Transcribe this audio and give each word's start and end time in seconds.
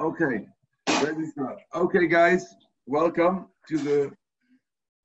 Okay. 0.00 0.46
Okay, 1.74 2.06
guys, 2.06 2.54
welcome 2.86 3.48
to 3.68 3.76
the 3.76 4.12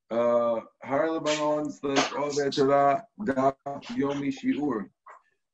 uh, 0.10 0.62
Har 0.86 1.12
Lebanon 1.12 1.70
slash 1.70 2.12
Torah 2.56 3.04
Daf 3.20 3.56
Yomi 3.98 4.34
Shiur. 4.34 4.86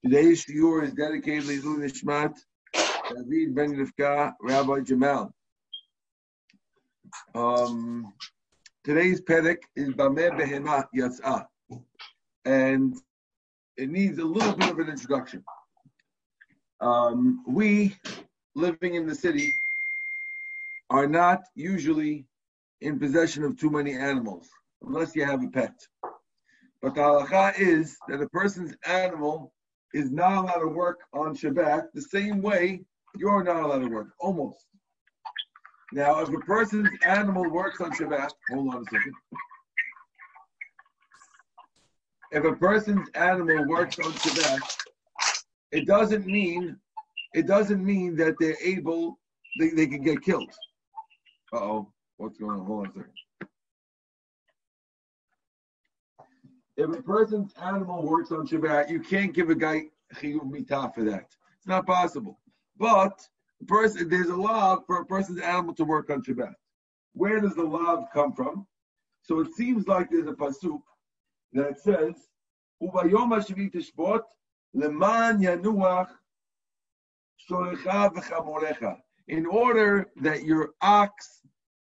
Today's 0.05 0.46
Shiur 0.46 0.83
is 0.83 0.93
dedicated 0.93 1.46
to 1.46 1.54
Ilu 1.54 1.79
Nishmat 1.79 2.35
David 2.75 3.55
Ben 3.55 3.73
Rivka 3.73 4.33
Rabbi 4.43 4.81
Jamal. 4.81 5.33
Um, 7.33 8.13
today's 8.83 9.21
Perek 9.21 9.58
is 9.76 9.89
Bameh 9.89 10.39
Behema 10.39 10.85
Yatzah, 10.96 11.47
and 12.46 12.96
it 13.76 13.89
needs 13.89 14.19
a 14.19 14.23
little 14.23 14.53
bit 14.53 14.69
of 14.69 14.78
an 14.78 14.89
introduction. 14.89 15.44
Um, 16.80 17.44
we 17.48 17.95
living 18.55 18.95
in 18.95 19.08
the 19.08 19.16
city 19.16 19.55
are 20.90 21.08
not 21.08 21.44
usually 21.55 22.25
in 22.81 22.99
possession 22.99 23.44
of 23.44 23.59
too 23.59 23.70
many 23.70 23.94
animals, 23.94 24.49
unless 24.81 25.16
you 25.16 25.25
have 25.25 25.44
a 25.44 25.48
pet. 25.48 25.73
But 26.81 26.95
the 26.95 27.02
halacha 27.02 27.59
is 27.59 27.95
that 28.08 28.22
a 28.22 28.30
person's 28.30 28.75
animal 28.85 29.53
is 29.94 30.11
not 30.11 30.44
allowed 30.44 30.59
to 30.59 30.67
work 30.67 30.99
on 31.13 31.35
Shabbat 31.35 31.88
the 31.94 32.02
same 32.02 32.41
way 32.41 32.84
you're 33.16 33.44
not 33.44 33.63
allowed 33.63 33.80
to 33.80 33.89
work, 33.89 34.09
almost. 34.20 34.66
Now, 35.94 36.22
if 36.22 36.30
a 36.30 36.39
person's 36.39 36.89
animal 37.05 37.49
works 37.49 37.81
on 37.81 37.91
Shabbat, 37.91 38.31
hold 38.49 38.73
on 38.73 38.81
a 38.81 38.86
second. 38.86 39.13
If 42.31 42.45
a 42.45 42.53
person's 42.53 43.09
animal 43.13 43.67
works 43.67 43.99
on 43.99 44.11
Shabbat, 44.13 44.61
it 45.72 45.86
doesn't 45.86 46.25
mean 46.25 46.77
it 47.34 47.48
doesn't 47.48 47.84
mean 47.84 48.16
that 48.17 48.35
they're 48.40 48.58
able, 48.63 49.20
they, 49.59 49.70
they 49.70 49.88
can 49.88 50.03
get 50.03 50.22
killed. 50.22 50.52
Uh 51.53 51.58
oh, 51.58 51.94
what's 52.17 52.38
going 52.38 52.59
on? 52.59 52.66
Hold 52.66 52.80
on 52.80 52.85
a 52.88 52.94
second. 52.94 53.12
If 56.78 56.97
a 56.97 57.02
person's 57.03 57.53
animal 57.61 58.03
works 58.03 58.31
on 58.31 58.47
Shabbat, 58.47 58.89
you 58.89 59.00
can't 59.00 59.33
give 59.33 59.50
a 59.50 59.55
guy 59.55 59.83
chiyuv 60.16 60.50
mitah 60.50 60.94
for 60.94 61.03
that. 61.03 61.28
It's 61.58 61.67
not 61.67 61.86
possible. 61.86 62.39
But 62.78 63.20
person, 63.67 64.09
there's 64.09 64.30
a 64.30 64.36
law 64.36 64.80
for 64.88 65.02
a 65.02 65.05
person's 65.05 65.42
animal 65.42 65.73
to 65.75 65.83
work 65.83 66.09
on 66.09 66.23
Shabbat. 66.23 66.53
Where 67.14 67.39
does 67.39 67.55
the 67.55 67.64
law 67.64 68.05
come 68.14 68.33
from? 68.33 68.66
So 69.22 69.39
it 69.42 69.53
seems 69.53 69.88
like 69.88 70.09
there's 70.09 70.27
a 70.27 70.33
pasuk 70.33 70.81
that 71.53 71.80
says, 71.80 72.16
"Ubayom 72.81 73.30
hashvi 73.30 73.72
tishbot 73.72 74.23
leman 74.73 75.39
yanuach 75.39 76.09
in 79.28 79.45
order 79.45 80.08
that 80.22 80.44
your 80.44 80.70
ox 80.81 81.42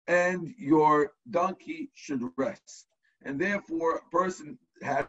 and 0.07 0.53
your 0.57 1.11
donkey 1.31 1.89
should 1.93 2.21
rest. 2.37 2.87
And 3.23 3.39
therefore, 3.39 3.95
a 3.95 4.09
person 4.15 4.57
has 4.81 5.05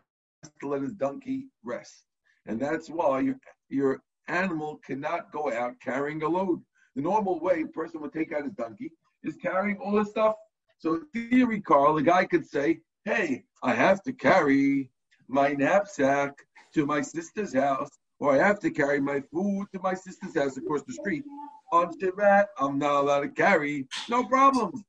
to 0.61 0.69
let 0.69 0.83
his 0.83 0.93
donkey 0.95 1.49
rest. 1.65 2.05
And 2.47 2.61
that's 2.61 2.89
why 2.89 3.21
your, 3.21 3.37
your 3.69 4.03
animal 4.29 4.81
cannot 4.87 5.33
go 5.33 5.53
out 5.53 5.75
carrying 5.81 6.23
a 6.23 6.29
load. 6.29 6.63
The 6.95 7.03
normal 7.03 7.41
way 7.41 7.63
a 7.63 7.67
person 7.69 8.01
would 8.01 8.13
take 8.13 8.33
out 8.33 8.45
his 8.45 8.53
donkey 8.53 8.93
is 9.25 9.37
carrying 9.37 9.79
all 9.79 9.99
his 9.99 10.11
stuff. 10.11 10.37
So, 10.79 11.01
in 11.15 11.31
theory, 11.31 11.61
Carl, 11.61 11.95
the 11.95 12.03
guy 12.03 12.25
could 12.25 12.47
say, 12.47 12.81
Hey, 13.05 13.45
I 13.63 13.75
have 13.75 14.03
to 14.05 14.13
carry 14.13 14.91
my 15.29 15.53
knapsack 15.53 16.39
to 16.75 16.87
my 16.87 17.01
sister's 17.01 17.55
house 17.55 17.91
or 18.21 18.33
I 18.35 18.47
have 18.47 18.61
to 18.61 18.71
carry 18.71 19.01
my 19.01 19.21
food 19.33 19.67
to 19.73 19.81
my 19.81 19.95
sister's 19.95 20.37
house 20.37 20.57
across 20.57 20.83
the 20.83 20.93
street. 20.93 21.25
On 21.73 21.93
Shabbat, 21.99 22.47
I'm 22.59 22.79
not 22.79 23.03
allowed 23.03 23.21
to 23.21 23.29
carry. 23.29 23.87
No 24.09 24.25
problem. 24.25 24.85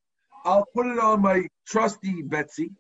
I'll 0.46 0.66
put 0.76 0.86
it 0.86 1.00
on 1.00 1.22
my 1.22 1.48
trusty 1.66 2.22
Betsy. 2.22 2.72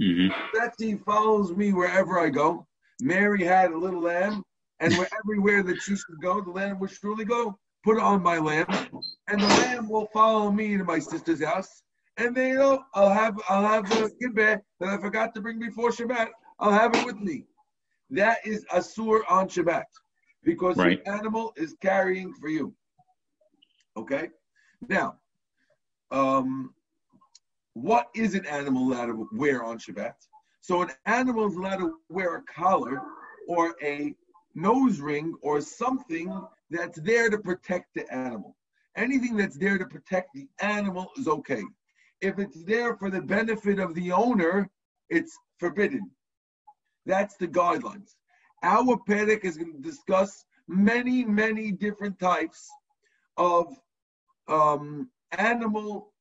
Mm-hmm. 0.00 0.28
Betsy 0.56 0.96
follows 0.96 1.52
me 1.52 1.72
wherever 1.72 2.20
I 2.20 2.28
go. 2.28 2.66
Mary 3.00 3.42
had 3.44 3.72
a 3.72 3.78
little 3.78 4.02
lamb, 4.02 4.42
and 4.80 4.94
where 4.96 5.08
everywhere 5.18 5.62
that 5.62 5.80
she 5.80 5.96
should 5.96 6.20
go, 6.20 6.40
the 6.40 6.50
lamb 6.50 6.78
would 6.80 6.90
surely 6.90 7.24
go. 7.24 7.58
Put 7.84 7.96
it 7.96 8.02
on 8.02 8.22
my 8.22 8.38
lamb, 8.38 8.66
and 9.28 9.40
the 9.40 9.46
lamb 9.46 9.88
will 9.88 10.08
follow 10.12 10.50
me 10.50 10.76
to 10.76 10.84
my 10.84 10.98
sister's 10.98 11.42
house. 11.42 11.82
And 12.16 12.36
then 12.36 12.48
you 12.48 12.58
know, 12.58 12.84
I'll 12.94 13.10
have 13.10 13.40
I'll 13.48 13.66
have 13.66 13.88
the 13.88 14.10
kibbeh 14.20 14.60
that 14.80 14.88
I 14.88 14.98
forgot 14.98 15.34
to 15.34 15.40
bring 15.40 15.58
before 15.58 15.90
Shabbat. 15.90 16.28
I'll 16.58 16.72
have 16.72 16.94
it 16.94 17.06
with 17.06 17.20
me 17.20 17.44
that 18.10 18.38
is 18.44 18.64
asur 18.72 19.20
on 19.28 19.48
Shabbat 19.48 19.84
because 20.44 20.76
right. 20.76 21.04
the 21.04 21.10
animal 21.10 21.52
is 21.56 21.74
carrying 21.82 22.32
for 22.34 22.48
you. 22.48 22.74
Okay? 23.96 24.28
Now, 24.88 25.16
um, 26.10 26.74
what 27.74 28.08
is 28.14 28.34
an 28.34 28.46
animal 28.46 28.92
allowed 28.92 29.06
to 29.06 29.28
wear 29.32 29.62
on 29.62 29.78
Shabbat? 29.78 30.14
So 30.60 30.82
an 30.82 30.90
animal 31.06 31.46
is 31.48 31.56
allowed 31.56 31.78
to 31.78 31.94
wear 32.08 32.36
a 32.36 32.42
collar 32.42 33.00
or 33.46 33.74
a 33.82 34.14
nose 34.54 35.00
ring 35.00 35.34
or 35.42 35.60
something 35.60 36.46
that's 36.70 37.00
there 37.00 37.30
to 37.30 37.38
protect 37.38 37.94
the 37.94 38.10
animal. 38.12 38.56
Anything 38.96 39.36
that's 39.36 39.56
there 39.56 39.78
to 39.78 39.86
protect 39.86 40.34
the 40.34 40.48
animal 40.60 41.08
is 41.16 41.28
okay. 41.28 41.62
If 42.20 42.38
it's 42.38 42.64
there 42.64 42.96
for 42.96 43.10
the 43.10 43.22
benefit 43.22 43.78
of 43.78 43.94
the 43.94 44.10
owner, 44.10 44.68
it's 45.08 45.38
forbidden. 45.58 46.10
That's 47.08 47.36
the 47.36 47.48
guidelines. 47.48 48.14
Our 48.62 48.98
Perek 49.08 49.42
is 49.42 49.56
going 49.56 49.72
to 49.72 49.80
discuss 49.80 50.44
many, 50.68 51.24
many 51.24 51.72
different 51.72 52.18
types 52.18 52.68
of 53.38 53.74
um, 54.46 55.08
animal 55.36 56.12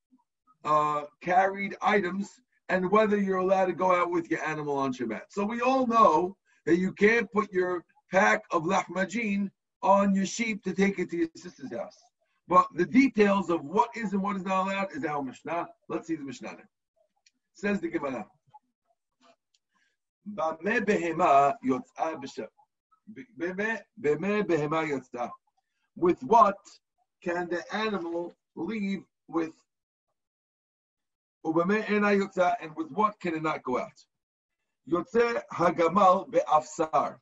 uh, 0.63 1.03
carried 1.21 1.75
items 1.81 2.29
and 2.69 2.89
whether 2.89 3.19
you're 3.19 3.37
allowed 3.37 3.65
to 3.65 3.73
go 3.73 3.93
out 3.93 4.11
with 4.11 4.31
your 4.31 4.41
animal 4.45 4.77
on 4.77 4.93
Shabbat. 4.93 5.23
So 5.29 5.45
we 5.45 5.59
all 5.59 5.85
know 5.87 6.37
that 6.65 6.77
you 6.77 6.93
can't 6.93 7.29
put 7.33 7.51
your 7.51 7.83
pack 8.09 8.43
of 8.51 8.63
lahmajin 8.63 9.51
on 9.83 10.15
your 10.15 10.25
sheep 10.25 10.63
to 10.63 10.73
take 10.73 10.99
it 10.99 11.09
to 11.11 11.17
your 11.17 11.29
sister's 11.35 11.73
house. 11.73 11.97
But 12.47 12.65
the 12.75 12.85
details 12.85 13.49
of 13.49 13.65
what 13.65 13.89
is 13.93 14.13
and 14.13 14.21
what 14.21 14.37
is 14.37 14.45
not 14.45 14.67
allowed 14.67 14.95
is 14.95 15.03
our 15.03 15.21
Mishnah. 15.21 15.67
Let's 15.89 16.07
see 16.07 16.15
the 16.15 16.23
Mishnah. 16.23 16.55
Says 17.55 17.81
the 17.81 17.89
Gemara. 17.89 18.25
במה 20.26 20.80
בהמה 20.86 21.50
יוצאה 21.62 22.10
במה 23.96 24.42
בהמה 24.46 24.82
יוצאה? 24.82 25.28
With 25.98 26.22
what 26.22 26.62
can 27.24 27.48
the 27.48 27.62
animal 27.74 28.32
leave 28.56 29.04
with 29.28 29.54
ובמה 31.44 31.74
אינה 31.74 32.12
יוצאה 32.12 32.52
and 32.60 32.70
with 32.76 32.90
what 32.90 33.20
can 33.20 33.34
it 33.34 33.42
not 33.42 33.62
go 33.62 33.78
out? 33.78 34.06
יוצא 34.86 35.32
הגמל 35.50 36.24
באפסר. 36.28 37.16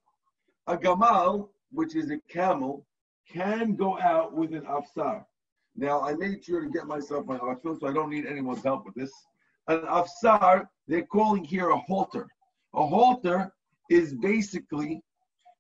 A 0.66 0.76
gamal, 0.76 1.48
which 1.72 1.96
is 1.96 2.10
a 2.10 2.18
camel, 2.28 2.86
can 3.26 3.74
go 3.74 3.98
out 3.98 4.32
with 4.32 4.52
an 4.54 4.66
afsar. 4.66 5.24
Now, 5.76 6.00
I 6.00 6.14
made 6.14 6.44
sure 6.44 6.60
to 6.60 6.68
get 6.68 6.86
myself 6.86 7.26
my 7.26 7.38
afsar, 7.38 7.78
so 7.80 7.86
I 7.88 7.92
don't 7.92 8.10
need 8.10 8.26
anyone's 8.26 8.62
help 8.62 8.84
with 8.86 8.94
this. 8.94 9.12
An 9.68 9.80
afsar, 9.82 10.68
they're 10.86 11.06
calling 11.06 11.44
here 11.44 11.70
a 11.70 11.78
halter. 11.78 12.28
A 12.75 12.85
halter 12.85 13.51
is 13.89 14.13
basically 14.13 15.01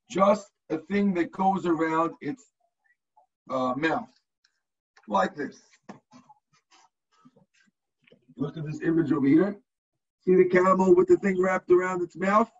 just 0.09 0.51
a 0.69 0.77
thing 0.77 1.13
that 1.13 1.31
goes 1.31 1.65
around 1.65 2.11
its 2.21 2.43
uh, 3.49 3.73
mouth, 3.77 4.09
like 5.07 5.35
this. 5.35 5.61
Look 8.37 8.57
at 8.57 8.65
this 8.65 8.81
image 8.81 9.11
over 9.13 9.27
here. 9.27 9.55
See 10.25 10.35
the 10.35 10.49
camel 10.49 10.93
with 10.93 11.07
the 11.07 11.17
thing 11.17 11.41
wrapped 11.41 11.71
around 11.71 12.01
its 12.01 12.17
mouth? 12.17 12.51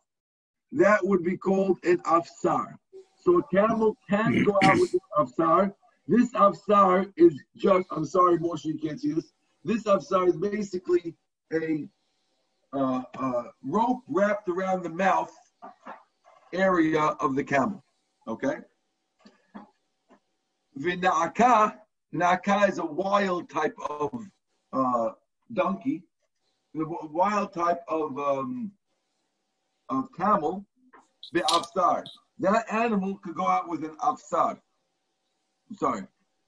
That 0.72 1.06
would 1.06 1.24
be 1.24 1.36
called 1.36 1.80
an 1.84 1.98
afsar. 2.00 2.76
So 3.18 3.40
a 3.40 3.44
camel 3.48 3.98
can 4.10 4.44
go 4.44 4.58
out 4.64 4.80
with 4.80 4.94
an 4.94 5.00
afsar. 5.18 5.74
This 6.08 6.32
afsar 6.34 7.12
is 7.18 7.34
just, 7.58 7.88
I'm 7.92 8.06
sorry, 8.06 8.38
Moshe, 8.38 8.66
you 8.66 8.78
can't 8.78 9.02
see 9.02 9.14
this. 9.14 9.34
This 9.64 9.84
afsar 9.84 10.28
is 10.28 10.38
basically 10.38 11.16
a 11.52 11.88
uh, 12.74 13.04
uh, 13.18 13.44
rope 13.64 14.02
wrapped 14.08 14.50
around 14.50 14.84
the 14.84 14.90
mouth 14.90 15.34
area 16.54 17.02
of 17.02 17.36
the 17.36 17.44
camel. 17.44 17.84
Okay? 18.28 18.56
Vinaka, 20.80 21.76
Naka 22.12 22.66
is 22.68 22.80
a 22.80 22.86
wild 22.86 23.50
type 23.50 23.76
of 23.90 24.12
uh, 24.74 25.12
donkey, 25.54 26.04
the 26.74 26.86
wild 27.12 27.54
type 27.54 27.82
of 27.88 28.18
um, 28.18 28.72
of 29.90 30.08
camel, 30.18 30.66
the 31.32 31.42
afsar. 31.42 32.04
That 32.40 32.66
animal 32.72 33.18
could 33.24 33.36
go 33.36 33.48
out 33.48 33.70
with 33.70 33.84
an 33.84 33.96
afsar. 34.04 34.60
I'm 35.70 35.76
sorry. 35.78 36.02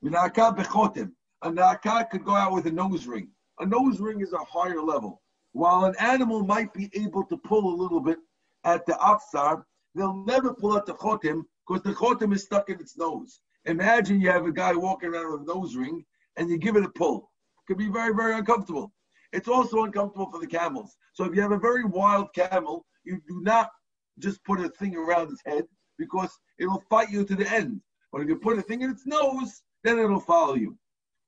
Vinaka 0.03 0.55
bechotem. 0.55 1.11
A 1.43 1.51
naka 1.51 2.07
could 2.11 2.25
go 2.25 2.33
out 2.33 2.51
with 2.51 2.65
a 2.65 2.71
nose 2.71 3.05
ring. 3.05 3.29
A 3.59 3.65
nose 3.65 3.99
ring 3.99 4.21
is 4.21 4.33
a 4.33 4.39
higher 4.39 4.81
level. 4.81 5.21
While 5.57 5.86
an 5.86 5.95
animal 5.98 6.44
might 6.44 6.71
be 6.71 6.88
able 6.94 7.24
to 7.25 7.36
pull 7.36 7.74
a 7.74 7.81
little 7.81 8.00
bit 8.00 8.19
at 8.63 8.86
the 8.86 8.94
afsar, 8.94 9.63
they'll 9.95 10.24
never 10.24 10.54
pull 10.54 10.77
out 10.77 10.86
the 10.86 10.94
chotim 10.94 11.45
because 11.68 11.81
the 11.81 11.94
chotim 11.94 12.31
is 12.31 12.44
stuck 12.44 12.69
in 12.69 12.80
its 12.80 12.95
nose. 12.95 13.42
Imagine 13.65 14.21
you 14.21 14.30
have 14.30 14.45
a 14.45 14.51
guy 14.51 14.75
walking 14.75 15.09
around 15.09 15.31
with 15.31 15.50
a 15.50 15.51
nose 15.51 15.75
ring 15.75 16.06
and 16.36 16.48
you 16.48 16.59
give 16.59 16.75
it 16.75 16.83
a 16.83 16.89
pull. 16.89 17.31
It 17.57 17.65
could 17.65 17.80
be 17.80 17.89
very, 17.89 18.13
very 18.13 18.36
uncomfortable. 18.36 18.94
It's 19.33 19.48
also 19.48 19.83
uncomfortable 19.83 20.30
for 20.30 20.39
the 20.39 20.45
camels. 20.45 20.95
So 21.13 21.24
if 21.24 21.33
you 21.36 21.42
have 21.42 21.51
a 21.51 21.57
very 21.57 21.86
wild 21.86 22.31
camel, 22.36 22.86
you 23.03 23.19
do 23.27 23.42
not 23.42 23.71
just 24.19 24.44
put 24.44 24.60
a 24.60 24.69
thing 24.69 24.95
around 24.95 25.31
its 25.31 25.42
head 25.44 25.65
because 25.98 26.30
it'll 26.60 26.83
fight 26.88 27.10
you 27.10 27.25
to 27.25 27.36
the 27.36 27.51
end. 27.51 27.81
But 28.12 28.21
if 28.21 28.27
you 28.27 28.36
put 28.36 28.60
a 28.60 28.62
thing 28.62 28.83
in 28.83 28.92
its 28.92 29.07
nose, 29.07 29.63
then 29.83 29.98
it'll 29.98 30.19
follow 30.19 30.53
you. 30.53 30.77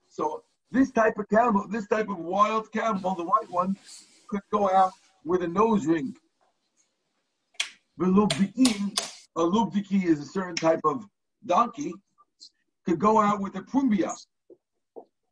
So 0.08 0.44
this 0.70 0.92
type 0.92 1.18
of 1.18 1.28
camel, 1.30 1.68
this 1.68 1.88
type 1.88 2.10
of 2.10 2.20
wild 2.20 2.72
camel, 2.72 3.16
the 3.16 3.24
white 3.24 3.50
one, 3.50 3.76
could 4.30 4.42
go 4.52 4.70
out 4.70 4.92
with 5.26 5.44
a 5.44 5.48
nose 5.48 5.86
ring. 5.86 6.16
A 8.00 8.06
lubdiki 8.06 10.06
is 10.06 10.20
a 10.20 10.26
certain 10.26 10.56
type 10.56 10.80
of 10.86 11.06
donkey, 11.46 11.94
could 12.86 13.00
go 13.00 13.20
out 13.20 13.42
with 13.42 13.56
a 13.56 13.62
prumbia. 13.62 14.16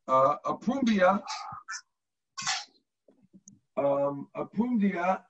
Uh, 0.07 0.35
a 0.45 0.53
prumbia, 0.55 1.21
um, 3.77 4.27
a 4.35 4.45
prumbia, 4.45 5.21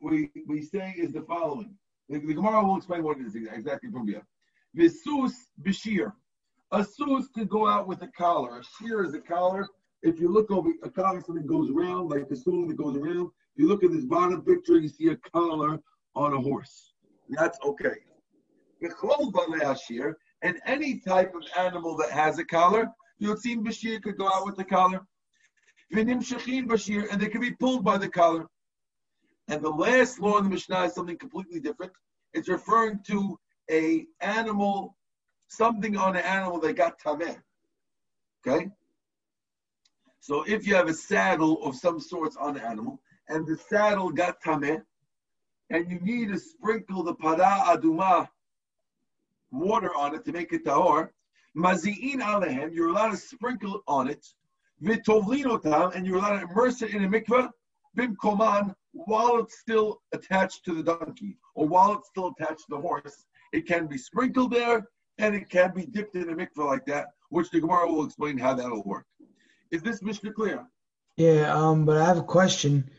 we, 0.00 0.30
we 0.46 0.62
say 0.62 0.94
is 0.96 1.12
the 1.12 1.22
following. 1.22 1.74
The, 2.08 2.18
the 2.18 2.34
Gemara 2.34 2.64
will 2.64 2.76
explain 2.76 3.02
what 3.02 3.18
it 3.18 3.26
is 3.26 3.34
exactly 3.34 3.90
prumbia. 3.90 4.22
Visus 4.76 5.32
bishir. 5.62 6.12
A 6.72 6.84
sus 6.84 7.28
could 7.34 7.48
go 7.48 7.66
out 7.66 7.86
with 7.86 8.02
a 8.02 8.08
collar. 8.08 8.58
A 8.58 8.64
shear 8.64 9.04
is 9.04 9.14
a 9.14 9.20
collar. 9.20 9.66
If 10.06 10.20
you 10.20 10.28
look 10.28 10.52
over 10.52 10.70
a 10.84 10.90
collar, 10.90 11.20
something 11.20 11.46
goes 11.46 11.68
around, 11.68 12.10
like 12.10 12.30
a 12.30 12.36
stone 12.36 12.68
that 12.68 12.76
goes 12.76 12.96
around. 12.96 13.26
If 13.54 13.62
you 13.62 13.66
look 13.66 13.82
at 13.82 13.90
this 13.90 14.04
bottom 14.04 14.40
picture, 14.42 14.78
you 14.78 14.88
see 14.88 15.08
a 15.08 15.16
collar 15.16 15.80
on 16.14 16.32
a 16.32 16.40
horse. 16.40 16.92
That's 17.28 17.58
okay. 17.64 17.96
And 20.42 20.60
any 20.64 21.00
type 21.00 21.34
of 21.34 21.42
animal 21.58 21.96
that 21.96 22.12
has 22.12 22.38
a 22.38 22.44
collar, 22.44 22.88
Yotzim 23.20 23.66
Bashir 23.66 24.00
could 24.00 24.16
go 24.16 24.28
out 24.28 24.46
with 24.46 24.56
the 24.56 24.64
collar. 24.64 25.00
Bashir, 25.92 27.10
and 27.10 27.20
they 27.20 27.28
could 27.28 27.40
be 27.40 27.52
pulled 27.52 27.84
by 27.84 27.98
the 27.98 28.08
collar. 28.08 28.46
And 29.48 29.60
the 29.60 29.70
last 29.70 30.20
law 30.20 30.38
in 30.38 30.44
the 30.44 30.50
Mishnah 30.50 30.84
is 30.84 30.94
something 30.94 31.18
completely 31.18 31.58
different. 31.58 31.90
It's 32.32 32.48
referring 32.48 33.00
to 33.08 33.38
a 33.70 34.06
animal 34.20 34.96
something 35.48 35.96
on 35.96 36.14
an 36.14 36.22
animal 36.22 36.60
that 36.60 36.74
got 36.74 37.00
tameh. 37.00 37.36
Okay? 38.46 38.70
So 40.26 40.42
if 40.42 40.66
you 40.66 40.74
have 40.74 40.88
a 40.88 40.92
saddle 40.92 41.62
of 41.62 41.76
some 41.76 42.00
sorts 42.00 42.36
on 42.36 42.54
the 42.54 42.62
animal, 42.66 43.00
and 43.28 43.46
the 43.46 43.56
saddle 43.56 44.10
got 44.10 44.42
tameh, 44.42 44.82
and 45.70 45.88
you 45.88 46.00
need 46.00 46.32
to 46.32 46.38
sprinkle 46.40 47.04
the 47.04 47.14
para 47.14 47.62
aduma 47.68 48.28
water 49.52 49.94
on 49.94 50.16
it 50.16 50.24
to 50.24 50.32
make 50.32 50.52
it 50.52 50.64
tahor, 50.64 51.10
mazi'in 51.56 52.16
alehem, 52.16 52.74
you're 52.74 52.88
allowed 52.88 53.12
to 53.12 53.16
sprinkle 53.16 53.84
on 53.86 54.10
it, 54.10 54.26
vitovlinotam, 54.82 55.94
and 55.94 56.04
you're 56.04 56.16
allowed 56.16 56.40
to 56.40 56.46
immerse 56.50 56.82
it 56.82 56.90
in 56.90 57.04
a 57.04 57.08
mikveh, 57.08 57.48
bimkoman, 57.96 58.74
while 58.90 59.38
it's 59.38 59.60
still 59.60 60.02
attached 60.10 60.64
to 60.64 60.74
the 60.74 60.82
donkey, 60.82 61.38
or 61.54 61.68
while 61.68 61.92
it's 61.92 62.08
still 62.08 62.34
attached 62.36 62.62
to 62.62 62.70
the 62.70 62.80
horse. 62.80 63.26
It 63.52 63.68
can 63.68 63.86
be 63.86 63.96
sprinkled 63.96 64.50
there, 64.50 64.88
and 65.18 65.36
it 65.36 65.48
can 65.48 65.72
be 65.72 65.86
dipped 65.86 66.16
in 66.16 66.30
a 66.30 66.34
mikveh 66.34 66.66
like 66.66 66.84
that, 66.86 67.10
which 67.28 67.48
the 67.50 67.60
Gemara 67.60 67.86
will 67.86 68.04
explain 68.04 68.36
how 68.38 68.54
that'll 68.54 68.82
work. 68.82 69.06
Is 69.70 69.82
this 69.82 70.02
Mishnah 70.02 70.32
clear? 70.32 70.66
Yeah, 71.16 71.52
um, 71.54 71.84
but 71.84 71.96
I 71.96 72.04
have 72.04 72.18
a 72.18 72.22
question. 72.22 72.90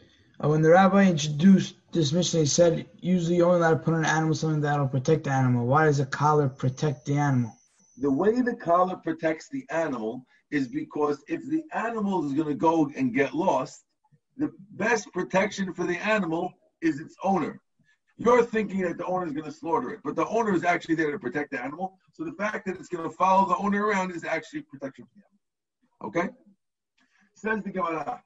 Uh, 0.43 0.49
when 0.49 0.61
the 0.61 0.69
rabbi 0.69 1.05
introduced 1.05 1.75
this 1.91 2.11
Mishnah, 2.11 2.41
he 2.41 2.45
said 2.45 2.87
usually 2.99 3.37
you 3.37 3.45
only 3.45 3.59
allowed 3.59 3.71
to 3.71 3.77
put 3.77 3.93
on 3.93 4.01
an 4.01 4.05
animal 4.05 4.35
something 4.35 4.61
that'll 4.61 4.87
protect 4.87 5.25
the 5.25 5.31
animal. 5.31 5.65
Why 5.65 5.85
does 5.85 5.99
a 5.99 6.05
collar 6.05 6.49
protect 6.49 7.05
the 7.05 7.17
animal? 7.17 7.53
The 7.97 8.11
way 8.11 8.41
the 8.41 8.55
collar 8.55 8.95
protects 8.97 9.49
the 9.49 9.65
animal 9.69 10.25
is 10.51 10.67
because 10.67 11.23
if 11.27 11.47
the 11.49 11.63
animal 11.73 12.25
is 12.25 12.33
going 12.33 12.47
to 12.47 12.53
go 12.55 12.89
and 12.95 13.13
get 13.13 13.33
lost, 13.33 13.83
the 14.37 14.51
best 14.71 15.11
protection 15.13 15.73
for 15.73 15.85
the 15.85 15.97
animal 15.97 16.53
is 16.81 16.99
its 16.99 17.15
owner. 17.23 17.59
You're 18.17 18.43
thinking 18.43 18.81
that 18.81 18.97
the 18.97 19.05
owner 19.05 19.25
is 19.25 19.31
going 19.31 19.45
to 19.45 19.51
slaughter 19.51 19.91
it, 19.91 19.99
but 20.03 20.15
the 20.15 20.27
owner 20.27 20.53
is 20.53 20.63
actually 20.63 20.95
there 20.95 21.11
to 21.11 21.19
protect 21.19 21.51
the 21.51 21.63
animal. 21.63 21.97
So 22.13 22.23
the 22.23 22.31
fact 22.33 22.65
that 22.65 22.75
it's 22.77 22.89
going 22.89 23.07
to 23.07 23.15
follow 23.15 23.47
the 23.47 23.57
owner 23.57 23.85
around 23.85 24.11
is 24.11 24.23
actually 24.23 24.61
protection 24.61 25.05
for 25.05 25.19
the 25.19 25.23
animal. 26.09 26.33
Okay? 26.33 26.33
Says 27.37 27.61
the 27.61 27.69
Gemara. 27.69 28.23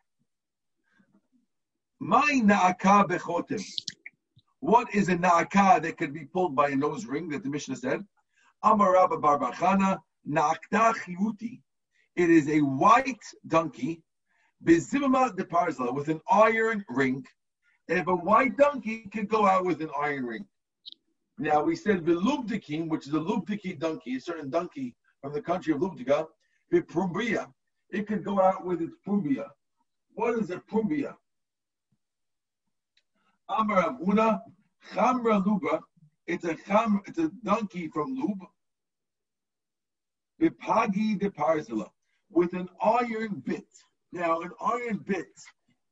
My 2.00 2.32
na'aka 2.32 3.06
bechotem. 3.10 3.62
What 4.62 4.88
is 4.96 5.10
a 5.10 5.18
na'aka 5.18 5.82
that 5.82 5.98
could 5.98 6.14
be 6.14 6.24
pulled 6.24 6.56
by 6.56 6.70
a 6.70 6.76
nose 6.78 7.06
ring 7.06 7.28
that 7.32 7.44
the 7.44 7.50
Mishnah 7.50 7.76
said? 7.76 8.06
Amarabba 8.64 9.20
barbachana 9.20 10.00
na'akta 10.26 10.94
chiuti. 10.96 11.60
It 12.16 12.30
is 12.30 12.48
a 12.48 12.62
white 12.62 13.26
donkey, 13.48 14.02
bezimama 14.64 15.36
de 15.36 15.44
parzla, 15.44 15.94
with 15.94 16.08
an 16.08 16.22
iron 16.32 16.86
ring 16.88 17.26
And 17.90 18.00
if 18.00 18.08
a 18.08 18.16
white 18.16 18.56
donkey 18.56 19.10
can 19.12 19.26
go 19.26 19.46
out 19.46 19.66
with 19.66 19.82
an 19.82 19.90
iron 20.00 20.26
ring. 20.26 20.46
Now 21.38 21.62
we 21.62 21.76
said 21.76 22.06
Vilubdikim, 22.06 22.88
which 22.88 23.08
is 23.08 23.14
a 23.14 23.20
Lubdiki 23.20 23.78
donkey, 23.78 24.16
a 24.16 24.22
certain 24.22 24.50
donkey 24.50 24.96
from 25.22 25.34
the 25.34 25.42
country 25.42 25.74
of 25.74 25.82
Lubdika, 25.82 26.28
Prumbia. 26.74 27.52
It 27.92 28.08
could 28.08 28.24
go 28.24 28.42
out 28.42 28.66
with 28.66 28.82
its 28.82 28.96
Prumbia. 29.06 29.50
What 30.14 30.40
is 30.40 30.50
a 30.50 30.58
Prumbia? 30.58 31.16
Amar 33.50 33.90
Abuna, 33.90 34.42
Chamra 34.94 35.46
Luba. 35.46 35.82
It's 36.28 36.46
a 36.46 36.56
cham, 36.56 37.02
it's 37.06 37.20
a 37.20 37.30
donkey 37.44 37.90
from 37.90 38.16
Lub. 38.16 38.48
Vipagi 40.42 41.20
de 41.20 41.30
Parzilla, 41.30 41.90
with 42.32 42.54
an 42.54 42.70
iron 42.82 43.44
bit. 43.46 43.68
Now, 44.12 44.42
an 44.42 44.52
iron 44.62 44.98
bit 45.06 45.40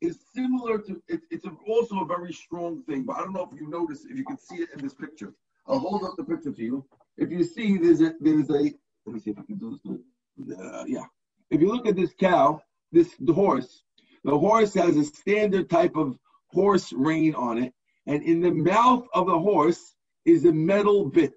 is 0.01 0.19
similar 0.33 0.79
to 0.79 1.01
it, 1.07 1.21
it's 1.29 1.45
also 1.67 1.99
a 1.99 2.05
very 2.05 2.33
strong 2.33 2.81
thing. 2.83 3.03
But 3.03 3.17
I 3.17 3.19
don't 3.19 3.33
know 3.33 3.49
if 3.51 3.59
you 3.59 3.69
notice 3.69 4.05
if 4.05 4.17
you 4.17 4.23
can 4.23 4.37
see 4.37 4.55
it 4.55 4.69
in 4.73 4.81
this 4.81 4.93
picture. 4.93 5.33
I'll 5.67 5.79
hold 5.79 6.03
up 6.03 6.15
the 6.17 6.23
picture 6.23 6.51
to 6.51 6.63
you. 6.63 6.85
If 7.17 7.31
you 7.31 7.43
see, 7.43 7.77
there's 7.77 8.01
a 8.01 8.13
there's 8.19 8.49
a 8.49 8.73
let 9.05 9.13
me 9.13 9.19
see 9.19 9.31
if 9.31 9.39
I 9.39 9.43
can 9.43 9.57
do 9.57 9.77
this. 9.83 10.57
Uh, 10.57 10.85
yeah, 10.87 11.05
if 11.51 11.61
you 11.61 11.67
look 11.71 11.87
at 11.87 11.95
this 11.95 12.13
cow, 12.19 12.61
this 12.91 13.15
the 13.19 13.33
horse, 13.33 13.83
the 14.23 14.37
horse 14.37 14.73
has 14.73 14.97
a 14.97 15.03
standard 15.03 15.69
type 15.69 15.95
of 15.95 16.17
horse 16.47 16.91
rein 16.93 17.35
on 17.35 17.57
it, 17.57 17.73
and 18.07 18.23
in 18.23 18.41
the 18.41 18.51
mouth 18.51 19.07
of 19.13 19.27
the 19.27 19.39
horse 19.39 19.95
is 20.25 20.45
a 20.45 20.51
metal 20.51 21.05
bit, 21.05 21.35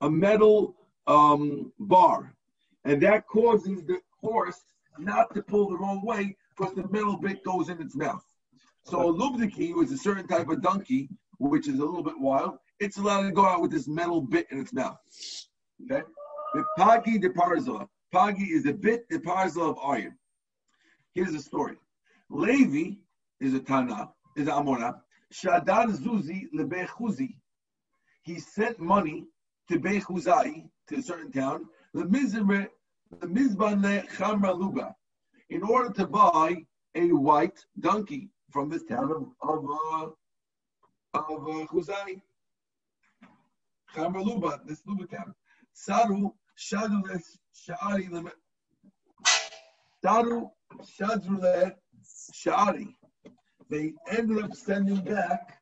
a 0.00 0.10
metal 0.10 0.76
um, 1.06 1.72
bar, 1.78 2.34
and 2.84 3.02
that 3.02 3.26
causes 3.26 3.84
the 3.84 4.00
horse 4.20 4.60
not 4.98 5.34
to 5.34 5.42
pull 5.42 5.68
the 5.68 5.76
wrong 5.76 6.04
way 6.04 6.36
because 6.56 6.74
the 6.74 6.88
metal 6.88 7.16
bit 7.16 7.44
goes 7.44 7.68
in 7.68 7.80
its 7.80 7.94
mouth. 7.94 8.24
So 8.84 9.08
a 9.08 9.12
lubdiki 9.12 9.82
is 9.82 9.92
a 9.92 9.98
certain 9.98 10.26
type 10.26 10.48
of 10.48 10.62
donkey, 10.62 11.08
which 11.38 11.68
is 11.68 11.78
a 11.78 11.84
little 11.84 12.02
bit 12.02 12.18
wild. 12.18 12.58
It's 12.78 12.98
allowed 12.98 13.22
to 13.22 13.32
go 13.32 13.44
out 13.44 13.60
with 13.60 13.70
this 13.70 13.88
metal 13.88 14.20
bit 14.20 14.46
in 14.50 14.60
its 14.60 14.72
mouth. 14.72 14.98
Okay? 15.84 16.02
The 16.54 16.64
pagi 16.78 17.18
de 17.18 17.30
parzala. 17.30 17.88
Pagi 18.16 18.44
is 18.44 18.64
a 18.64 18.72
bit 18.72 19.06
de 19.10 19.18
parzala 19.18 19.72
of 19.72 19.78
iron. 19.84 20.16
Here's 21.12 21.32
the 21.32 21.38
story. 21.38 21.76
Levi 22.30 22.96
is 23.40 23.52
a 23.52 23.60
Tana, 23.60 24.08
is 24.38 24.48
a 24.48 24.52
Amora. 24.52 25.00
Shadar 25.30 25.88
Zuzi 25.88 26.46
lebechuzi. 26.54 27.34
He 28.22 28.40
sent 28.40 28.80
money 28.80 29.26
to 29.68 29.78
Bechuzai, 29.78 30.66
to 30.88 30.96
a 30.96 31.02
certain 31.02 31.30
town, 31.30 31.66
the 31.92 32.04
Mizban 32.04 32.70
Chamra 34.16 34.58
Luba 34.58 34.96
in 35.50 35.62
order 35.62 35.92
to 35.92 36.06
buy 36.06 36.56
a 36.94 37.08
white 37.08 37.66
donkey 37.80 38.30
from 38.50 38.70
this 38.70 38.84
town 38.84 39.12
of 39.12 39.24
of 39.42 39.64
uh, 39.70 40.06
of 41.18 41.48
uh, 41.48 41.66
Chuzai. 41.66 42.22
Chamaluba, 43.94 44.66
this 44.66 44.80
Luba 44.86 45.06
town. 45.06 45.34
Saru 45.74 46.32
shadu 46.58 47.02
sha'ari 47.54 48.08
Saru 50.02 50.50
shadru 50.98 51.72
sha'ari. 52.32 52.94
They 53.68 53.92
ended 54.10 54.44
up 54.44 54.54
sending 54.54 55.00
back 55.00 55.58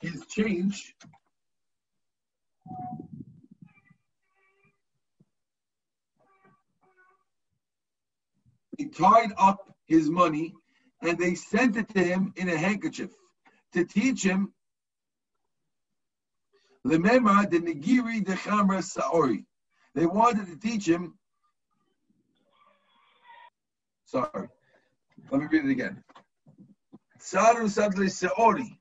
his 0.00 0.24
change 0.26 0.94
They 8.78 8.86
tied 8.86 9.32
up 9.38 9.58
his 9.86 10.08
money 10.08 10.54
and 11.02 11.18
they 11.18 11.34
sent 11.34 11.76
it 11.76 11.88
to 11.90 12.02
him 12.02 12.32
in 12.36 12.48
a 12.48 12.56
handkerchief 12.56 13.10
to 13.74 13.84
teach 13.84 14.24
him 14.24 14.52
the 16.84 16.96
Lemema 16.96 17.48
the 17.48 17.60
Nigiri 17.60 18.24
de 18.24 18.34
Chamra 18.34 18.82
Saori. 18.82 19.44
They 19.94 20.06
wanted 20.06 20.46
to 20.46 20.56
teach 20.56 20.86
him. 20.86 21.14
Sorry, 24.06 24.48
let 25.30 25.40
me 25.40 25.46
read 25.50 25.64
it 25.64 25.70
again. 25.70 26.02
Saru 27.18 27.68
Sadle 27.68 28.06
Saori. 28.06 28.78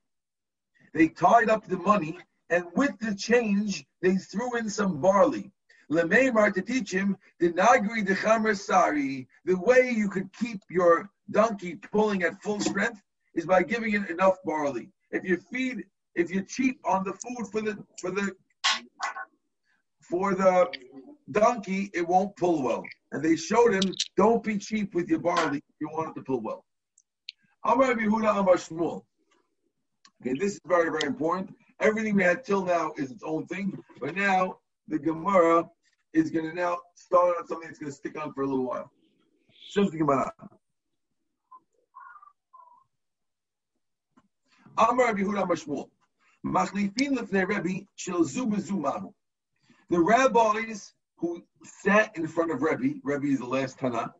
They 0.93 1.07
tied 1.07 1.49
up 1.49 1.65
the 1.67 1.77
money 1.77 2.17
and 2.49 2.65
with 2.75 2.97
the 2.99 3.15
change 3.15 3.85
they 4.01 4.15
threw 4.15 4.57
in 4.57 4.69
some 4.69 4.99
barley. 4.99 5.51
Lemeimar 5.89 6.53
to 6.53 6.61
teach 6.61 6.91
him 6.91 7.17
the 7.39 7.51
Nagri 7.51 8.05
de 8.05 8.55
Sari, 8.55 9.27
the 9.45 9.59
way 9.59 9.91
you 9.91 10.09
could 10.09 10.31
keep 10.33 10.61
your 10.69 11.09
donkey 11.31 11.75
pulling 11.75 12.23
at 12.23 12.41
full 12.41 12.59
strength 12.59 13.01
is 13.35 13.45
by 13.45 13.63
giving 13.63 13.93
it 13.93 14.09
enough 14.09 14.37
barley. 14.45 14.89
If 15.11 15.23
you 15.23 15.37
feed, 15.37 15.85
if 16.15 16.31
you 16.31 16.43
cheat 16.43 16.79
on 16.85 17.03
the 17.03 17.13
food 17.13 17.47
for 17.51 17.61
the 17.61 17.77
for 17.99 18.11
the 18.11 18.35
for 20.11 20.35
the 20.35 20.69
donkey, 21.31 21.89
it 21.93 22.05
won't 22.05 22.35
pull 22.35 22.61
well. 22.61 22.83
And 23.13 23.23
they 23.23 23.37
showed 23.37 23.73
him, 23.73 23.93
don't 24.17 24.43
be 24.43 24.57
cheap 24.57 24.93
with 24.93 25.07
your 25.07 25.19
barley 25.19 25.59
if 25.59 25.75
you 25.79 25.87
want 25.87 26.09
it 26.09 26.19
to 26.19 26.23
pull 26.23 26.41
well. 26.41 26.65
Amar 27.63 27.91
Amar 27.91 28.55
Shmuel. 28.57 29.03
Okay, 30.21 30.35
this 30.37 30.53
is 30.53 30.59
very, 30.67 30.89
very 30.89 31.07
important. 31.07 31.55
Everything 31.79 32.15
we 32.15 32.23
had 32.23 32.43
till 32.43 32.65
now 32.65 32.91
is 32.97 33.09
its 33.09 33.23
own 33.23 33.47
thing, 33.47 33.81
but 33.99 34.15
now 34.15 34.57
the 34.87 34.99
Gemara 34.99 35.67
is 36.13 36.29
going 36.29 36.45
to 36.45 36.53
now 36.53 36.77
start 36.95 37.37
on 37.39 37.47
something 37.47 37.67
that's 37.67 37.79
going 37.79 37.91
to 37.91 37.97
stick 37.97 38.21
on 38.21 38.33
for 38.33 38.43
a 38.43 38.47
little 38.47 38.65
while. 38.65 38.91
Just 39.73 39.91
the 39.91 39.97
Gemara. 39.97 40.31
Amar 44.77 45.07
Rabbi 45.07 45.21
Yehuda 45.21 45.43
Amar 45.43 45.55
Shmuel. 45.55 45.89
Machlifin 46.45 47.17
lefnei 47.17 47.47
Rebbe 47.47 47.85
shel 47.95 48.23
zu 48.23 48.45
bezu 48.45 48.81
The 49.91 49.99
rabbis 49.99 50.93
who 51.17 51.43
sat 51.65 52.15
in 52.15 52.25
front 52.25 52.49
of 52.49 52.61
Rebbe, 52.61 53.01
Rebbe 53.03 53.27
is 53.27 53.39
the 53.39 53.45
last 53.45 53.77
Tana, 53.77 54.15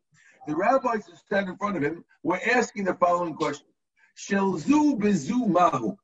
the 0.46 0.54
rabbis 0.54 1.06
who 1.06 1.14
sat 1.30 1.48
in 1.48 1.56
front 1.56 1.78
of 1.78 1.82
him 1.82 2.04
were 2.24 2.42
asking 2.46 2.84
the 2.84 2.96
following 2.96 3.36
question. 3.36 3.68
Shelzu 4.18 5.00
bezu 5.00 5.48
mahu. 5.48 5.96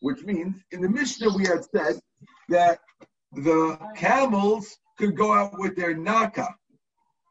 Which 0.00 0.22
means, 0.24 0.64
in 0.70 0.80
the 0.80 0.88
Mishnah 0.88 1.36
we 1.36 1.44
had 1.44 1.66
said 1.66 2.00
that 2.48 2.80
the 3.32 3.78
camels 3.94 4.78
could 4.96 5.14
go 5.14 5.34
out 5.34 5.58
with 5.58 5.76
their 5.76 5.94
naka, 5.94 6.48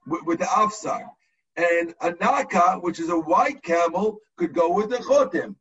with, 0.05 0.21
with 0.25 0.37
the 0.37 0.45
afsar. 0.45 1.09
And 1.55 1.95
a 2.01 2.11
naka, 2.21 2.77
which 2.81 2.99
is 2.99 3.09
a 3.09 3.19
white 3.19 3.63
camel, 3.63 4.19
could 4.37 4.53
go 4.53 4.71
with 4.71 4.91
the 4.91 4.97
chotem. 4.97 5.55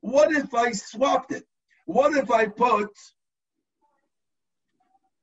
What 0.00 0.30
if 0.30 0.52
I 0.52 0.72
swapped 0.72 1.32
it? 1.32 1.46
What 1.86 2.14
if 2.18 2.30
I 2.30 2.48
put 2.48 2.90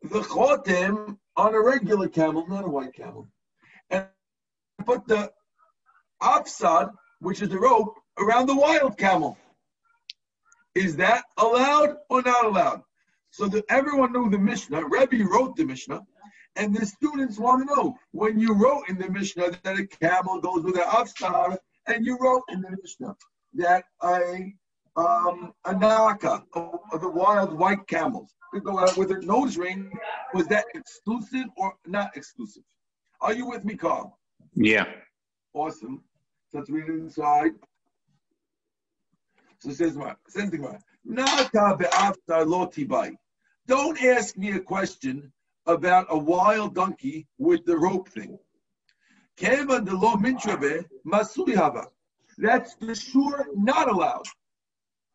the 0.09 0.21
chotem 0.21 1.17
on 1.35 1.53
a 1.53 1.61
regular 1.61 2.07
camel, 2.07 2.47
not 2.47 2.65
a 2.65 2.67
white 2.67 2.93
camel, 2.93 3.27
and 3.89 4.07
put 4.85 5.07
the 5.07 5.31
afsad, 6.21 6.91
which 7.19 7.41
is 7.41 7.49
the 7.49 7.59
rope, 7.59 7.95
around 8.17 8.47
the 8.47 8.55
wild 8.55 8.97
camel? 8.97 9.37
Is 10.73 10.95
that 10.97 11.23
allowed 11.37 11.97
or 12.09 12.21
not 12.21 12.45
allowed? 12.45 12.81
So 13.31 13.47
that 13.47 13.65
everyone 13.69 14.13
knew 14.13 14.29
the 14.29 14.37
Mishnah. 14.37 14.85
Rebbe 14.85 15.25
wrote 15.25 15.55
the 15.55 15.65
Mishnah, 15.65 16.01
and 16.55 16.75
the 16.75 16.85
students 16.85 17.37
want 17.37 17.67
to 17.67 17.75
know 17.75 17.97
when 18.11 18.39
you 18.39 18.53
wrote 18.53 18.87
in 18.87 18.97
the 18.97 19.09
Mishnah 19.09 19.51
that 19.63 19.79
a 19.79 19.87
camel 19.87 20.39
goes 20.39 20.63
with 20.63 20.77
an 20.77 20.83
afsar, 20.83 21.57
and 21.87 22.05
you 22.05 22.17
wrote 22.19 22.43
in 22.49 22.61
the 22.61 22.77
Mishnah 22.81 23.15
that 23.55 23.83
a 24.03 24.53
um, 24.97 25.53
a 25.65 25.75
naka 25.75 26.43
of 26.53 27.01
the 27.01 27.09
wild 27.09 27.51
white 27.53 27.85
camels 27.87 28.33
could 28.55 28.63
go 28.63 28.79
out 28.79 28.95
with 28.95 29.11
a 29.11 29.19
nose 29.21 29.57
ring. 29.57 29.91
Was 30.33 30.47
that 30.47 30.65
exclusive 30.73 31.47
or 31.57 31.73
not 31.85 32.15
exclusive? 32.15 32.63
Are 33.19 33.33
you 33.33 33.47
with 33.47 33.65
me, 33.65 33.75
Carl? 33.75 34.17
Yeah. 34.53 34.85
Awesome. 35.53 36.03
So 36.49 36.59
let's 36.59 36.69
read 36.69 36.89
it 36.89 36.95
inside. 36.95 37.51
So 39.59 39.69
it 39.71 39.75
says, 39.75 39.97
says 40.29 40.51
the 40.51 40.57
Gemara, 40.57 40.79
Don't 43.67 44.03
ask 44.03 44.37
me 44.37 44.51
a 44.51 44.59
question 44.59 45.33
about 45.65 46.07
a 46.09 46.17
wild 46.17 46.75
donkey 46.75 47.27
with 47.37 47.65
the 47.65 47.77
rope 47.77 48.07
thing. 48.07 48.37
That's 52.37 52.73
for 52.73 52.95
sure 52.95 53.47
not 53.55 53.89
allowed. 53.89 54.27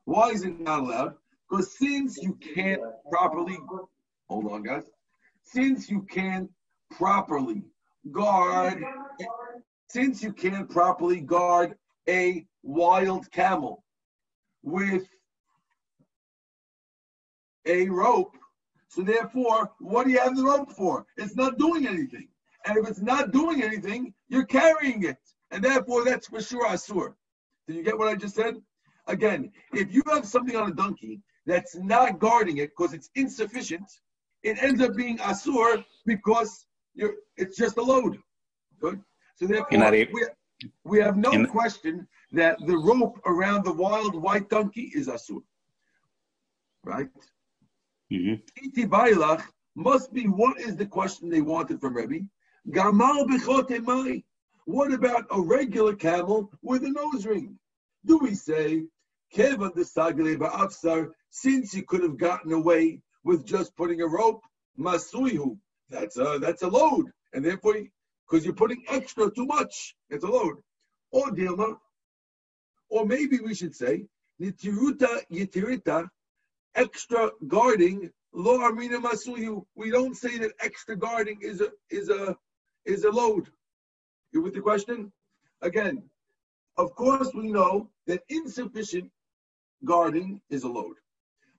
Why 0.04 0.30
is 0.30 0.42
it 0.44 0.60
not 0.60 0.80
allowed? 0.80 1.14
Because 1.50 1.76
since 1.76 2.16
you 2.22 2.38
can't 2.54 2.80
properly, 3.10 3.58
hold 4.28 4.52
on, 4.52 4.62
guys, 4.62 4.84
since 5.42 5.90
you 5.90 6.02
can't 6.02 6.48
properly 6.92 7.64
guard, 8.12 8.82
since 9.88 10.22
you 10.22 10.32
can't 10.32 10.70
properly 10.70 11.20
guard 11.20 11.74
a 12.08 12.46
wild 12.62 13.30
camel 13.32 13.82
with 14.62 15.08
a 17.66 17.88
rope, 17.88 18.36
so 18.88 19.02
therefore, 19.02 19.72
what 19.80 20.04
do 20.04 20.10
you 20.10 20.20
have 20.20 20.36
the 20.36 20.44
rope 20.44 20.70
for? 20.72 21.06
It's 21.16 21.36
not 21.36 21.58
doing 21.58 21.86
anything. 21.86 22.28
And 22.66 22.76
if 22.76 22.88
it's 22.88 23.00
not 23.00 23.32
doing 23.32 23.62
anything, 23.62 24.12
you're 24.28 24.44
carrying 24.44 25.04
it. 25.04 25.18
And 25.50 25.64
therefore, 25.64 26.04
that's 26.04 26.28
for 26.28 26.40
sure 26.40 26.68
asur. 26.68 27.14
Did 27.66 27.76
you 27.76 27.82
get 27.82 27.98
what 27.98 28.08
I 28.08 28.14
just 28.14 28.34
said? 28.34 28.56
Again, 29.06 29.50
if 29.72 29.92
you 29.92 30.02
have 30.08 30.26
something 30.26 30.56
on 30.56 30.70
a 30.70 30.74
donkey 30.74 31.20
that's 31.46 31.76
not 31.76 32.18
guarding 32.18 32.58
it 32.58 32.70
because 32.70 32.94
it's 32.94 33.10
insufficient, 33.14 33.90
it 34.42 34.62
ends 34.62 34.80
up 34.80 34.94
being 34.94 35.18
asur 35.18 35.84
because 36.06 36.66
you're, 36.94 37.14
it's 37.36 37.56
just 37.56 37.76
a 37.76 37.82
load. 37.82 38.18
Good. 38.80 39.00
So 39.36 39.46
therefore, 39.46 39.90
we, 39.90 40.26
we 40.84 41.00
have 41.00 41.16
no 41.16 41.46
question 41.46 42.06
that 42.32 42.58
the 42.66 42.76
rope 42.76 43.20
around 43.26 43.64
the 43.64 43.72
wild 43.72 44.14
white 44.14 44.48
donkey 44.48 44.90
is 44.94 45.08
asur. 45.08 45.42
Right? 46.84 47.08
Mm-hmm. 48.12 49.50
must 49.76 50.12
be 50.12 50.24
what 50.24 50.60
is 50.60 50.76
the 50.76 50.86
question 50.86 51.28
they 51.28 51.40
wanted 51.40 51.80
from 51.80 51.94
Rebbe? 51.94 52.26
Gamal 52.70 54.22
What 54.64 54.92
about 54.92 55.26
a 55.30 55.40
regular 55.40 55.94
camel 55.94 56.50
with 56.62 56.84
a 56.84 56.90
nose 56.90 57.26
ring? 57.26 57.58
Do 58.04 58.18
we 58.18 58.34
say 58.34 58.84
Since 61.32 61.74
you 61.74 61.82
could 61.84 62.02
have 62.02 62.18
gotten 62.18 62.52
away 62.52 63.00
with 63.24 63.46
just 63.46 63.76
putting 63.76 64.02
a 64.02 64.06
rope, 64.06 64.42
Masuihu, 64.78 65.58
that's 65.88 66.16
a 66.16 66.38
that's 66.40 66.62
a 66.62 66.68
load. 66.68 67.06
And 67.32 67.44
therefore 67.44 67.76
because 68.28 68.44
you're 68.44 68.54
putting 68.54 68.84
extra 68.88 69.30
too 69.30 69.46
much, 69.46 69.96
it's 70.08 70.24
a 70.24 70.28
load. 70.28 70.56
Or 71.10 71.30
Dilma, 71.30 71.76
or 72.88 73.04
maybe 73.04 73.40
we 73.40 73.54
should 73.54 73.74
say, 73.74 74.06
Nitiruta 74.40 75.20
Yitirita, 75.30 76.08
extra 76.74 77.30
guarding, 77.48 78.10
Lo 78.32 78.58
Armina 78.58 79.00
Masuihu. 79.02 79.64
We 79.74 79.90
don't 79.90 80.16
say 80.16 80.38
that 80.38 80.52
extra 80.60 80.96
guarding 80.96 81.40
is 81.42 81.60
a 81.60 81.70
is 81.90 82.08
a 82.08 82.36
is 82.84 83.04
a 83.04 83.10
load. 83.10 83.48
You 84.32 84.42
with 84.42 84.54
the 84.54 84.60
question? 84.60 85.12
Again, 85.62 86.02
of 86.76 86.94
course 86.94 87.30
we 87.34 87.50
know 87.52 87.90
that 88.06 88.22
insufficient 88.28 89.10
guarding 89.84 90.40
is 90.50 90.64
a 90.64 90.68
load. 90.68 90.96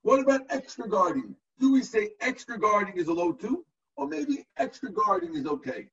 What 0.04 0.20
about 0.20 0.42
extra 0.50 0.88
guarding? 0.88 1.36
Do 1.60 1.72
we 1.72 1.84
say 1.84 2.10
extra 2.22 2.58
guarding 2.60 2.98
is 2.98 3.08
a 3.08 3.14
load 3.14 3.40
too? 3.40 3.66
Or 3.98 4.08
maybe 4.08 4.46
extra 4.58 4.92
guarding 4.92 5.36
is 5.36 5.46
okay? 5.46 5.88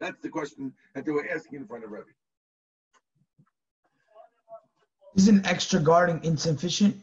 That's 0.00 0.20
the 0.20 0.28
question 0.28 0.72
that 0.94 1.04
they 1.04 1.12
were 1.12 1.26
asking 1.28 1.60
in 1.60 1.66
front 1.66 1.84
of 1.84 1.90
Rebbe. 1.90 2.06
Isn't 5.16 5.46
extra 5.46 5.80
guarding 5.80 6.20
insufficient? 6.24 6.96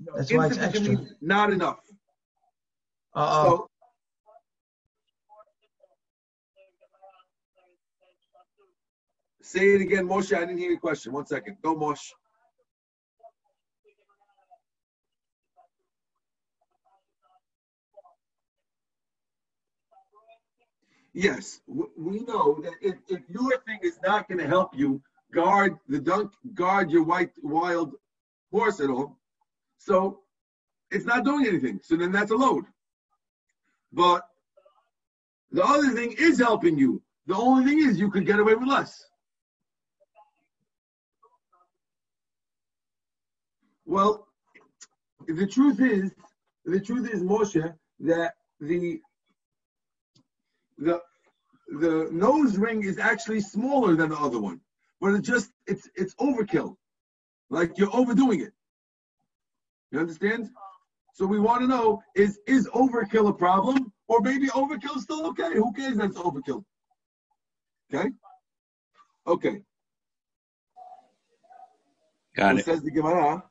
No, 0.00 0.12
That's 0.16 0.32
why 0.32 0.46
it's 0.46 0.58
extra. 0.58 0.96
Not 1.20 1.52
enough. 1.52 1.80
Uh 3.14 3.44
oh. 3.48 3.48
So, 3.48 3.70
say 9.40 9.74
it 9.74 9.80
again, 9.80 10.06
Moshe. 10.06 10.36
I 10.36 10.40
didn't 10.40 10.58
hear 10.58 10.70
your 10.70 10.80
question. 10.80 11.12
One 11.12 11.26
second. 11.26 11.56
Go, 11.62 11.74
Moshe. 11.74 12.12
Yes, 21.16 21.62
we 21.66 22.20
know 22.24 22.60
that 22.62 22.74
if, 22.82 22.96
if 23.08 23.22
your 23.30 23.58
thing 23.66 23.78
is 23.80 23.98
not 24.04 24.28
going 24.28 24.36
to 24.36 24.46
help 24.46 24.76
you 24.76 25.00
guard 25.32 25.78
the 25.88 25.98
dunk, 25.98 26.30
guard 26.52 26.90
your 26.90 27.04
white 27.04 27.30
wild 27.42 27.94
horse 28.52 28.80
at 28.80 28.90
all, 28.90 29.16
so 29.78 30.20
it's 30.90 31.06
not 31.06 31.24
doing 31.24 31.46
anything. 31.46 31.80
So 31.82 31.96
then 31.96 32.12
that's 32.12 32.32
a 32.32 32.36
load. 32.36 32.66
But 33.94 34.28
the 35.52 35.64
other 35.64 35.88
thing 35.92 36.14
is 36.18 36.38
helping 36.38 36.76
you. 36.76 37.00
The 37.26 37.34
only 37.34 37.64
thing 37.64 37.78
is 37.88 37.98
you 37.98 38.10
could 38.10 38.26
get 38.26 38.38
away 38.38 38.54
with 38.54 38.68
less. 38.68 39.02
Well, 43.86 44.28
the 45.26 45.46
truth 45.46 45.80
is, 45.80 46.12
the 46.66 46.78
truth 46.78 47.10
is, 47.10 47.22
Moshe, 47.22 47.74
that 48.00 48.34
the 48.60 49.00
the 50.78 51.00
the 51.80 52.08
nose 52.12 52.56
ring 52.56 52.84
is 52.84 52.98
actually 52.98 53.40
smaller 53.40 53.96
than 53.96 54.10
the 54.10 54.16
other 54.16 54.40
one, 54.40 54.60
but 55.00 55.14
it 55.14 55.22
just 55.22 55.50
it's 55.66 55.88
it's 55.96 56.14
overkill, 56.16 56.76
like 57.50 57.76
you're 57.78 57.94
overdoing 57.94 58.40
it. 58.40 58.52
You 59.90 60.00
understand? 60.00 60.50
So 61.12 61.26
we 61.26 61.40
want 61.40 61.62
to 61.62 61.66
know 61.66 62.02
is 62.14 62.38
is 62.46 62.68
overkill 62.68 63.28
a 63.28 63.32
problem 63.32 63.92
or 64.08 64.20
maybe 64.20 64.48
overkill 64.48 64.96
is 64.96 65.02
still 65.04 65.26
okay. 65.28 65.54
Who 65.54 65.72
cares 65.72 65.96
that's 65.96 66.18
overkill? 66.18 66.64
Okay? 67.92 68.10
Okay. 69.26 69.62
Got 72.36 72.56
it. 72.56 72.58
It 72.60 72.64
says 72.66 72.82
the 72.82 72.90
Gemara. 72.90 73.42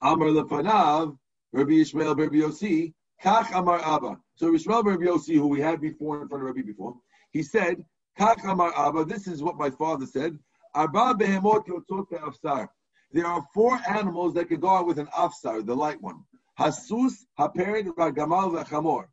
Amar 0.00 0.28
lefanav, 0.28 1.16
Rabbi 1.52 1.72
Yishmael 1.72 2.16
Rabbi 2.16 2.36
Yossi, 2.36 2.94
Kach 3.22 3.54
Amar 3.54 3.80
Abba. 3.84 4.16
So 4.34 4.52
Yishmael 4.52 4.84
Rabbi 4.84 5.04
Yossi, 5.04 5.34
who 5.34 5.48
we 5.48 5.60
had 5.60 5.80
before 5.80 6.22
in 6.22 6.28
front 6.28 6.42
of 6.42 6.48
Rabbi 6.48 6.62
before, 6.62 6.96
he 7.30 7.42
said, 7.42 7.84
Kach 8.18 8.42
Amar 8.44 8.72
Abba, 8.76 9.04
this 9.04 9.26
is 9.26 9.42
what 9.42 9.56
my 9.56 9.70
father 9.70 10.06
said, 10.06 10.38
Abba 10.74 11.14
behemot 11.14 11.66
yotzot 11.66 12.06
afsar. 12.10 12.68
There 13.12 13.26
are 13.26 13.44
four 13.52 13.78
animals 13.86 14.34
that 14.34 14.48
can 14.48 14.60
go 14.60 14.70
out 14.70 14.86
with 14.86 14.98
an 14.98 15.08
afsar, 15.08 15.64
the 15.64 15.76
light 15.76 16.00
one. 16.00 16.24
Hasus, 16.58 17.12
Hapered, 17.38 17.86
Ragamal, 17.96 18.52
Vachamor, 18.52 19.04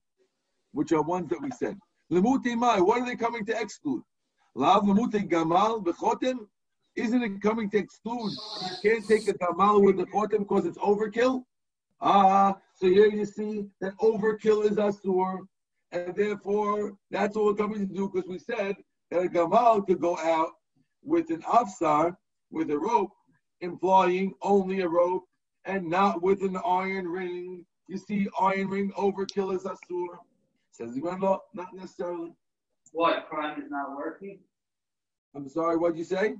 which 0.71 0.91
are 0.91 1.01
ones 1.01 1.29
that 1.29 1.41
we 1.41 1.51
said. 1.51 1.77
Lemuti 2.11 2.55
Mai, 2.55 2.79
what 2.79 3.01
are 3.01 3.05
they 3.05 3.15
coming 3.15 3.45
to 3.45 3.59
exclude? 3.59 4.03
Lav 4.55 4.83
Lemuti 4.83 5.29
Gamal, 5.29 5.83
Bechotim, 5.83 6.47
isn't 6.95 7.21
it 7.21 7.41
coming 7.41 7.69
to 7.69 7.77
exclude? 7.77 8.31
You 8.83 8.91
can't 8.91 9.07
take 9.07 9.27
a 9.27 9.33
Gamal 9.33 9.83
with 9.83 9.97
the 9.97 10.05
Chotim 10.05 10.39
because 10.39 10.65
it's 10.65 10.77
overkill? 10.77 11.43
Ah, 12.01 12.57
so 12.75 12.87
here 12.87 13.07
you 13.07 13.25
see 13.25 13.65
that 13.81 13.97
overkill 13.97 14.63
is 14.65 14.77
Asur, 14.77 15.39
and 15.91 16.15
therefore 16.15 16.97
that's 17.11 17.35
what 17.35 17.45
we're 17.45 17.53
coming 17.55 17.87
to 17.87 17.93
do 17.93 18.09
because 18.09 18.27
we 18.29 18.39
said 18.39 18.77
that 19.11 19.23
a 19.23 19.27
Gamal 19.27 19.85
could 19.85 19.99
go 19.99 20.17
out 20.17 20.51
with 21.03 21.29
an 21.29 21.41
Afsar, 21.41 22.15
with 22.51 22.71
a 22.71 22.77
rope, 22.77 23.11
employing 23.61 24.33
only 24.41 24.81
a 24.81 24.87
rope 24.87 25.25
and 25.65 25.89
not 25.89 26.21
with 26.21 26.41
an 26.41 26.57
iron 26.65 27.07
ring. 27.07 27.65
You 27.87 27.97
see, 27.97 28.27
iron 28.39 28.69
ring 28.69 28.91
overkill 28.97 29.53
is 29.53 29.63
asur. 29.63 30.17
Says 30.71 30.93
the 30.93 31.01
Gemara, 31.01 31.37
not 31.53 31.73
necessarily. 31.73 32.33
What 32.93 33.27
crime 33.29 33.61
is 33.61 33.69
not 33.69 33.95
working? 33.95 34.39
I'm 35.35 35.49
sorry, 35.49 35.75
what'd 35.75 35.97
you 35.97 36.03
say? 36.03 36.35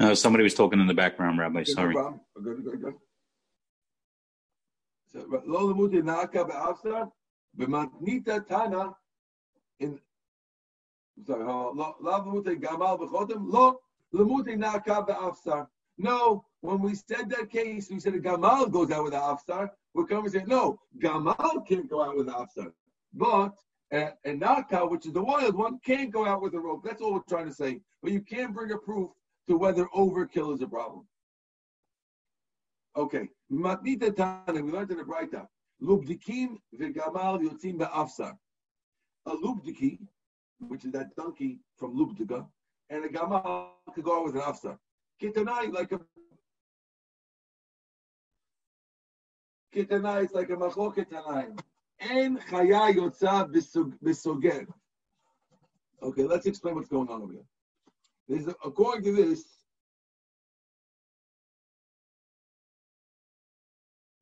Uh, 0.00 0.14
somebody 0.14 0.42
was 0.42 0.54
talking 0.54 0.80
in 0.80 0.86
the 0.86 0.94
background, 0.94 1.38
Rabbi. 1.38 1.60
Okay, 1.60 1.72
Sorry. 1.72 1.94
No 1.94 2.20
good, 2.42 2.64
good, 2.64 2.82
good. 2.82 2.94
So, 5.12 5.42
lo 5.46 5.72
lemuti 5.72 6.02
naka 6.02 6.44
be'afsar, 6.44 7.10
b'matnita 7.58 8.46
tana, 8.46 8.94
in, 9.78 9.98
sorry, 11.26 11.44
lo 11.44 11.96
lemuti 12.02 12.60
gamal 12.60 12.98
b'chotem, 12.98 13.52
lo 13.52 13.80
lemuti 14.14 14.56
naka 14.56 15.04
be'afsar. 15.06 15.66
No, 15.98 16.44
when 16.62 16.80
we 16.80 16.94
said 16.94 17.28
that 17.30 17.50
case, 17.50 17.90
we 17.90 18.00
said 18.00 18.14
a 18.14 18.20
gamal 18.20 18.70
goes 18.70 18.90
out 18.90 19.04
with 19.04 19.12
the 19.12 19.18
afsar. 19.18 19.70
We're 19.94 20.06
coming 20.06 20.30
to 20.30 20.38
say, 20.38 20.44
no, 20.46 20.78
gamal 20.98 21.66
can't 21.66 21.88
go 21.88 22.02
out 22.02 22.16
with 22.16 22.26
the 22.26 22.32
afsar. 22.32 22.72
But 23.12 23.52
a, 23.92 24.12
a 24.24 24.32
naka, 24.32 24.86
which 24.86 25.06
is 25.06 25.12
the 25.12 25.22
wild 25.22 25.54
one, 25.54 25.78
can't 25.84 26.10
go 26.10 26.26
out 26.26 26.40
with 26.40 26.54
a 26.54 26.58
rope. 26.58 26.82
That's 26.82 27.02
all 27.02 27.12
we're 27.12 27.20
trying 27.28 27.46
to 27.46 27.54
say. 27.54 27.80
But 28.02 28.12
you 28.12 28.20
can't 28.22 28.54
bring 28.54 28.72
a 28.72 28.78
proof 28.78 29.10
to 29.52 29.58
whether 29.58 29.84
overkill 29.94 30.54
is 30.54 30.62
a 30.62 30.66
problem. 30.66 31.06
Okay, 32.96 33.28
matnita 33.52 34.16
tana, 34.16 34.62
we 34.62 34.72
learned 34.72 34.90
in 34.90 34.96
the 34.96 35.04
Braita, 35.04 35.46
lubdikim 35.82 36.56
v'gamal 36.74 37.38
yotzim 37.38 37.78
be'afsar. 37.78 38.32
A 39.26 39.30
lubdiki, 39.30 39.98
which 40.68 40.86
is 40.86 40.92
that 40.92 41.14
donkey 41.16 41.58
from 41.76 41.94
lubdika, 41.94 42.46
and 42.88 43.04
a 43.04 43.08
gamal 43.08 43.68
could 43.94 44.04
go 44.04 44.20
out 44.20 44.24
with 44.24 44.36
an 44.36 44.40
afsar. 44.40 44.78
Kitanai, 45.20 45.70
like 45.70 45.92
a 45.92 46.00
Kitanai 49.74 50.24
is 50.24 50.32
like 50.32 50.48
a 50.48 50.56
machloket 50.56 51.10
tanai. 51.10 51.48
En 52.00 52.38
chaya 52.38 52.90
yotza 52.94 53.52
b'soger. 54.02 54.66
Okay, 56.02 56.22
let's 56.22 56.46
explain 56.46 56.74
what's 56.74 56.88
going 56.88 57.08
on 57.10 57.20
over 57.20 57.32
here. 57.32 57.44
According 58.28 59.04
to 59.04 59.12
this, 59.12 59.44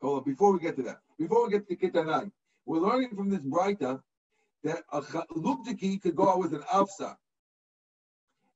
hold 0.00 0.18
on, 0.18 0.24
before 0.24 0.52
we 0.52 0.58
get 0.60 0.76
to 0.76 0.82
that, 0.82 1.00
before 1.18 1.46
we 1.46 1.52
get 1.52 1.68
to 1.68 1.76
Kitanai, 1.76 2.30
we're 2.66 2.78
learning 2.78 3.14
from 3.14 3.30
this 3.30 3.42
Braita 3.42 4.00
that 4.64 4.82
a 4.92 5.00
luptiki 5.02 6.00
could 6.00 6.16
go 6.16 6.30
out 6.30 6.38
with 6.38 6.54
an 6.54 6.62
afsa. 6.72 7.16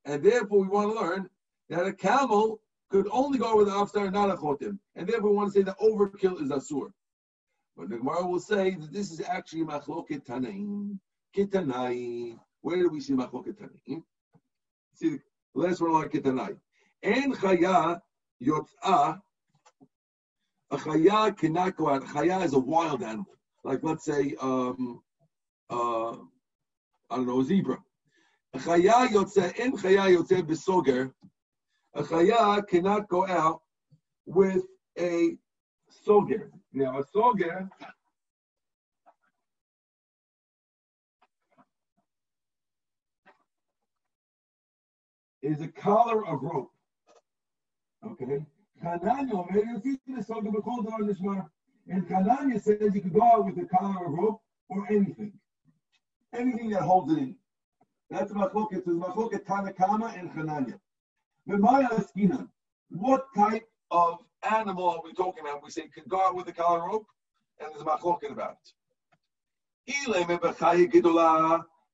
And 0.05 0.23
therefore 0.23 0.59
we 0.59 0.67
want 0.67 0.93
to 0.93 0.99
learn 0.99 1.29
that 1.69 1.85
a 1.85 1.93
camel 1.93 2.59
could 2.89 3.07
only 3.11 3.39
go 3.39 3.57
with 3.57 3.67
an 3.67 3.73
afsa 3.73 4.03
and 4.03 4.13
not 4.13 4.29
a 4.29 4.35
chotim. 4.35 4.77
And 4.95 5.07
therefore 5.07 5.31
we 5.31 5.35
want 5.35 5.53
to 5.53 5.59
say 5.59 5.63
that 5.63 5.79
overkill 5.79 6.41
is 6.41 6.49
asur. 6.49 6.91
But 7.75 7.89
the 7.89 7.97
Gemara 7.97 8.25
will 8.25 8.39
say 8.39 8.71
that 8.75 8.93
this 8.93 9.11
is 9.11 9.21
actually 9.21 9.63
machloket 9.63 10.25
tanaim. 10.25 10.99
Kitanai. 11.35 12.37
Where 12.61 12.77
do 12.77 12.89
we 12.89 13.01
see 13.01 13.13
machloket 13.13 13.57
tanaim? 13.57 14.03
See, 14.93 15.17
last 15.55 15.81
one 15.81 15.93
like 15.93 16.11
Kitanai. 16.11 16.57
En 17.03 17.33
chaya 17.33 17.99
yotza. 18.43 19.19
A 20.71 20.77
chaya 20.77 21.37
cannot 21.37 21.75
go 21.75 21.89
out. 21.89 22.03
Chaya 22.05 22.43
is 22.43 22.53
a 22.53 22.59
wild 22.59 23.03
animal. 23.03 23.25
Like 23.63 23.79
let's 23.81 24.05
say, 24.05 24.35
um, 24.41 25.01
uh, 25.69 26.11
I 27.09 27.15
don't 27.15 27.27
know, 27.27 27.41
a 27.41 27.43
zebra. 27.43 27.77
A 28.53 28.59
chaya 28.59 29.07
yotze, 29.07 29.59
en 29.59 29.71
chaya 29.73 30.15
yotze 30.15 30.41
besoger. 30.41 31.11
A 31.93 32.03
chaya 32.03 32.67
cannot 32.67 33.07
go 33.07 33.25
out 33.27 33.61
with 34.25 34.63
a 34.99 35.37
soger. 36.05 36.49
Now, 36.73 36.99
a 36.99 37.03
soger 37.03 37.69
is 45.45 45.61
a 45.61 45.67
collar 45.67 46.25
of 46.27 46.41
rope. 46.41 46.71
Okay? 48.05 48.45
And 48.81 49.01
Chananya 52.07 52.61
says 52.61 52.93
you 52.93 53.01
could 53.01 53.13
go 53.13 53.23
out 53.23 53.45
with 53.45 53.57
a 53.57 53.65
collar 53.65 54.05
of 54.07 54.13
rope 54.13 54.41
or 54.69 54.87
anything. 54.89 55.33
Anything 56.33 56.69
that 56.71 56.81
holds 56.81 57.11
it 57.13 57.19
in. 57.19 57.35
That's 58.09 58.31
machloket. 58.31 58.77
It's 58.77 58.87
machloket 58.87 59.45
Tanakama 59.45 60.17
and 60.19 60.31
Askina, 61.89 62.49
what 62.89 63.27
type 63.35 63.67
of 63.91 64.19
animal 64.49 64.89
are 64.89 65.01
we 65.03 65.13
talking 65.13 65.43
about? 65.43 65.63
We 65.63 65.69
say 65.69 65.87
could 65.87 66.09
go 66.09 66.21
out 66.21 66.35
with 66.35 66.47
a 66.47 66.51
collar 66.51 66.79
of 66.79 66.85
rope, 66.85 67.07
and 67.59 67.69
there's 67.71 67.83
machloket 67.83 68.31
about 68.31 68.57
it. 68.63 68.73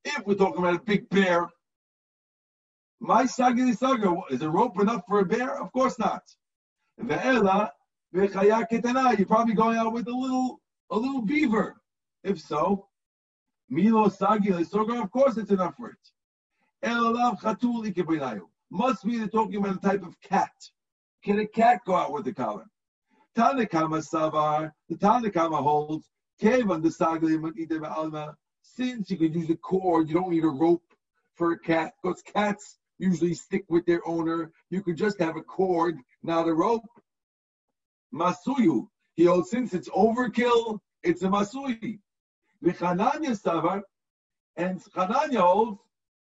If 0.03 0.25
we're 0.25 0.35
talking 0.35 0.59
about 0.59 0.75
a 0.75 0.79
big 0.79 1.09
bear, 1.09 1.49
my 3.01 3.23
sagili 3.23 3.75
saga 3.75 4.15
is 4.29 4.43
a 4.43 4.49
rope 4.49 4.79
enough 4.79 5.01
for 5.07 5.19
a 5.19 5.25
bear? 5.25 5.59
Of 5.59 5.73
course 5.73 5.97
not. 5.97 6.21
You're 6.99 8.29
probably 9.25 9.53
going 9.55 9.77
out 9.77 9.91
with 9.91 10.07
a 10.07 10.15
little 10.15 10.61
a 10.91 10.95
little 10.97 11.23
beaver. 11.23 11.81
If 12.23 12.39
so, 12.39 12.87
Milo 13.69 14.07
saga, 14.07 14.55
of 14.57 15.11
course 15.11 15.37
it's 15.37 15.49
enough 15.49 15.75
for 15.75 15.89
it. 15.89 15.97
Must 18.69 19.03
be 19.05 19.17
they're 19.17 19.27
talking 19.27 19.55
about 19.55 19.77
a 19.77 19.79
type 19.79 20.03
of 20.03 20.21
cat. 20.21 20.51
Can 21.23 21.39
a 21.39 21.47
cat 21.47 21.81
go 21.85 21.95
out 21.95 22.13
with 22.13 22.25
the 22.25 22.33
collar? 22.33 22.67
Tanakama 23.35 24.03
Savar, 24.03 24.71
the 24.89 24.95
Tanakama 24.95 25.61
holds, 25.61 26.11
Kevan 26.39 26.81
the 26.81 26.89
Sagli 26.89 27.37
since 28.61 29.09
you 29.09 29.17
can 29.17 29.33
use 29.33 29.49
a 29.49 29.55
cord, 29.55 30.07
you 30.07 30.13
don't 30.15 30.29
need 30.29 30.43
a 30.43 30.49
rope 30.49 30.83
for 31.35 31.53
a 31.53 31.59
cat, 31.59 31.93
because 32.01 32.21
cats 32.21 32.77
usually 33.01 33.33
stick 33.33 33.65
with 33.67 33.85
their 33.85 34.07
owner. 34.07 34.51
You 34.69 34.81
could 34.81 34.95
just 34.95 35.19
have 35.19 35.35
a 35.35 35.41
cord, 35.41 35.97
not 36.23 36.47
a 36.47 36.53
rope. 36.53 36.87
Masuyu, 38.13 38.87
he 39.15 39.25
holds, 39.25 39.49
since 39.49 39.73
it's 39.73 39.89
overkill, 39.89 40.79
it's 41.03 41.23
a 41.23 41.27
Masuyi. 41.27 41.99
Vichananya 42.63 43.35
Savar, 43.41 43.81
and 44.55 44.79
Chananya 44.95 45.39
holds, 45.39 45.79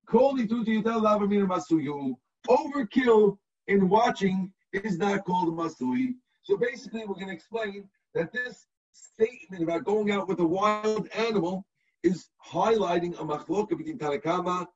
Kol 0.07 0.37
Masuyu, 0.37 2.14
overkill 2.49 3.38
in 3.67 3.88
watching 3.88 4.53
is 4.73 4.99
not 4.99 5.25
called 5.25 5.55
masui. 5.57 6.14
So 6.43 6.57
basically, 6.57 7.01
we're 7.01 7.14
going 7.14 7.29
to 7.29 7.35
explain 7.35 7.88
that 8.14 8.33
this 8.33 8.67
statement 8.93 9.62
about 9.62 9.85
going 9.85 10.11
out 10.11 10.29
with 10.29 10.41
a 10.41 10.47
wild 10.47 11.09
animal 11.09 11.67
is 12.03 12.29
highlighting 12.47 13.14
a 13.21 13.25
machloka 13.25 13.77
between 13.77 13.99
Tanakama 13.99 14.67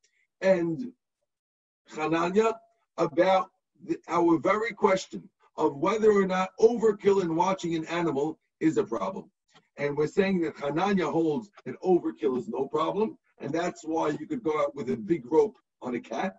and 0.40 0.92
Chananya 1.90 2.54
about 2.98 3.50
the, 3.84 3.98
our 4.08 4.38
very 4.38 4.72
question 4.72 5.28
of 5.56 5.76
whether 5.76 6.10
or 6.12 6.26
not 6.26 6.50
overkill 6.60 7.22
in 7.22 7.36
watching 7.36 7.74
an 7.74 7.84
animal 7.86 8.38
is 8.60 8.76
a 8.78 8.84
problem. 8.84 9.30
And 9.76 9.96
we're 9.96 10.06
saying 10.06 10.40
that 10.42 10.56
Chananya 10.56 11.10
holds 11.10 11.50
that 11.64 11.80
overkill 11.80 12.38
is 12.38 12.48
no 12.48 12.66
problem, 12.66 13.18
and 13.40 13.52
that's 13.52 13.84
why 13.84 14.08
you 14.08 14.26
could 14.26 14.42
go 14.42 14.60
out 14.60 14.74
with 14.74 14.90
a 14.90 14.96
big 14.96 15.30
rope 15.30 15.56
on 15.80 15.94
a 15.94 16.00
cat. 16.00 16.36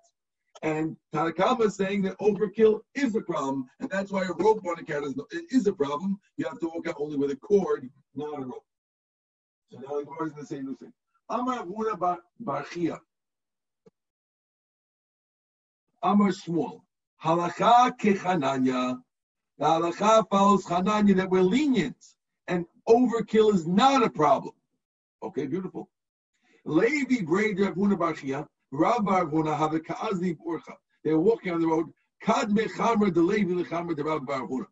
And 0.61 0.95
Tanakama 1.13 1.65
is 1.65 1.75
saying 1.75 2.03
that 2.03 2.17
overkill 2.19 2.81
is 2.95 3.15
a 3.15 3.21
problem, 3.21 3.65
and 3.79 3.89
that's 3.89 4.11
why 4.11 4.23
a 4.23 4.33
rope 4.33 4.65
on 4.65 4.79
a 4.79 4.83
cat 4.83 5.03
is, 5.03 5.15
no, 5.15 5.25
is 5.49 5.67
a 5.67 5.73
problem. 5.73 6.19
You 6.37 6.45
have 6.45 6.59
to 6.59 6.67
walk 6.67 6.87
out 6.87 6.95
only 6.99 7.17
with 7.17 7.31
a 7.31 7.35
cord, 7.35 7.89
not 8.15 8.39
a 8.39 8.45
rope. 8.45 8.65
So 9.71 9.79
now 9.79 9.99
the 9.99 10.05
Gemara 10.05 10.27
is 10.27 10.33
going 10.33 10.45
to 10.45 10.45
say 10.45 10.61
thing. 10.85 10.93
Amar 11.29 11.65
Avuna 11.65 11.99
Bar 11.99 12.19
Barchia. 12.43 12.99
Amar 16.03 16.29
Shmuel. 16.29 16.81
Halacha 17.23 17.97
kechananya. 17.97 18.99
The 19.57 19.65
halacha 19.65 20.29
follows 20.29 20.65
Chananya 20.65 21.15
that 21.15 21.29
we're 21.29 21.41
lenient, 21.41 21.95
and 22.47 22.65
overkill 22.87 23.53
is 23.53 23.65
not 23.65 24.03
a 24.03 24.09
problem. 24.09 24.53
Okay, 25.21 25.47
beautiful. 25.47 25.89
Levi 26.65 27.23
Braid 27.23 27.57
Ravuna 27.57 27.97
Barchia. 27.97 28.47
Rav 28.71 29.01
Barhuna 29.01 29.57
have 29.57 29.73
a 29.73 29.79
ka'azni 29.79 30.35
burcha. 30.35 30.73
They're 31.03 31.19
walking 31.19 31.53
on 31.53 31.61
the 31.61 31.67
road. 31.67 31.87
Kad 32.21 32.49
mechamer 32.49 33.13
de 33.13 33.21
Levi 33.21 33.53
lechamer 33.53 33.95
de 33.95 34.03
Rav 34.03 34.21
Barhuna. 34.21 34.65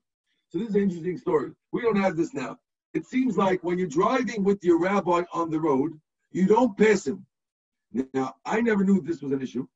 So 0.49 0.59
this 0.59 0.69
is 0.69 0.75
an 0.75 0.81
interesting 0.81 1.17
story. 1.17 1.51
We 1.71 1.81
don't 1.81 1.97
have 1.97 2.17
this 2.17 2.33
now. 2.33 2.57
It 2.93 3.05
seems 3.05 3.37
like 3.37 3.63
when 3.63 3.77
you're 3.77 3.87
driving 3.87 4.43
with 4.43 4.63
your 4.63 4.79
rabbi 4.79 5.23
on 5.31 5.49
the 5.49 5.59
road, 5.59 5.93
you 6.31 6.45
don't 6.45 6.77
pass 6.77 7.07
him. 7.07 7.25
Now, 8.13 8.35
I 8.45 8.61
never 8.61 8.83
knew 8.83 9.01
this 9.01 9.21
was 9.21 9.31
an 9.31 9.41
issue, 9.41 9.67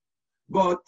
but 0.50 0.80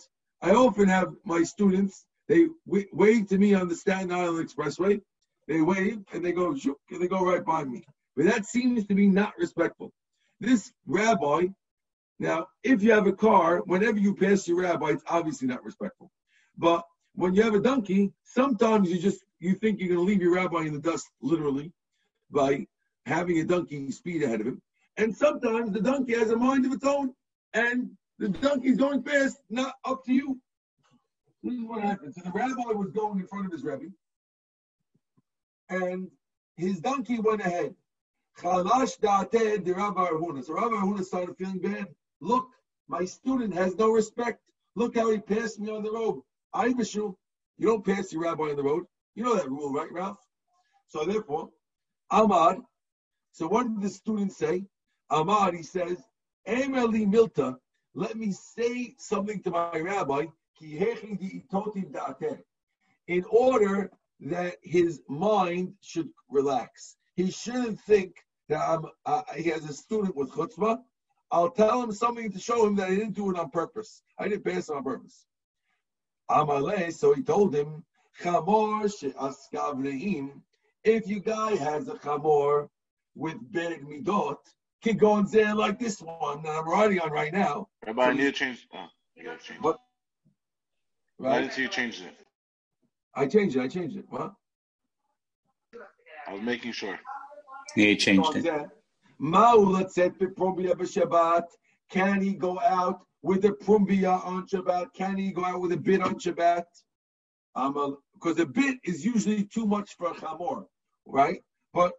I 0.42 0.52
often 0.52 0.88
have 0.88 1.14
my 1.26 1.44
students, 1.44 2.06
they 2.28 2.48
w- 2.66 2.88
wave 2.94 3.28
to 3.30 3.38
me 3.38 3.54
on 3.54 3.68
the 3.68 3.76
Staten 3.76 4.12
Island 4.12 4.48
Expressway. 4.48 5.02
They 5.48 5.62
wave 5.62 6.00
and 6.14 6.24
they 6.24 6.34
go, 6.34 6.56
shook, 6.56 6.80
and 6.92 7.02
they 7.02 7.08
go 7.08 7.24
right 7.26 7.44
by 7.44 7.64
me. 7.64 7.86
But 8.16 8.26
that 8.26 8.46
seems 8.46 8.86
to 8.88 8.96
be 8.96 9.08
not 9.08 9.34
respectful. 9.38 9.92
This 10.40 10.72
rabbi, 10.86 11.48
now, 12.20 12.48
if 12.64 12.84
you 12.84 12.92
have 12.92 13.08
a 13.08 13.14
car, 13.14 13.62
whenever 13.66 13.98
you 13.98 14.16
pass 14.16 14.48
your 14.48 14.62
rabbi, 14.62 14.90
it's 14.90 15.04
obviously 15.08 15.48
not 15.48 15.64
respectful. 15.64 16.12
But 16.58 16.84
when 17.16 17.34
you 17.34 17.44
have 17.44 17.56
a 17.56 17.60
donkey, 17.60 18.12
sometimes 18.24 18.92
you 18.92 19.00
just 19.00 19.24
you 19.40 19.54
think 19.56 19.80
you're 19.80 19.90
going 19.90 20.00
to 20.00 20.06
leave 20.06 20.22
your 20.22 20.36
rabbi 20.36 20.62
in 20.62 20.74
the 20.74 20.80
dust, 20.80 21.08
literally, 21.22 21.72
by 22.32 22.66
having 23.06 23.40
a 23.40 23.44
donkey 23.44 23.92
speed 23.92 24.24
ahead 24.24 24.42
of 24.42 24.48
him. 24.48 24.62
And 24.98 25.16
sometimes 25.16 25.72
the 25.72 25.82
donkey 25.82 26.14
has 26.14 26.32
a 26.32 26.36
mind 26.36 26.66
of 26.66 26.74
its 26.74 26.84
own, 26.84 27.14
and 27.54 27.92
the 28.20 28.30
donkey's 28.30 28.78
going 28.78 29.04
fast, 29.04 29.38
not 29.50 29.76
up 29.86 30.04
to 30.06 30.14
you. 30.14 30.40
This 31.44 31.54
is 31.54 31.64
what 31.64 31.82
happened. 31.82 32.14
So 32.16 32.22
the 32.22 32.32
rabbi 32.32 32.72
was 32.72 32.92
going 32.92 33.20
in 33.20 33.28
front 33.28 33.46
of 33.46 33.52
his 33.52 33.64
rebbe, 33.64 33.92
and 35.70 36.10
his 36.56 36.80
donkey 36.80 37.20
went 37.20 37.42
ahead. 37.42 37.76
Chalash 38.40 39.00
da'ated 39.00 39.66
the 39.66 39.74
Rabbi 39.74 40.08
Arhuna. 40.10 40.44
So 40.44 40.54
Rabbi 40.54 40.76
Arhuna 40.76 41.04
started 41.04 41.36
feeling 41.38 41.60
bad. 41.60 41.88
Look, 42.22 42.50
my 42.88 43.04
student 43.06 43.54
has 43.56 43.76
no 43.76 43.90
respect. 43.90 44.42
Look 44.76 44.96
how 44.96 45.10
he 45.10 45.18
passed 45.20 45.60
me 45.60 45.72
on 45.72 45.84
the 45.84 45.92
road. 45.92 46.22
I 46.54 46.68
you 46.68 47.68
don't 47.68 47.86
pass 47.86 48.14
your 48.14 48.22
rabbi 48.22 48.44
on 48.44 48.56
the 48.56 48.64
road. 48.64 48.86
You 49.16 49.24
know 49.24 49.36
that 49.36 49.50
rule, 49.50 49.74
right, 49.74 49.92
Ralph? 49.92 50.20
So 50.88 51.04
therefore, 51.04 51.50
Ahmad. 52.12 52.60
So 53.32 53.48
what 53.48 53.68
did 53.68 53.82
the 53.82 53.90
student 53.90 54.32
say? 54.32 54.66
Ahmad, 55.10 55.56
he 55.56 55.64
says, 55.64 55.98
Emeli 56.48 57.06
Milta, 57.06 57.58
let 57.98 58.16
me 58.16 58.32
say 58.32 58.94
something 59.00 59.42
to 59.42 59.50
my 59.50 59.80
rabbi, 59.80 60.28
in 63.08 63.24
order 63.28 63.92
that 64.20 64.56
his 64.62 65.02
mind 65.10 65.74
should 65.82 66.10
relax. 66.30 66.96
He 67.16 67.32
shouldn't 67.32 67.80
think 67.82 68.18
that 68.50 68.60
I'm, 68.60 68.86
uh, 69.08 69.24
he 69.36 69.50
has 69.50 69.68
a 69.68 69.74
student 69.74 70.16
with 70.16 70.30
chutzpah. 70.30 70.78
I'll 71.32 71.50
tell 71.50 71.82
him 71.82 71.92
something 71.92 72.32
to 72.32 72.40
show 72.40 72.68
him 72.68 72.76
that 72.76 72.90
I 72.90 72.96
didn't 72.96 73.16
do 73.16 73.32
it 73.32 73.40
on 73.40 73.50
purpose. 73.50 74.04
I 74.20 74.28
didn't 74.28 74.46
pass 74.46 74.70
it 74.70 74.76
on 74.76 74.84
purpose. 74.84 75.26
Amalei, 76.30 76.94
so 76.94 77.16
he 77.16 77.24
told 77.24 77.56
him, 77.56 77.84
if 80.84 81.08
you 81.08 81.20
guy 81.20 81.56
has 81.56 81.88
a 81.88 81.96
chamor 81.96 82.70
with 83.16 83.52
bad 83.52 83.82
midot, 83.82 84.38
can 84.84 84.98
go 84.98 85.16
and 85.18 85.28
say 85.28 85.52
like 85.54 85.80
this 85.80 86.02
one 86.02 86.44
that 86.44 86.52
I'm 86.52 86.68
riding 86.68 87.00
on 87.00 87.12
right 87.12 87.34
now. 87.34 87.68
Rabbi, 87.86 88.04
I 88.04 88.14
need 88.14 88.22
to 88.24 88.32
change. 88.32 88.68
Oh, 88.74 88.86
you 89.16 89.24
gotta 89.24 89.40
change. 89.40 89.62
What? 89.62 89.80
Right. 91.20 91.38
I 91.38 91.42
didn't 91.42 91.58
you 91.58 91.68
change 91.68 92.02
it. 92.02 92.14
I 93.16 93.26
changed 93.26 93.56
it. 93.56 93.62
I 93.62 93.68
changed 93.68 93.98
it. 93.98 94.06
What? 94.10 94.34
I 96.28 96.34
was 96.34 96.42
making 96.42 96.74
sure. 96.74 97.00
Yeah, 97.76 97.88
he 97.88 97.96
changed 97.96 98.36
it. 98.36 98.44
Can 101.90 102.22
he 102.22 102.34
go 102.34 102.60
out 102.60 103.00
with 103.24 103.46
a 103.46 103.52
prumbia 103.52 104.24
on 104.26 104.46
Shabbat? 104.46 104.94
Can 104.94 105.18
he 105.18 105.32
go 105.32 105.46
out 105.46 105.62
with 105.62 105.72
a 105.72 105.78
bit 105.78 106.02
on 106.02 106.16
Shabbat? 106.20 106.66
Because 108.14 108.40
a 108.40 108.46
bit 108.46 108.78
is 108.84 109.04
usually 109.06 109.46
too 109.46 109.66
much 109.66 109.96
for 109.98 110.12
a 110.12 110.14
chamor, 110.14 110.68
right? 111.06 111.42
But 111.74 111.94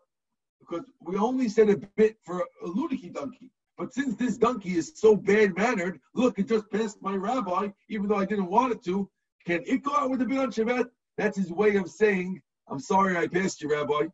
because 0.61 0.85
we 1.01 1.16
only 1.16 1.49
said 1.49 1.71
a 1.71 1.77
bit 1.97 2.16
for 2.25 2.40
a 2.40 2.68
ludiki 2.68 3.12
donkey. 3.12 3.51
But 3.77 3.94
since 3.94 4.16
this 4.16 4.37
donkey 4.37 4.77
is 4.77 4.92
so 4.97 5.14
bad 5.14 5.57
mannered, 5.57 6.01
look, 6.14 6.38
it 6.38 6.49
just 6.49 6.71
passed 6.71 7.01
my 7.01 7.14
rabbi, 7.14 7.68
even 7.88 8.09
though 8.09 8.16
I 8.16 8.25
didn't 8.25 8.51
want 8.51 8.73
it 8.73 8.85
to. 8.85 9.09
Can 9.47 9.62
it 9.66 9.83
go 9.83 9.94
out 9.94 10.11
with 10.11 10.21
a 10.21 10.25
bit 10.25 10.38
on 10.38 10.51
Shabbat? 10.51 10.90
That's 11.16 11.38
his 11.38 11.53
way 11.53 11.77
of 11.77 11.88
saying, 11.88 12.42
I'm 12.68 12.81
sorry 12.81 13.16
I 13.16 13.29
passed 13.29 13.62
you, 13.62 13.71
Rabbi. 13.71 14.09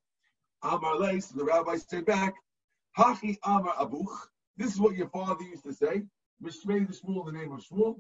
Amar 0.63 0.99
Leis, 0.99 1.29
so 1.29 1.37
the 1.37 1.45
rabbi 1.45 1.77
said 1.77 2.07
back, 2.07 2.35
Hachi 2.99 3.37
Amar 3.45 3.75
Abuch. 3.75 4.29
This 4.57 4.73
is 4.73 4.81
what 4.81 4.95
your 4.95 5.09
father 5.09 5.45
used 5.45 5.65
to 5.65 5.73
say. 5.73 6.03
Mishmei 6.43 6.87
the 6.87 6.95
Shmuel, 6.95 7.27
the 7.27 7.33
name 7.33 7.53
of 7.53 7.61
Shmuel. 7.61 7.97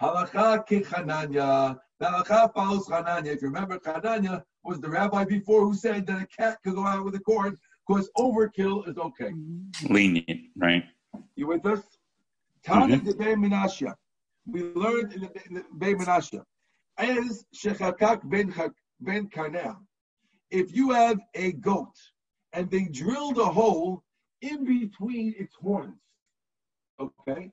Halacha 0.00 0.66
kechananya. 0.68 1.78
The 1.98 2.06
halacha 2.06 2.52
follows 2.54 2.86
Chananya. 2.86 3.34
If 3.34 3.42
you 3.42 3.48
remember, 3.48 3.78
Chananya 3.78 4.44
was 4.68 4.80
the 4.80 4.88
rabbi 4.88 5.24
before 5.24 5.64
who 5.64 5.74
said 5.74 6.06
that 6.06 6.22
a 6.22 6.26
cat 6.26 6.58
could 6.62 6.74
go 6.74 6.86
out 6.86 7.02
with 7.02 7.14
a 7.14 7.20
cord 7.20 7.56
because 7.86 8.10
overkill 8.18 8.86
is 8.86 8.98
okay. 8.98 9.30
Mm-hmm. 9.30 9.94
Lenient, 9.94 10.40
right? 10.56 10.84
You 11.36 11.46
with 11.46 11.64
us? 11.64 11.80
Be 12.64 12.70
mm-hmm. 12.70 13.44
Menashe. 13.44 13.90
We 14.46 14.64
learned 14.74 15.14
in 15.14 15.22
the, 15.22 15.30
the 15.78 15.94
Menashe. 15.94 16.42
As 16.98 17.46
Shechakak 17.56 18.28
ben, 18.28 18.54
ben 19.00 19.28
Karneh. 19.28 19.74
If 20.50 20.76
you 20.76 20.90
have 20.90 21.18
a 21.34 21.52
goat 21.52 21.96
and 22.52 22.70
they 22.70 22.84
drilled 22.84 23.38
a 23.38 23.46
hole 23.46 24.02
in 24.42 24.64
between 24.64 25.34
its 25.38 25.54
horns, 25.54 26.00
okay, 27.00 27.50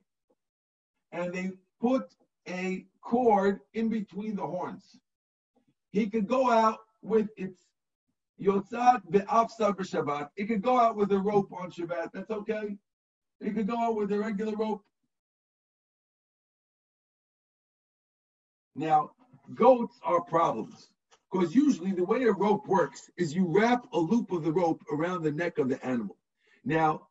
and 1.12 1.32
they 1.32 1.52
put 1.80 2.04
a 2.46 2.84
cord 3.00 3.60
in 3.72 3.88
between 3.88 4.36
the 4.36 4.46
horns. 4.46 4.98
He 5.92 6.08
could 6.08 6.26
go 6.26 6.50
out 6.50 6.78
with 7.02 7.28
its 7.36 7.58
yotzat 8.40 9.02
be'afsa 9.10 9.72
b'Shabbat. 9.72 10.30
It 10.36 10.46
could 10.46 10.62
go 10.62 10.78
out 10.78 10.96
with 10.96 11.12
a 11.12 11.18
rope 11.18 11.52
on 11.52 11.70
Shabbat. 11.70 12.10
That's 12.12 12.30
okay. 12.30 12.76
It 13.40 13.54
could 13.54 13.66
go 13.66 13.78
out 13.78 13.96
with 13.96 14.12
a 14.12 14.18
regular 14.18 14.56
rope. 14.56 14.82
Now, 18.74 19.12
goats 19.54 19.98
are 20.02 20.20
problems 20.20 20.90
because 21.32 21.54
usually 21.54 21.92
the 21.92 22.04
way 22.04 22.24
a 22.24 22.32
rope 22.32 22.66
works 22.66 23.10
is 23.16 23.34
you 23.34 23.46
wrap 23.46 23.86
a 23.92 23.98
loop 23.98 24.32
of 24.32 24.44
the 24.44 24.52
rope 24.52 24.82
around 24.92 25.22
the 25.22 25.32
neck 25.32 25.58
of 25.58 25.68
the 25.68 25.84
animal. 25.84 26.16
Now, 26.64 27.08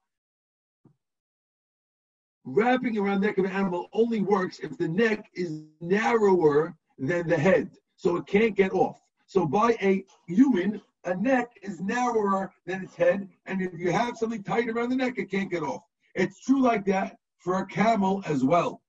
wrapping 2.44 2.98
around 2.98 3.22
the 3.22 3.28
neck 3.28 3.38
of 3.38 3.46
an 3.46 3.52
animal 3.52 3.90
only 3.94 4.22
works 4.22 4.60
if 4.60 4.78
the 4.78 4.88
neck 4.88 5.30
is 5.34 5.64
narrower 5.82 6.76
than 7.00 7.28
the 7.28 7.38
head, 7.38 7.72
so 7.96 8.18
it 8.18 8.28
can't 8.28 8.56
get 8.56 8.74
off. 8.74 9.02
So 9.36 9.46
by 9.46 9.76
a 9.82 10.06
human, 10.28 10.82
a 11.04 11.14
neck 11.14 11.52
is 11.62 11.82
narrower 11.82 12.54
than 12.66 12.86
its 12.86 12.96
head, 12.96 13.28
and 13.46 13.62
if 13.62 13.74
you 13.78 13.92
have 13.92 14.16
something 14.16 14.42
tight 14.42 14.70
around 14.70 14.92
the 14.92 14.96
neck, 14.96 15.16
it 15.18 15.30
can't 15.30 15.52
get 15.52 15.62
off. 15.62 15.84
It's 16.14 16.40
true 16.40 16.62
like 16.62 16.86
that 16.86 17.18
for 17.40 17.60
a 17.60 17.66
camel 17.66 18.24
as 18.26 18.46
well. 18.46 18.82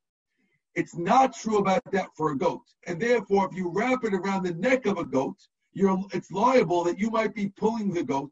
It's 0.77 0.97
not 0.97 1.35
true 1.35 1.59
about 1.59 1.83
that 1.91 2.11
for 2.17 2.31
a 2.31 2.39
goat. 2.39 2.63
And 2.87 3.03
therefore, 3.03 3.49
if 3.51 3.57
you 3.57 3.73
wrap 3.75 4.05
it 4.05 4.15
around 4.15 4.45
the 4.45 4.55
neck 4.55 4.87
of 4.87 4.99
a 4.99 5.05
goat, 5.05 5.37
you're 5.73 6.01
it's 6.13 6.31
liable 6.31 6.85
that 6.85 7.01
you 7.01 7.11
might 7.11 7.35
be 7.35 7.49
pulling 7.49 7.93
the 7.93 8.05
goat 8.05 8.31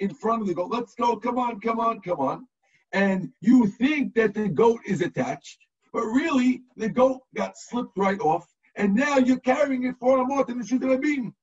in 0.00 0.12
front 0.12 0.42
of 0.42 0.48
the 0.48 0.54
goat. 0.54 0.70
Let's 0.70 0.94
go, 0.94 1.16
come 1.16 1.38
on, 1.38 1.60
come 1.60 1.80
on, 1.80 2.02
come 2.02 2.20
on 2.20 2.46
and 2.92 3.32
you 3.40 3.68
think 3.68 4.14
that 4.14 4.34
the 4.34 4.48
goat 4.48 4.80
is 4.86 5.00
attached, 5.00 5.58
but 5.94 6.02
really 6.02 6.62
the 6.76 6.90
goat 6.90 7.22
got 7.34 7.56
slipped 7.56 7.96
right 7.96 8.20
off, 8.20 8.46
and 8.76 8.94
now 8.94 9.16
you're 9.16 9.40
carrying 9.40 9.84
it 9.84 9.96
for 9.98 10.18
a 10.18 10.24
month 10.24 10.48
in 10.50 10.58
the 10.58 10.98
beam. 10.98 11.34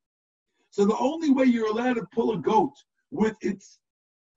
So 0.71 0.85
the 0.85 0.97
only 0.97 1.29
way 1.29 1.45
you're 1.45 1.69
allowed 1.69 1.95
to 1.95 2.07
pull 2.13 2.31
a 2.31 2.37
goat 2.37 2.73
with 3.11 3.35
its 3.41 3.79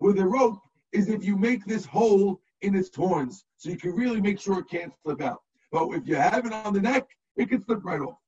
with 0.00 0.18
a 0.18 0.26
rope 0.26 0.58
is 0.92 1.08
if 1.08 1.24
you 1.24 1.36
make 1.36 1.64
this 1.64 1.86
hole 1.86 2.40
in 2.60 2.74
its 2.74 2.94
horns, 2.94 3.44
so 3.56 3.70
you 3.70 3.76
can 3.76 3.92
really 3.92 4.20
make 4.20 4.38
sure 4.38 4.58
it 4.58 4.68
can't 4.68 4.92
slip 5.02 5.22
out. 5.22 5.40
But 5.72 5.88
if 5.90 6.06
you 6.06 6.16
have 6.16 6.44
it 6.46 6.52
on 6.52 6.74
the 6.74 6.80
neck, 6.80 7.06
it 7.36 7.48
can 7.48 7.64
slip 7.64 7.84
right 7.84 8.00
off. 8.00 8.18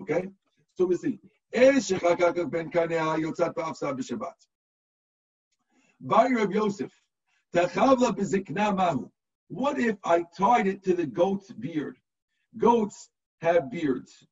Okay, 0.00 0.28
so 0.74 0.84
we 0.84 0.96
see. 0.96 1.18
Eh, 1.54 1.80
By 6.00 6.28
Rabbi 6.28 6.54
Yosef, 6.54 6.92
what 9.48 9.78
if 9.78 9.96
I 10.04 10.24
tied 10.36 10.66
it 10.66 10.82
to 10.84 10.94
the 10.94 11.06
goat's 11.06 11.52
beard? 11.52 11.96
goats 12.58 13.10
have 13.40 13.70
beards. 13.70 14.26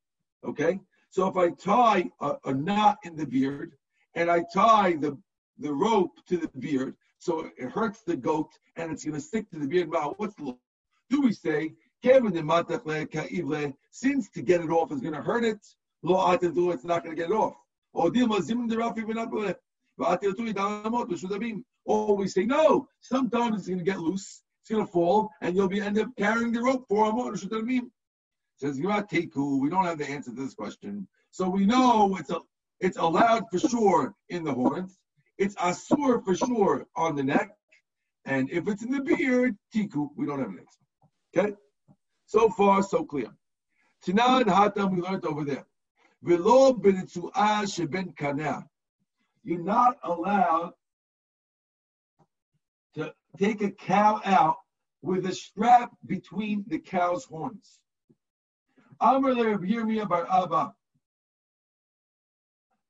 Okay? 0.45 0.81
So 1.11 1.27
if 1.27 1.37
I 1.37 1.51
tie 1.51 2.09
a, 2.21 2.37
a 2.45 2.55
knot 2.55 2.99
in 3.05 3.17
the 3.17 3.27
beard 3.27 3.73
and 4.15 4.31
I 4.31 4.45
tie 4.55 4.95
the, 4.95 5.19
the 5.59 5.73
rope 5.73 6.13
to 6.29 6.37
the 6.37 6.49
beard, 6.59 6.95
so 7.19 7.51
it 7.59 7.71
hurts 7.71 8.03
the 8.03 8.17
goat 8.17 8.51
and 8.77 8.93
it's 8.93 9.05
going 9.05 9.15
to 9.15 9.21
stick 9.21 9.51
to 9.51 9.59
the 9.59 9.67
beard. 9.67 9.91
Wow, 9.91 10.15
what's 10.17 10.37
the? 10.37 10.57
Do 11.11 11.21
we 11.21 11.33
say, 11.33 11.75
since 13.91 14.31
to 14.31 14.43
get 14.43 14.63
it 14.63 14.71
off 14.71 14.93
is 14.93 15.01
going 15.01 15.15
to 15.15 15.21
hurt 15.21 15.45
it, 15.45 15.59
lo 16.03 16.31
it's 16.31 16.85
not 16.85 17.05
going 17.05 17.15
to 17.15 17.21
get 17.21 17.31
it 17.31 17.35
off. 17.35 17.57
Or 17.93 18.09
we 22.17 22.29
say 22.29 22.45
no. 22.45 22.89
Sometimes 23.01 23.59
it's 23.59 23.67
going 23.67 23.79
to 23.79 23.85
get 23.85 23.99
loose. 23.99 24.43
It's 24.63 24.71
going 24.71 24.87
to 24.87 24.93
fall, 24.93 25.31
and 25.43 25.57
you'll 25.57 25.69
be 25.69 25.81
end 25.81 25.99
up 25.99 26.09
carrying 26.17 26.53
the 26.53 26.63
rope 26.63 26.87
for 26.89 27.07
a 27.07 27.11
Says 28.61 28.79
Teku. 28.79 29.59
We 29.59 29.71
don't 29.71 29.87
have 29.87 29.97
the 29.97 30.11
answer 30.11 30.31
to 30.31 30.37
this 30.37 30.53
question, 30.53 31.09
so 31.31 31.49
we 31.49 31.65
know 31.65 32.15
it's 32.21 32.29
a 32.29 32.41
it's 32.81 32.99
allowed 32.99 33.45
for 33.51 33.59
sure 33.59 34.15
in 34.29 34.45
the 34.45 34.53
horns. 34.53 34.99
It's 35.39 35.55
asur 35.55 36.23
for 36.23 36.37
sure 36.37 36.87
on 36.95 37.17
the 37.17 37.23
neck, 37.23 37.57
and 38.27 38.51
if 38.51 38.69
it's 38.69 38.85
in 38.85 38.91
the 38.91 39.01
beard, 39.01 39.57
tiku. 39.75 40.11
We 40.15 40.27
don't 40.27 40.41
have 40.41 40.51
an 40.51 40.59
answer. 40.59 40.79
Okay. 41.35 41.57
So 42.27 42.51
far, 42.51 42.83
so 42.83 43.03
clear. 43.03 43.29
Tanan 44.07 44.45
Hatam, 44.45 44.95
we 44.95 45.01
learned 45.01 45.25
over 45.25 45.43
there. 45.43 45.65
Velo 46.23 46.75
sheben 46.75 48.15
kana. 48.15 48.67
You're 49.43 49.63
not 49.63 49.97
allowed 50.05 50.75
to 52.95 53.15
take 53.39 53.63
a 53.63 53.71
cow 53.71 54.21
out 54.27 54.57
with 55.01 55.25
a 55.25 55.35
strap 55.35 55.93
between 56.05 56.63
the 56.69 56.79
cow's 56.79 57.25
horns. 57.25 57.81
Amr 59.01 59.35
le 59.35 59.51
Rabbi 59.53 59.69
Yirmiyah 59.69 60.09
bar 60.09 60.27
Abba. 60.31 60.75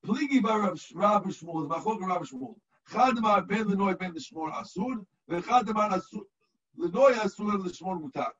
Pligi 0.05 0.42
bar 0.42 0.61
Rav 0.61 0.75
Shmuel, 0.75 1.68
Machok 1.68 2.01
Rav 2.01 2.23
Shmuel. 2.23 2.57
Chad 2.90 3.20
mar 3.20 3.42
ben 3.42 3.68
lenoy 3.68 3.94
ben 3.94 4.12
l'shmor 4.12 4.53
asur, 4.53 5.07
v'chad 5.29 5.73
mar 5.73 5.90
lenoy 6.77 7.12
asur 7.14 7.59
l'shmor 7.64 8.01
mutar. 8.03 8.33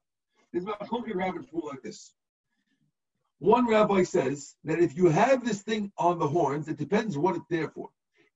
There's 0.53 0.65
Machloket 0.65 1.15
rabbit 1.15 1.47
rule 1.53 1.69
like 1.69 1.83
this. 1.83 2.13
One 3.39 3.69
rabbi 3.69 4.03
says 4.03 4.57
that 4.65 4.81
if 4.81 4.97
you 4.97 5.07
have 5.07 5.45
this 5.45 5.63
thing 5.63 5.93
on 5.97 6.19
the 6.19 6.27
horns, 6.27 6.67
it 6.69 6.77
depends 6.77 7.17
what 7.17 7.37
it's 7.37 7.47
there 7.49 7.69
for. 7.69 7.91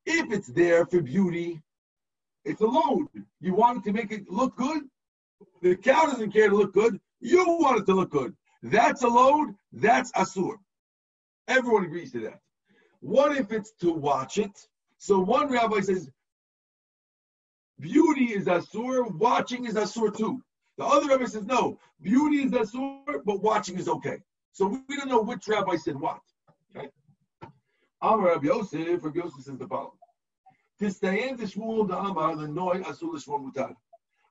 If 0.07 0.33
it's 0.33 0.49
there 0.49 0.87
for 0.87 1.03
beauty, 1.03 1.61
it's 2.45 2.61
a 2.61 2.67
load. 2.67 3.09
You 3.41 3.55
want 3.55 3.79
it 3.79 3.85
to 3.85 3.93
make 3.93 4.13
it 4.13 4.31
look 4.31 4.57
good. 4.57 4.85
The 5.63 5.77
cow 5.77 6.07
doesn't 6.07 6.33
care 6.33 6.49
to 6.49 6.57
look 6.57 6.73
good. 6.73 7.01
You 7.21 7.45
want 7.45 7.81
it 7.81 7.87
to 7.87 7.95
look 7.95 8.11
good. 8.11 8.37
That's 8.65 9.03
a 9.03 9.09
load. 9.09 9.55
That's 9.73 10.11
asur. 10.13 10.55
Everyone 11.49 11.85
agrees 11.85 12.13
to 12.13 12.21
that. 12.21 12.41
What 13.01 13.37
if 13.37 13.53
it's 13.53 13.73
to 13.83 13.93
watch 13.93 14.39
it? 14.39 14.59
So 14.97 15.19
one 15.19 15.53
rabbi 15.53 15.81
says, 15.81 16.11
beauty 17.79 18.33
is 18.33 18.47
asur, 18.47 19.15
watching 19.17 19.67
is 19.67 19.75
asur 19.75 20.17
too. 20.17 20.43
The 20.79 20.85
other 20.85 21.09
rabbi 21.09 21.27
says, 21.27 21.45
no, 21.45 21.79
beauty 22.01 22.39
is 22.39 22.53
asur, 22.53 23.21
but 23.27 23.43
watching 23.43 23.79
is 23.79 23.87
okay. 23.87 24.17
So 24.53 24.81
we 24.89 24.97
don't 24.97 25.11
know 25.11 25.21
which 25.21 25.47
rabbi 25.47 25.77
said 25.77 26.01
what. 26.01 26.21
Okay? 26.75 26.89
Amar 28.01 28.29
Rabbi 28.29 28.47
Yosef, 28.47 29.05
Rabbi 29.05 29.19
Yosef 29.19 29.45
says 29.45 29.59
the 29.59 29.67
following. 29.67 29.91
Tistayen 30.81 31.39
Shmuel 31.39 31.85
Amar 31.93 32.35
Lenoy 32.37 32.83
Asul 32.83 33.23
Mutar. 33.27 33.75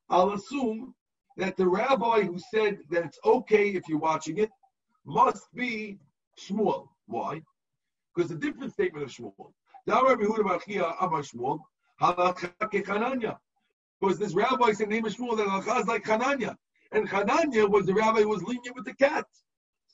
I'll 0.09 0.31
assume 0.31 0.95
that 1.37 1.57
the 1.57 1.67
rabbi 1.67 2.21
who 2.21 2.39
said 2.51 2.79
that 2.89 3.05
it's 3.05 3.19
okay 3.25 3.69
if 3.69 3.87
you're 3.87 3.99
watching 3.99 4.37
it 4.37 4.49
must 5.05 5.53
be 5.53 5.99
Shmuel. 6.39 6.87
Why? 7.07 7.41
Because 8.15 8.31
a 8.31 8.35
different 8.35 8.73
statement 8.73 9.03
of 9.03 9.11
Shmuel. 9.11 9.53
Because 13.99 14.19
this 14.19 14.33
rabbi 14.33 14.71
said 14.71 14.89
name 14.89 15.05
is 15.05 15.15
Shmuel 15.15 15.37
that 15.37 15.47
Alcha 15.47 15.81
is 15.81 15.87
like 15.87 16.03
Hananya. 16.03 16.55
And 16.91 17.09
Hananya 17.09 17.69
was 17.69 17.85
the 17.85 17.93
rabbi 17.93 18.21
who 18.21 18.29
was 18.29 18.43
lenient 18.43 18.75
with 18.75 18.85
the 18.85 18.93
cat. 18.93 19.25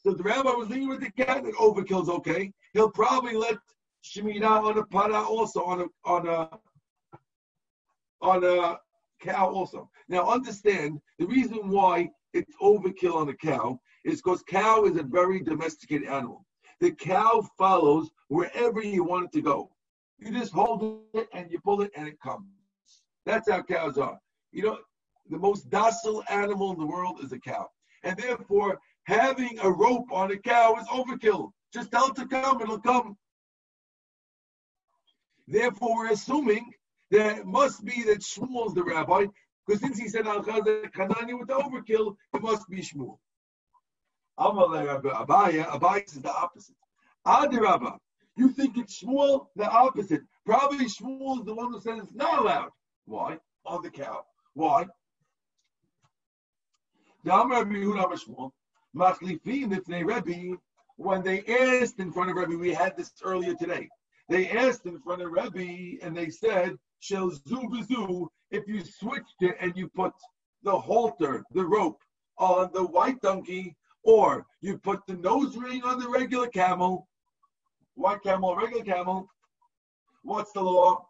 So 0.04 0.14
the 0.14 0.24
rabbi 0.24 0.52
was 0.52 0.70
lenient 0.70 0.90
with 0.90 1.02
the 1.02 1.12
cat 1.12 1.44
that 1.44 1.54
overkill's 1.56 2.10
okay. 2.10 2.52
He'll 2.74 2.92
probably 2.92 3.36
let 3.36 3.58
Shemitah 4.04 4.64
on 4.64 4.78
a 4.78 4.86
para 4.86 5.22
also, 5.22 5.64
on 5.64 5.82
a 5.82 5.86
on 6.06 6.28
a 6.28 6.60
on 8.22 8.44
a 8.44 8.80
cow 9.20 9.50
also. 9.50 9.90
Now 10.08 10.30
understand 10.30 11.00
the 11.18 11.26
reason 11.26 11.70
why 11.70 12.10
it's 12.34 12.56
overkill 12.62 13.16
on 13.16 13.30
a 13.30 13.34
cow 13.34 13.80
is 14.06 14.22
because 14.22 14.44
cow 14.44 14.86
is 14.86 14.98
a 14.98 15.04
very 15.04 15.42
domesticated 15.42 16.08
animal. 16.08 16.46
The 16.80 16.92
cow 16.92 17.48
follows 17.58 18.10
wherever 18.30 18.82
you 18.82 19.04
want 19.04 19.26
it 19.26 19.32
to 19.34 19.42
go. 19.42 19.72
You 20.18 20.32
just 20.32 20.54
hold 20.54 21.02
it 21.14 21.28
and 21.34 21.52
you 21.52 21.60
pull 21.60 21.82
it 21.82 21.92
and 21.96 22.08
it 22.08 22.20
comes. 22.22 22.46
That's 23.26 23.50
how 23.50 23.62
cows 23.64 23.98
are. 23.98 24.20
You 24.52 24.64
know, 24.64 24.78
the 25.30 25.38
most 25.38 25.70
docile 25.70 26.24
animal 26.30 26.72
in 26.72 26.80
the 26.80 26.86
world 26.86 27.20
is 27.24 27.32
a 27.32 27.40
cow. 27.40 27.70
And 28.04 28.18
therefore, 28.18 28.80
having 29.04 29.60
a 29.62 29.70
rope 29.70 30.12
on 30.12 30.32
a 30.32 30.38
cow 30.38 30.76
is 30.80 30.88
overkill. 30.88 31.52
Just 31.74 31.92
tell 31.92 32.08
it 32.08 32.16
to 32.16 32.26
come, 32.26 32.62
it'll 32.62 32.80
come. 32.80 33.18
Therefore, 35.48 35.96
we're 35.96 36.12
assuming 36.12 36.72
it 37.12 37.46
must 37.46 37.84
be 37.84 38.04
that 38.04 38.20
Shmuel's 38.20 38.74
the 38.74 38.84
rabbi, 38.84 39.26
because 39.66 39.82
since 39.82 39.98
he 39.98 40.08
said 40.08 40.28
Al 40.28 40.44
Kanani 40.44 41.38
with 41.38 41.48
the 41.48 41.56
overkill, 41.56 42.16
it 42.34 42.42
must 42.42 42.68
be 42.70 42.82
Shmuel. 42.82 43.18
Abaye, 44.40 45.66
Abaye 45.66 46.06
is 46.06 46.22
the 46.22 46.32
opposite. 46.32 46.76
Adirabba, 47.26 47.98
you 48.36 48.50
think 48.50 48.78
it's 48.78 49.04
Shmuel? 49.04 49.48
The 49.56 49.70
opposite. 49.70 50.22
Probably 50.46 50.86
Shmuel 50.86 51.40
is 51.40 51.46
the 51.46 51.54
one 51.54 51.74
who 51.74 51.80
said 51.82 51.98
it's 51.98 52.14
not 52.14 52.40
allowed. 52.40 52.72
Why? 53.06 53.38
On 53.66 53.82
the 53.82 53.90
cow. 53.90 54.26
Why? 54.54 54.86
The 57.24 57.32
Ammar 57.32 57.66
Rabbi 57.66 57.76
Hulama 57.76 58.18
Shmuel. 58.18 58.52
When 60.96 61.22
they 61.24 61.44
asked 61.46 62.00
in 62.00 62.12
front 62.12 62.30
of 62.32 62.36
Rebbe, 62.36 62.58
we 62.58 62.74
had 62.74 62.98
this 62.98 63.12
earlier 63.24 63.54
today. 63.56 63.88
They 64.30 64.50
asked 64.50 64.86
in 64.86 65.00
front 65.00 65.22
of 65.22 65.32
Rebbe 65.32 66.04
and 66.04 66.16
they 66.16 66.30
said, 66.30 66.78
Shel 67.00 67.32
zu 67.32 68.30
if 68.52 68.68
you 68.68 68.84
switched 68.84 69.42
it 69.42 69.56
and 69.60 69.76
you 69.76 69.88
put 69.90 70.14
the 70.64 70.78
halter, 70.78 71.44
the 71.52 71.66
rope, 71.66 72.02
on 72.38 72.70
the 72.74 72.84
white 72.84 73.22
donkey, 73.22 73.76
or 74.04 74.46
you 74.62 74.78
put 74.78 75.06
the 75.08 75.14
nose 75.14 75.56
ring 75.58 75.84
on 75.84 76.00
the 76.00 76.10
regular 76.10 76.48
camel, 76.48 77.08
white 77.96 78.24
camel, 78.24 78.56
regular 78.56 78.84
camel, 78.84 79.30
what's 80.24 80.52
the 80.54 80.62
law? 80.62 81.08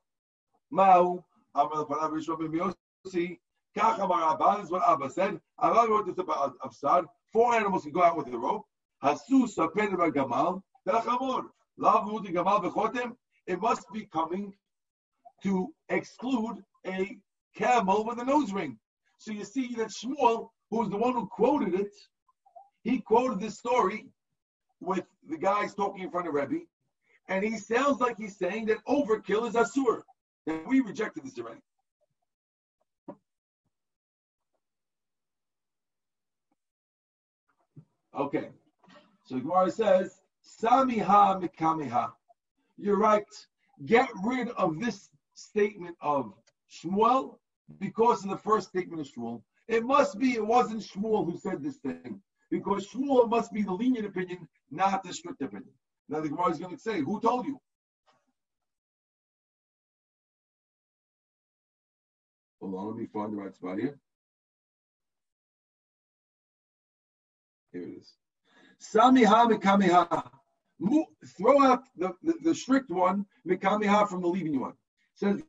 Ma'u, 0.73 1.23
Amar 1.55 1.85
Panav 1.85 2.11
Rishon 2.11 2.73
Yossi. 3.05 3.39
Kach 3.77 3.99
Amar 3.99 4.33
Abba 4.33 4.61
is 4.63 4.71
what 4.71 4.87
Abba 4.87 5.09
said. 5.09 5.39
Abba 5.61 5.87
wrote 5.89 6.07
this 6.07 6.17
about 6.17 6.57
Absar. 6.59 7.05
Four 7.31 7.53
animals 7.53 7.83
can 7.83 7.91
go 7.91 8.03
out 8.03 8.17
with 8.17 8.27
a 8.27 8.37
rope. 8.37 8.65
Hasus 9.03 9.55
Sapen 9.55 9.95
Gamal. 10.13 10.61
Muti 10.85 12.33
Gamal 12.33 12.63
Bechotem. 12.63 13.15
It 13.47 13.59
must 13.61 13.85
be 13.93 14.05
coming 14.05 14.53
to 15.43 15.73
exclude 15.89 16.63
a 16.85 17.17
camel 17.55 18.05
with 18.05 18.19
a 18.19 18.25
nose 18.25 18.51
ring. 18.53 18.77
So 19.17 19.31
you 19.31 19.43
see 19.43 19.75
that 19.75 19.89
Shmuel, 19.89 20.49
who 20.69 20.79
was 20.79 20.89
the 20.89 20.97
one 20.97 21.13
who 21.13 21.27
quoted 21.27 21.73
it, 21.73 21.91
he 22.83 22.99
quoted 22.99 23.39
this 23.39 23.57
story 23.57 24.07
with 24.79 25.05
the 25.27 25.37
guys 25.37 25.75
talking 25.75 26.03
in 26.03 26.11
front 26.11 26.27
of 26.27 26.33
Rebbe, 26.33 26.61
and 27.27 27.43
he 27.43 27.57
sounds 27.57 27.99
like 27.99 28.17
he's 28.17 28.37
saying 28.37 28.65
that 28.67 28.83
overkill 28.87 29.47
is 29.47 29.55
asur. 29.55 30.01
And 30.47 30.65
we 30.65 30.79
rejected 30.79 31.23
this 31.23 31.37
already. 31.37 31.61
Okay. 38.17 38.49
So 39.25 39.37
Gemara 39.37 39.69
says, 39.69 40.21
Samiha 40.43 41.41
mikamiha. 41.41 42.11
You're 42.77 42.97
right. 42.97 43.23
Get 43.85 44.09
rid 44.23 44.49
of 44.51 44.79
this 44.79 45.09
statement 45.39 45.95
of 46.01 46.33
Shmuel 46.71 47.37
because 47.79 48.23
of 48.23 48.29
the 48.29 48.37
first 48.37 48.69
statement 48.69 49.01
of 49.01 49.07
Shmuel. 49.07 49.41
It 49.67 49.83
must 49.83 50.17
be 50.19 50.33
it 50.33 50.45
wasn't 50.45 50.81
Shmuel 50.81 51.25
who 51.25 51.37
said 51.37 51.63
this 51.63 51.77
thing. 51.77 52.21
Because 52.51 52.87
Shmuel 52.87 53.29
must 53.29 53.53
be 53.53 53.61
the 53.61 53.73
lenient 53.73 54.07
opinion, 54.07 54.47
not 54.71 55.03
the 55.03 55.13
strict 55.13 55.41
opinion. 55.41 55.73
Now 56.07 56.21
the 56.21 56.29
Gemara 56.29 56.49
is 56.49 56.59
going 56.59 56.75
to 56.75 56.81
say, 56.81 57.01
who 57.01 57.21
told 57.21 57.45
you? 57.45 57.59
Hold 62.59 62.75
on, 62.75 62.87
let 62.87 62.95
me 62.97 63.05
find 63.05 63.31
the 63.31 63.37
right 63.37 63.55
spot 63.55 63.77
here. 63.77 63.99
Here 67.71 67.83
it 67.83 67.99
is. 67.99 68.13
Samiha 68.81 69.51
mikamiha. 69.51 70.29
Throw 71.37 71.61
out 71.61 71.83
the, 71.97 72.13
the, 72.23 72.33
the 72.41 72.55
strict 72.55 72.89
one, 72.89 73.25
mikamiha, 73.47 74.09
from 74.09 74.21
the 74.21 74.27
leaving 74.27 74.59
one. 74.59 74.73
Says, 75.19 75.43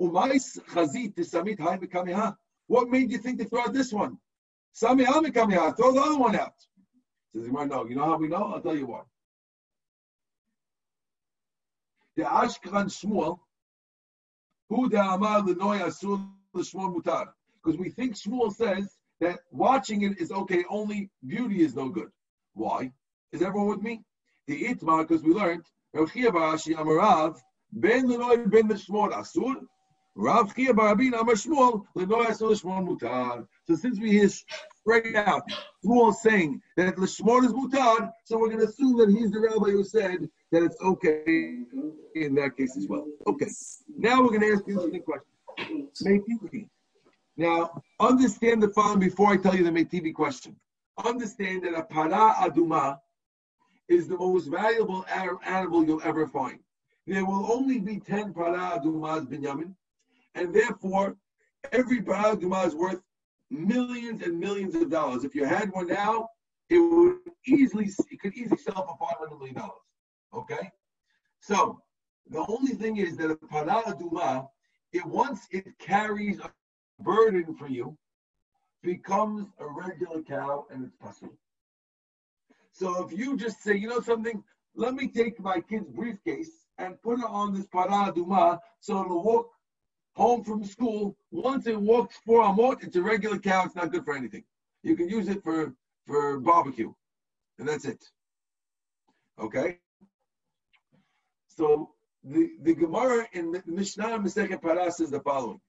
chazit 0.00 1.24
samit 1.26 1.60
hai 1.60 1.76
mikamiha. 1.76 2.34
What 2.66 2.88
made 2.88 3.10
you 3.10 3.18
think 3.18 3.38
to 3.40 3.44
throw 3.44 3.60
out 3.60 3.74
this 3.74 3.92
one? 3.92 4.16
Samiha 4.74 5.22
mikamiha. 5.22 5.76
Throw 5.76 5.92
the 5.92 6.00
other 6.00 6.18
one 6.18 6.34
out. 6.34 6.54
Says 7.34 7.46
Gemara, 7.46 7.66
no. 7.66 7.84
You 7.84 7.96
know 7.96 8.06
how 8.06 8.16
we 8.16 8.28
know? 8.28 8.44
I'll 8.54 8.62
tell 8.62 8.74
you 8.74 8.86
why. 8.86 9.02
The 12.16 12.22
Ashkan 12.22 12.86
Shmuel, 12.86 13.38
who 14.70 14.88
the 14.88 15.00
Amar 15.00 15.42
Lenoy 15.42 15.80
Asul 15.80 16.26
Shmuel 16.56 16.96
Mutar. 16.96 17.28
Because 17.62 17.78
we 17.78 17.90
think 17.90 18.14
Shmuel 18.14 18.54
says 18.54 18.96
that 19.20 19.40
watching 19.50 20.02
it 20.02 20.18
is 20.18 20.32
okay, 20.32 20.64
only 20.70 21.10
beauty 21.26 21.60
is 21.62 21.74
no 21.74 21.90
good. 21.90 22.10
Why? 22.54 22.92
Is 23.32 23.42
everyone 23.42 23.68
with 23.68 23.82
me? 23.82 24.04
The 24.46 24.64
Itmar, 24.64 25.06
because 25.06 25.22
we 25.22 25.34
learned, 25.34 25.64
Rav 25.92 26.10
Chia 26.12 26.30
Barashi 26.30 26.74
Amarav, 26.74 27.38
Ben 27.72 28.08
Lenoy 28.08 28.48
Ben 28.48 28.68
Shmuel 28.68 29.12
Asur, 29.12 29.56
Rav 30.14 30.54
Chia 30.54 30.74
Barabin 30.74 31.14
Amar 31.14 31.34
Shmuel, 31.34 31.84
Lenoy 31.94 32.26
Asul 32.26 32.54
Shmuel 32.60 32.86
Mutar. 32.86 33.46
So 33.66 33.76
since 33.76 33.98
we 33.98 34.10
hear 34.12 34.28
straight 34.28 35.16
out 35.16 35.42
Shmuel 35.84 36.14
saying 36.14 36.60
that 36.76 36.96
the 36.96 37.02
Shmuel 37.02 37.44
is 37.44 37.52
Mutar, 37.52 38.10
so 38.24 38.38
we're 38.38 38.48
going 38.48 38.60
to 38.60 38.66
assume 38.66 38.98
that 38.98 39.10
he's 39.10 39.30
the 39.30 39.40
rabbi 39.40 39.70
who 39.70 39.84
said 39.84 40.28
that 40.50 40.62
it's 40.62 40.76
okay 40.82 41.64
in 42.14 42.34
that 42.34 42.56
case 42.56 42.76
as 42.76 42.86
well. 42.88 43.06
Okay. 43.26 43.48
Now 43.96 44.22
we're 44.22 44.38
going 44.38 44.42
to 44.42 44.52
ask 44.52 44.66
you 44.66 44.80
a 44.80 44.98
question. 45.00 46.68
Now, 47.36 47.82
understand 47.98 48.62
the 48.62 48.68
following 48.68 49.00
before 49.00 49.32
I 49.32 49.38
tell 49.38 49.56
you 49.56 49.64
the 49.64 49.70
Meitivi 49.70 50.12
question. 50.12 50.56
Understand 51.02 51.64
that 51.64 51.74
a 51.74 51.84
para 51.84 52.34
aduma 52.40 52.98
is 53.88 54.08
the 54.08 54.18
most 54.18 54.48
valuable 54.48 55.06
animal 55.10 55.84
you'll 55.86 56.02
ever 56.04 56.26
find. 56.26 56.58
There 57.06 57.24
will 57.24 57.52
only 57.52 57.80
be 57.80 57.98
10 57.98 58.32
para 58.32 58.78
adumas 58.78 59.26
binyamin, 59.26 59.74
and 60.34 60.54
therefore 60.54 61.16
every 61.72 62.00
para 62.02 62.36
aduma 62.36 62.66
is 62.66 62.74
worth 62.74 63.00
millions 63.50 64.22
and 64.22 64.38
millions 64.38 64.74
of 64.74 64.90
dollars. 64.90 65.24
If 65.24 65.34
you 65.34 65.44
had 65.44 65.72
one 65.72 65.88
now, 65.88 66.28
it 66.70 66.78
would 66.78 67.18
easily, 67.46 67.90
it 68.10 68.20
could 68.20 68.34
easily 68.34 68.58
sell 68.58 68.86
for 68.86 69.28
$500 69.28 69.38
million. 69.38 69.60
Okay? 70.32 70.70
So, 71.40 71.82
the 72.30 72.44
only 72.48 72.72
thing 72.72 72.96
is 72.98 73.16
that 73.16 73.30
a 73.30 73.36
para 73.36 73.82
aduma, 73.86 74.48
it 74.92 75.04
once 75.04 75.46
it 75.50 75.66
carries 75.78 76.38
a 76.38 76.50
burden 77.00 77.54
for 77.56 77.68
you, 77.68 77.96
becomes 78.82 79.48
a 79.58 79.66
regular 79.66 80.22
cow 80.22 80.66
and 80.70 80.84
it's 80.84 80.96
possible. 80.96 81.34
So 82.72 83.06
if 83.06 83.16
you 83.16 83.36
just 83.36 83.62
say, 83.62 83.76
you 83.76 83.88
know 83.88 84.00
something, 84.00 84.42
let 84.74 84.94
me 84.94 85.08
take 85.08 85.38
my 85.40 85.60
kid's 85.60 85.88
briefcase 85.90 86.61
and 86.82 87.00
put 87.00 87.20
it 87.20 87.24
on 87.24 87.54
this 87.54 87.66
para 87.66 88.12
aduma 88.12 88.58
so 88.80 89.04
it'll 89.04 89.22
walk 89.22 89.50
home 90.14 90.44
from 90.44 90.64
school. 90.64 91.16
Once 91.30 91.66
it 91.66 91.80
walks 91.80 92.16
four 92.26 92.42
amot, 92.42 92.82
it's 92.82 92.96
a 92.96 93.02
regular 93.02 93.38
cow. 93.38 93.64
It's 93.64 93.74
not 93.74 93.92
good 93.92 94.04
for 94.04 94.14
anything. 94.14 94.44
You 94.82 94.96
can 94.96 95.08
use 95.08 95.28
it 95.28 95.42
for 95.42 95.74
for 96.06 96.40
barbecue, 96.40 96.92
and 97.58 97.68
that's 97.68 97.84
it. 97.84 98.02
Okay. 99.40 99.78
So 101.48 101.90
the 102.24 102.50
the 102.62 102.74
Gemara 102.74 103.28
in 103.32 103.52
the 103.52 103.62
Mishnah 103.66 104.18
Masechet 104.18 104.60
Para 104.60 104.90
says 104.90 105.10
the 105.10 105.20
following. 105.20 105.60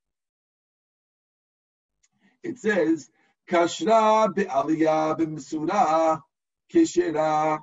It 2.41 2.57
says 2.57 3.09
Kashra 3.49 4.33
be'aliyah 4.33 5.17
b'msura 5.17 6.21
kishera. 6.73 7.59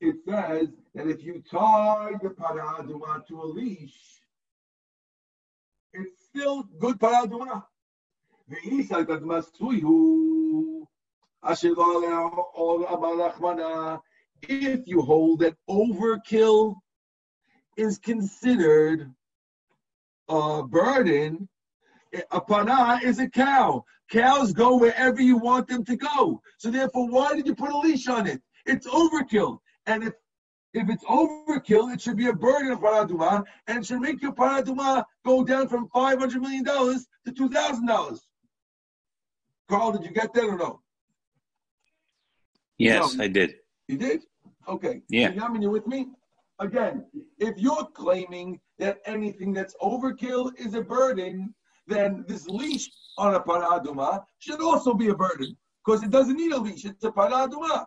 It 0.00 0.16
says 0.26 0.68
that 0.94 1.08
if 1.08 1.22
you 1.22 1.42
tie 1.50 2.12
the 2.22 2.30
paraduma 2.30 3.26
to 3.26 3.42
a 3.42 3.44
leash, 3.44 4.20
it's 5.92 6.24
still 6.24 6.64
good 6.78 6.98
paraduma. 6.98 7.64
If 14.46 14.86
you 14.86 15.02
hold 15.02 15.38
that 15.40 15.56
overkill 15.68 16.76
is 17.76 17.98
considered 17.98 19.12
a 20.28 20.62
burden, 20.62 21.48
a 22.30 22.40
pana 22.40 23.00
is 23.02 23.18
a 23.18 23.28
cow. 23.28 23.84
Cows 24.10 24.52
go 24.52 24.76
wherever 24.76 25.20
you 25.20 25.38
want 25.38 25.66
them 25.66 25.84
to 25.84 25.96
go. 25.96 26.40
So 26.58 26.70
therefore, 26.70 27.08
why 27.08 27.34
did 27.34 27.46
you 27.46 27.54
put 27.54 27.70
a 27.70 27.78
leash 27.78 28.06
on 28.06 28.26
it? 28.26 28.42
It's 28.66 28.86
overkill. 28.86 29.58
And 29.86 30.04
if 30.04 30.14
if 30.74 30.90
it's 30.90 31.04
overkill, 31.04 31.92
it 31.94 32.00
should 32.00 32.16
be 32.16 32.26
a 32.26 32.32
burden 32.32 32.72
of 32.72 32.80
paraduma, 32.80 33.44
and 33.68 33.78
it 33.78 33.86
should 33.86 34.00
make 34.00 34.20
your 34.20 34.32
paraduma 34.32 35.04
go 35.24 35.44
down 35.44 35.68
from 35.68 35.88
five 35.88 36.18
hundred 36.18 36.42
million 36.42 36.64
dollars 36.64 37.06
to 37.24 37.32
two 37.32 37.48
thousand 37.48 37.86
dollars. 37.86 38.20
Carl, 39.70 39.92
did 39.92 40.04
you 40.04 40.10
get 40.10 40.34
that 40.34 40.44
or 40.44 40.58
no? 40.58 40.80
Yes, 42.78 43.14
No. 43.14 43.24
I 43.24 43.28
did. 43.28 43.54
You 43.88 43.96
did? 43.96 44.24
Okay. 44.68 45.00
Yeah. 45.08 45.28
So, 45.28 45.34
Yamin, 45.40 45.62
you 45.62 45.70
with 45.70 45.86
me? 45.86 46.08
Again, 46.58 47.04
if 47.38 47.56
you're 47.56 47.86
claiming 47.94 48.60
that 48.78 48.98
anything 49.06 49.52
that's 49.52 49.74
overkill 49.80 50.52
is 50.58 50.74
a 50.74 50.82
burden, 50.82 51.54
then 51.86 52.24
this 52.26 52.46
leash 52.48 52.90
on 53.16 53.34
a 53.34 53.40
paraduma 53.40 54.24
should 54.38 54.60
also 54.60 54.94
be 54.94 55.08
a 55.08 55.14
burden 55.14 55.56
because 55.84 56.02
it 56.02 56.10
doesn't 56.10 56.36
need 56.36 56.52
a 56.52 56.58
leash. 56.58 56.84
It's 56.84 57.04
a 57.04 57.10
paraduma. 57.10 57.86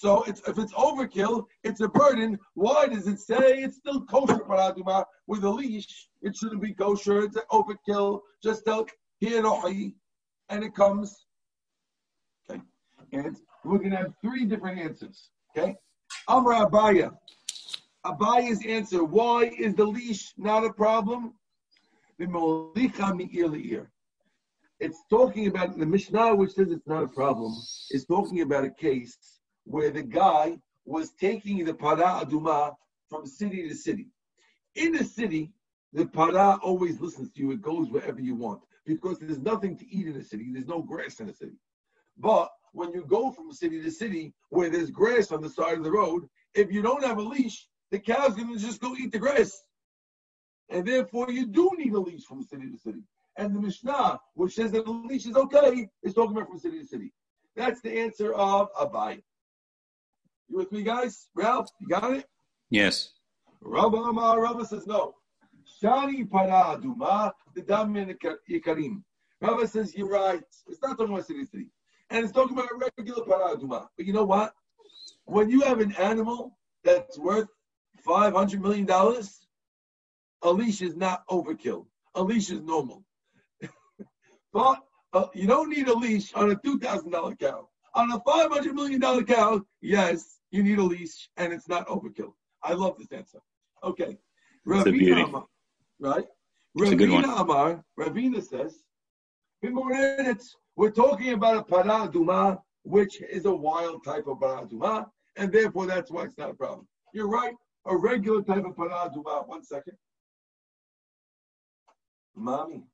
So 0.00 0.22
it's, 0.22 0.40
if 0.48 0.56
it's 0.56 0.72
overkill, 0.72 1.44
it's 1.62 1.82
a 1.82 1.88
burden. 1.88 2.38
Why 2.54 2.86
does 2.86 3.06
it 3.06 3.20
say 3.20 3.58
it's 3.58 3.76
still 3.76 4.00
kosher 4.06 4.38
paraduma 4.38 5.04
with 5.26 5.44
a 5.44 5.50
leash? 5.50 6.08
It 6.22 6.34
shouldn't 6.34 6.62
be 6.62 6.72
kosher. 6.72 7.20
It's 7.20 7.36
an 7.36 7.42
overkill. 7.52 8.20
Just 8.42 8.64
tell 8.64 8.86
here 9.18 9.44
and 9.44 10.64
it 10.64 10.74
comes. 10.74 11.26
Okay, 12.50 12.62
and 13.12 13.36
we're 13.62 13.76
gonna 13.76 13.98
have 13.98 14.14
three 14.22 14.46
different 14.46 14.80
answers. 14.80 15.28
Okay, 15.54 15.76
Amra 16.30 16.66
Abaye. 16.66 17.10
Abaye's 18.06 18.64
answer: 18.64 19.04
Why 19.04 19.52
is 19.58 19.74
the 19.74 19.84
leash 19.84 20.32
not 20.38 20.64
a 20.64 20.72
problem? 20.72 21.34
It's 24.80 25.02
talking 25.10 25.46
about 25.46 25.78
the 25.78 25.84
Mishnah, 25.84 26.34
which 26.36 26.52
says 26.52 26.70
it's 26.70 26.86
not 26.86 27.02
a 27.02 27.08
problem. 27.08 27.52
Is 27.90 28.06
talking 28.06 28.40
about 28.40 28.64
a 28.64 28.70
case 28.70 29.39
where 29.70 29.90
the 29.90 30.02
guy 30.02 30.58
was 30.84 31.12
taking 31.12 31.64
the 31.64 31.74
para 31.74 32.24
aduma 32.24 32.74
from 33.08 33.24
city 33.26 33.68
to 33.68 33.74
city. 33.74 34.08
In 34.74 34.96
a 34.96 35.04
city, 35.04 35.52
the 35.92 36.06
para 36.06 36.58
always 36.62 37.00
listens 37.00 37.30
to 37.32 37.40
you. 37.40 37.52
It 37.52 37.62
goes 37.62 37.88
wherever 37.88 38.20
you 38.20 38.34
want 38.34 38.60
because 38.84 39.18
there's 39.20 39.38
nothing 39.38 39.76
to 39.78 39.88
eat 39.88 40.08
in 40.08 40.16
a 40.16 40.24
city. 40.24 40.48
There's 40.52 40.66
no 40.66 40.82
grass 40.82 41.20
in 41.20 41.28
a 41.28 41.34
city. 41.34 41.56
But 42.18 42.50
when 42.72 42.92
you 42.92 43.04
go 43.04 43.30
from 43.30 43.52
city 43.52 43.80
to 43.82 43.90
city 43.90 44.34
where 44.48 44.70
there's 44.70 44.90
grass 44.90 45.30
on 45.30 45.40
the 45.40 45.48
side 45.48 45.78
of 45.78 45.84
the 45.84 45.92
road, 45.92 46.28
if 46.54 46.72
you 46.72 46.82
don't 46.82 47.04
have 47.04 47.18
a 47.18 47.22
leash, 47.22 47.66
the 47.92 47.98
cow's 47.98 48.34
going 48.34 48.52
to 48.52 48.58
just 48.58 48.80
go 48.80 48.94
eat 48.96 49.12
the 49.12 49.18
grass. 49.18 49.52
And 50.68 50.86
therefore, 50.86 51.30
you 51.30 51.46
do 51.46 51.70
need 51.76 51.92
a 51.92 52.00
leash 52.00 52.24
from 52.24 52.42
city 52.42 52.70
to 52.70 52.78
city. 52.78 53.02
And 53.36 53.54
the 53.54 53.60
Mishnah, 53.60 54.20
which 54.34 54.54
says 54.54 54.72
that 54.72 54.84
the 54.84 54.90
leash 54.90 55.26
is 55.26 55.36
okay, 55.36 55.88
is 56.02 56.14
talking 56.14 56.36
about 56.36 56.48
from 56.48 56.58
city 56.58 56.80
to 56.80 56.86
city. 56.86 57.12
That's 57.56 57.80
the 57.80 57.98
answer 57.98 58.32
of 58.34 58.68
Abaye. 58.74 59.22
You 60.50 60.56
with 60.56 60.72
me, 60.72 60.82
guys? 60.82 61.28
Ralph, 61.36 61.70
you 61.80 61.86
got 61.86 62.12
it? 62.12 62.26
Yes. 62.70 63.12
Rabba 63.60 63.98
Amar, 63.98 64.42
Rabba 64.42 64.66
says 64.66 64.84
no. 64.84 65.14
Shani 65.80 66.28
para 66.28 66.76
aduma, 66.76 67.30
the 67.54 67.62
damin 67.62 68.16
yikarim. 68.50 69.02
Rabba 69.40 69.68
says 69.68 69.94
you're 69.94 70.08
right. 70.08 70.42
It's 70.68 70.82
not 70.82 70.98
talking 70.98 71.14
about 71.14 71.26
city 71.26 71.44
city. 71.46 71.68
And 72.10 72.24
it's 72.24 72.32
talking 72.32 72.58
about 72.58 72.68
a 72.72 72.90
regular 72.98 73.24
para 73.24 73.56
aduma. 73.56 73.86
But 73.96 74.06
you 74.06 74.12
know 74.12 74.24
what? 74.24 74.52
When 75.24 75.50
you 75.50 75.60
have 75.60 75.80
an 75.80 75.92
animal 75.92 76.58
that's 76.82 77.16
worth 77.16 77.48
$500 78.04 78.60
million, 78.60 78.90
a 80.42 80.50
leash 80.50 80.82
is 80.82 80.96
not 80.96 81.22
overkill. 81.28 81.86
A 82.16 82.22
leash 82.22 82.50
is 82.50 82.62
normal. 82.62 83.04
but 84.52 84.80
uh, 85.12 85.26
you 85.32 85.46
don't 85.46 85.70
need 85.70 85.86
a 85.86 85.94
leash 85.94 86.34
on 86.34 86.50
a 86.50 86.56
$2,000 86.56 87.38
cow. 87.38 87.68
On 87.94 88.10
a 88.10 88.18
$500 88.20 88.72
million 88.72 89.24
cow, 89.24 89.62
yes, 89.80 90.39
you 90.50 90.62
need 90.62 90.78
a 90.78 90.82
leash 90.82 91.30
and 91.36 91.52
it's 91.52 91.68
not 91.68 91.86
overkill. 91.88 92.32
I 92.62 92.74
love 92.74 92.96
this 92.98 93.12
answer. 93.12 93.40
Okay. 93.82 94.18
It's 94.66 94.86
a 94.86 94.90
beauty. 94.92 95.22
Amar, 95.22 95.46
right? 95.98 96.24
It's 96.76 96.90
a 96.92 96.96
good 96.96 97.10
one. 97.10 97.24
Ravina 97.24 97.40
Amar, 97.40 97.84
Ravina 97.98 98.42
says, 98.42 98.82
we're 100.76 100.90
talking 100.90 101.32
about 101.32 101.56
a 101.56 101.62
paraduma, 101.62 102.60
which 102.82 103.20
is 103.22 103.44
a 103.46 103.52
wild 103.52 104.04
type 104.04 104.26
of 104.26 104.38
paraduma, 104.38 105.06
and 105.36 105.52
therefore 105.52 105.86
that's 105.86 106.10
why 106.10 106.24
it's 106.24 106.38
not 106.38 106.50
a 106.50 106.54
problem. 106.54 106.86
You're 107.12 107.28
right. 107.28 107.54
A 107.86 107.96
regular 107.96 108.42
type 108.42 108.64
of 108.64 108.76
paraduma. 108.76 109.46
One 109.48 109.64
second. 109.64 109.96
Mommy. 112.36 112.84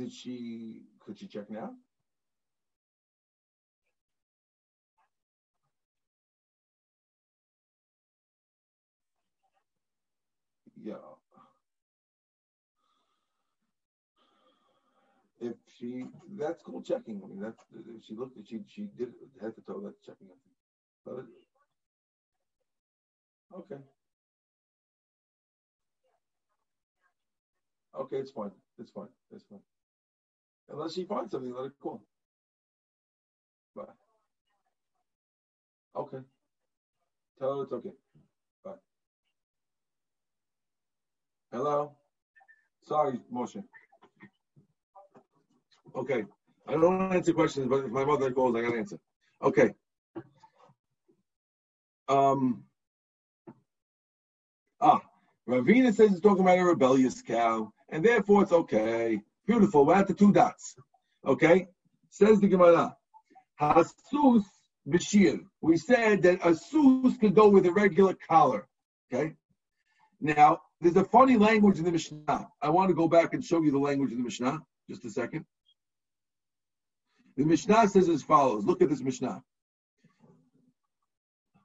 Did 0.00 0.10
she? 0.12 0.82
Could 1.04 1.18
she 1.18 1.26
check 1.28 1.50
now? 1.50 1.74
Yeah. 10.82 10.94
If 15.40 15.56
she, 15.78 16.04
that's 16.38 16.62
called 16.62 16.86
checking. 16.86 17.22
I 17.22 17.26
mean, 17.26 17.40
that's 17.40 17.58
if 17.96 18.04
she 18.04 18.14
looked. 18.14 18.38
at 18.38 18.46
She 18.46 18.62
she 18.66 18.88
did 18.96 19.10
head 19.40 19.54
to 19.56 19.62
toe. 19.62 19.80
That's 19.84 20.00
checking. 20.00 20.28
But 21.04 21.24
okay. 23.60 23.80
Okay, 27.94 28.18
it's 28.18 28.30
fine. 28.30 28.52
It's 28.78 28.90
fine. 28.90 29.08
It's 29.32 29.44
fine. 29.44 29.60
Unless 30.70 30.94
she 30.94 31.04
finds 31.04 31.32
something, 31.32 31.52
let 31.52 31.66
it 31.66 31.72
go. 31.80 32.00
Bye. 33.74 33.82
Okay. 35.96 36.18
Tell 37.38 37.58
her 37.58 37.64
it's 37.64 37.72
okay. 37.72 37.90
Bye. 38.64 38.72
Hello? 41.52 41.96
Sorry, 42.82 43.20
Moshe. 43.32 43.62
Okay. 45.96 46.24
I 46.68 46.72
don't 46.72 46.98
want 46.98 47.10
to 47.10 47.16
answer 47.16 47.32
questions, 47.32 47.66
but 47.68 47.84
if 47.84 47.90
my 47.90 48.04
mother 48.04 48.30
calls, 48.30 48.54
I 48.54 48.62
gotta 48.62 48.78
answer. 48.78 48.98
Okay. 49.42 49.74
Um 52.08 52.64
Ah, 54.80 55.02
Ravina 55.48 55.92
says 55.94 56.12
it's 56.12 56.20
talking 56.20 56.40
about 56.40 56.58
a 56.58 56.64
rebellious 56.64 57.20
cow, 57.20 57.70
and 57.90 58.04
therefore 58.04 58.42
it's 58.42 58.52
okay. 58.52 59.20
Beautiful. 59.50 59.84
We're 59.84 59.96
at 59.96 60.06
the 60.06 60.14
two 60.14 60.30
dots. 60.30 60.76
Okay? 61.26 61.66
Says 62.08 62.38
the 62.38 62.46
Gemara. 62.46 62.96
Hasus 63.60 64.44
b'shir. 64.88 65.40
We 65.60 65.76
said 65.76 66.22
that 66.22 66.38
a 66.46 66.54
sus 66.54 67.16
could 67.18 67.34
go 67.34 67.48
with 67.48 67.66
a 67.66 67.72
regular 67.72 68.14
collar. 68.28 68.68
Okay? 69.12 69.32
Now, 70.20 70.60
there's 70.80 70.94
a 70.94 71.02
funny 71.02 71.36
language 71.36 71.78
in 71.80 71.84
the 71.84 71.90
Mishnah. 71.90 72.46
I 72.62 72.68
want 72.68 72.90
to 72.90 72.94
go 72.94 73.08
back 73.08 73.34
and 73.34 73.44
show 73.44 73.60
you 73.60 73.72
the 73.72 73.78
language 73.78 74.12
in 74.12 74.18
the 74.18 74.22
Mishnah. 74.22 74.60
Just 74.88 75.04
a 75.04 75.10
second. 75.10 75.44
The 77.36 77.44
Mishnah 77.44 77.88
says 77.88 78.08
as 78.08 78.22
follows. 78.22 78.64
Look 78.64 78.82
at 78.82 78.88
this 78.88 79.00
Mishnah. 79.00 79.42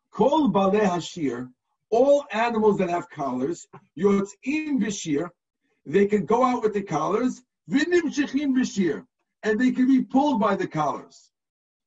Kol 0.09 0.47
bale 0.47 0.71
hashir, 0.71 1.49
all 1.91 2.25
animals 2.31 2.79
that 2.79 2.89
have 2.89 3.07
collars, 3.11 3.67
yotzim 3.95 4.81
b'shir, 4.81 5.29
they 5.85 6.07
can 6.07 6.25
go 6.25 6.43
out 6.43 6.63
with 6.63 6.73
the 6.73 6.81
collars, 6.81 7.43
and 9.45 9.59
they 9.59 9.71
can 9.71 9.87
be 9.87 10.01
pulled 10.01 10.39
by 10.39 10.55
the 10.55 10.67
collars. 10.67 11.31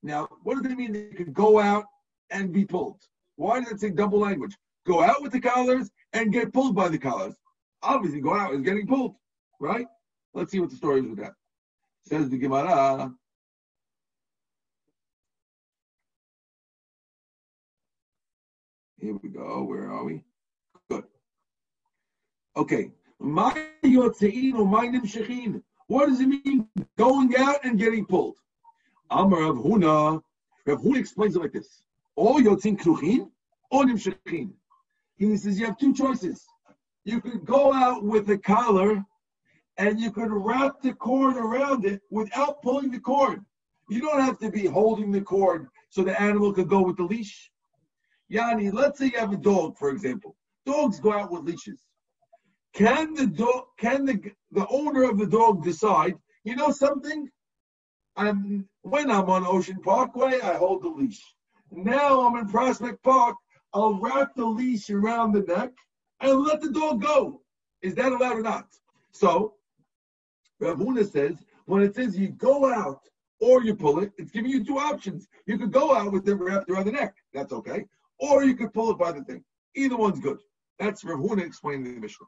Now, 0.03 0.29
what 0.43 0.63
does 0.63 0.73
it 0.73 0.79
mean 0.79 0.93
they 0.93 1.11
can 1.11 1.33
go 1.33 1.59
out 1.59 1.85
and 2.31 2.53
be 2.53 2.65
pulled? 2.65 3.03
Why 3.37 3.61
does 3.61 3.73
it 3.73 3.81
say 3.81 3.91
double 3.91 4.21
language? 4.21 4.57
Go 4.87 5.03
out 5.03 5.23
with 5.23 5.33
the 5.33 5.41
collars 5.41 5.91
and 6.13 6.33
get 6.33 6.53
pulled 6.53 6.75
by 6.75 6.89
the 6.89 6.99
collars. 6.99 7.35
Obviously, 7.83 8.21
go 8.21 8.35
out 8.35 8.55
is 8.55 8.63
getting 8.63 8.87
pulled, 8.87 9.15
right? 9.61 9.87
Let's 10.35 10.51
see 10.51 10.61
what 10.61 10.71
the 10.71 10.77
story 10.77 11.01
is 11.01 11.09
with 11.09 11.19
that. 11.19 11.33
Says 12.07 12.31
the 12.31 12.39
Gemara. 12.39 13.13
Here 19.01 19.15
we 19.23 19.29
go. 19.29 19.63
Where 19.65 19.91
are 19.91 20.05
we? 20.05 20.25
Good. 20.91 21.05
Okay. 22.57 22.93
My 23.21 23.67
yotzein 23.85 24.55
or 24.55 24.67
my 24.67 24.87
nimshechin. 24.87 25.63
What 25.89 26.07
does 26.07 26.21
it 26.21 26.27
mean 26.29 26.69
going 26.97 27.35
out 27.37 27.65
and 27.65 27.79
getting 27.79 28.05
pulled? 28.05 28.37
Amar 29.11 29.41
Rav 29.41 29.57
Huna. 29.57 30.23
Rav 30.67 30.81
Huna 30.81 30.99
explains 30.99 31.35
it 31.35 31.41
like 31.41 31.53
this: 31.53 31.83
All 32.15 32.41
yotzin 32.41 32.79
kruchin 32.79 33.31
or 33.71 33.85
nimshechin. 33.85 34.51
He 35.17 35.37
says 35.39 35.59
you 35.59 35.65
have 35.65 35.79
two 35.79 35.95
choices. 35.95 36.47
You 37.05 37.23
could 37.23 37.45
go 37.47 37.73
out 37.73 38.05
with 38.05 38.29
a 38.29 38.37
collar, 38.37 39.03
and 39.79 39.99
you 39.99 40.11
could 40.11 40.31
wrap 40.31 40.83
the 40.83 40.93
cord 40.93 41.37
around 41.37 41.87
it 41.87 42.03
without 42.11 42.63
pulling 42.63 42.91
the 42.91 43.01
cord. 43.01 43.43
You 43.89 44.03
don't 44.03 44.21
have 44.21 44.39
to 44.41 44.51
be 44.51 44.67
holding 44.67 45.11
the 45.11 45.23
cord 45.23 45.69
so 45.89 46.03
the 46.03 46.21
animal 46.21 46.53
could 46.53 46.69
go 46.69 46.83
with 46.83 46.99
the 46.99 47.05
leash. 47.05 47.51
Yani, 48.31 48.71
let's 48.75 48.99
say 48.99 49.07
you 49.07 49.19
have 49.19 49.33
a 49.33 49.39
dog, 49.39 49.79
for 49.79 49.89
example. 49.89 50.37
Dogs 50.67 51.01
go 51.01 51.15
out 51.15 51.33
with 51.33 51.45
leashes. 51.45 51.81
Can 52.75 53.15
the 53.15 53.27
dog, 53.27 53.65
can 53.79 54.05
the 54.05 54.21
the 54.53 54.67
owner 54.69 55.05
of 55.05 55.19
the 55.19 55.27
dog 55.27 55.65
decide? 55.65 56.15
You 56.45 56.57
know 56.57 56.71
something? 56.71 57.29
I'm 58.17 58.69
when 58.83 59.11
I'm 59.11 59.29
on 59.31 59.47
Ocean 59.47 59.81
Parkway, 59.83 60.41
I 60.41 60.55
hold 60.55 60.83
the 60.83 60.89
leash. 60.89 61.23
Now 61.71 62.27
I'm 62.27 62.37
in 62.37 62.49
Prospect 62.49 63.03
Park. 63.03 63.37
I'll 63.75 63.95
wrap 63.95 64.35
the 64.35 64.45
leash 64.47 64.91
around 64.91 65.33
the 65.33 65.43
neck 65.43 65.71
and 66.21 66.41
let 66.41 66.61
the 66.61 66.71
dog 66.71 67.03
go. 67.03 67.43
Is 67.83 67.95
that 67.97 68.13
allowed 68.13 68.39
or 68.39 68.43
not? 68.43 68.67
So, 69.13 69.55
Rav 70.61 70.79
Huna 70.79 71.11
says 71.11 71.37
when 71.67 71.83
it 71.83 71.95
says 71.95 72.19
you 72.19 72.29
go 72.29 72.73
out 72.73 73.01
or 73.41 73.63
you 73.63 73.75
pull 73.75 74.01
it, 74.01 74.13
it's 74.19 74.31
giving 74.31 74.51
you 74.51 74.65
two 74.65 74.79
options. 74.79 75.29
You 75.47 75.59
could 75.59 75.73
go 75.73 75.95
out 75.95 76.13
with 76.13 76.29
it 76.29 76.35
wrapped 76.35 76.71
around 76.71 76.87
the 76.87 76.93
neck. 76.93 77.15
That's 77.33 77.53
okay. 77.53 77.85
Or 78.19 78.43
you 78.43 78.57
could 78.57 78.73
pull 78.73 78.91
it 78.91 78.99
by 78.99 79.13
the 79.13 79.23
thing. 79.23 79.45
Either 79.77 79.97
one's 79.97 80.19
good. 80.19 80.39
That's 80.79 81.05
Rav 81.05 81.19
Huna 81.19 81.45
explaining 81.45 81.95
the 81.95 82.01
Mishnah. 82.01 82.27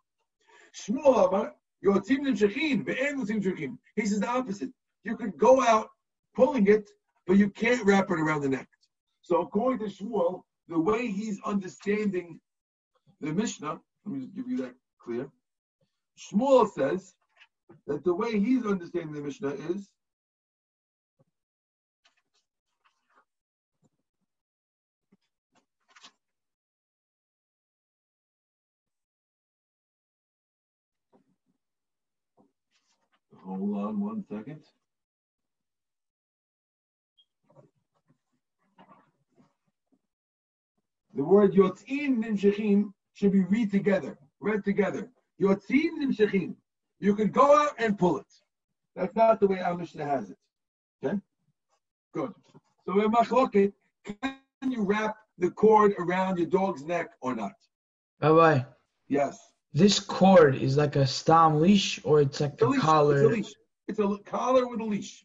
Shmuel 0.74 1.28
Amar, 1.28 1.54
Yotzim 1.84 2.20
Nimshechin, 2.20 2.84
Ve'en 2.84 3.16
Yotzim 3.16 3.42
Nimshechin. 3.42 3.78
He 3.96 4.06
says 4.06 4.20
the 4.20 4.28
opposite. 4.28 4.70
You 5.04 5.16
could 5.16 5.36
go 5.38 5.62
out 5.62 5.88
pulling 6.34 6.66
it, 6.66 6.90
but 7.26 7.36
you 7.36 7.50
can't 7.50 7.84
wrap 7.84 8.10
it 8.10 8.20
around 8.20 8.42
the 8.42 8.48
neck. 8.48 8.68
So 9.22 9.40
according 9.42 9.88
to 9.88 9.94
Shmuel, 9.94 10.42
the 10.68 10.78
way 10.78 11.08
he's 11.08 11.40
understanding 11.44 12.40
the 13.20 13.32
Mishnah, 13.32 13.80
let 14.04 14.14
me 14.14 14.20
just 14.20 14.34
give 14.34 14.48
you 14.48 14.58
that 14.58 14.74
clear. 14.98 15.28
Shmuel 16.18 16.70
says 16.70 17.14
that 17.86 18.04
the 18.04 18.14
way 18.14 18.38
he's 18.38 18.66
understanding 18.66 19.12
the 19.12 19.20
Mishnah 19.20 19.54
is 19.70 19.90
Hold 33.44 33.76
on 33.76 34.00
one 34.00 34.24
second. 34.28 34.62
The 41.14 41.24
word 41.24 41.52
yotzin 41.52 42.18
nimshechim 42.18 42.92
should 43.14 43.32
be 43.32 43.40
read 43.40 43.70
together, 43.70 44.18
read 44.40 44.64
together. 44.64 45.10
Yotzin 45.40 45.90
nimshechim. 46.00 46.54
You 47.00 47.14
could 47.14 47.32
go 47.32 47.60
out 47.62 47.72
and 47.78 47.98
pull 47.98 48.18
it. 48.18 48.26
That's 48.94 49.14
not 49.16 49.40
the 49.40 49.46
way 49.46 49.60
our 49.60 49.76
Mishnah 49.76 50.04
has 50.04 50.30
it. 50.30 50.38
Okay? 51.02 51.18
Good. 52.12 52.32
So 52.84 52.94
we're 52.94 53.08
machloket. 53.08 53.72
Can 54.04 54.36
you 54.70 54.82
wrap 54.82 55.16
the 55.38 55.50
cord 55.50 55.94
around 55.98 56.38
your 56.38 56.46
dog's 56.46 56.84
neck 56.84 57.10
or 57.20 57.34
not? 57.34 57.52
Rabbi, 58.20 58.60
Yes. 59.08 59.38
This 59.72 60.00
cord 60.00 60.56
is 60.56 60.76
like 60.76 60.96
a 60.96 61.06
stam 61.06 61.60
leash 61.60 62.00
or 62.04 62.20
it's 62.20 62.40
like 62.40 62.54
It's 62.54 62.62
a 62.62 62.66
leash. 62.66 62.80
collar. 62.80 63.14
It's 63.16 63.22
a 63.24 63.28
leash. 63.28 63.54
It's 63.88 63.98
a 63.98 64.18
collar 64.24 64.66
with 64.68 64.80
a 64.80 64.84
leash. 64.84 65.24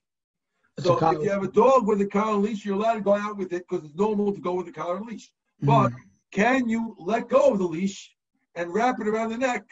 It's 0.77 0.85
so 0.87 0.97
if 0.97 1.23
you 1.23 1.29
have 1.29 1.43
a 1.43 1.47
dog 1.51 1.87
with 1.87 2.01
a 2.01 2.05
collar 2.07 2.37
leash, 2.37 2.65
you're 2.65 2.75
allowed 2.75 2.95
to 2.95 3.01
go 3.01 3.13
out 3.13 3.37
with 3.37 3.53
it 3.53 3.65
because 3.67 3.85
it's 3.85 3.95
normal 3.95 4.33
to 4.33 4.41
go 4.41 4.53
with 4.53 4.67
a 4.67 4.71
collar 4.71 4.99
leash. 5.01 5.31
But 5.61 5.91
Mhm. 5.91 5.95
can 6.31 6.67
you 6.69 6.95
let 6.99 7.29
go 7.29 7.51
of 7.51 7.59
the 7.59 7.65
leash 7.67 8.15
and 8.55 8.73
wrap 8.73 8.99
it 8.99 9.07
around 9.07 9.29
the 9.29 9.37
neck 9.37 9.63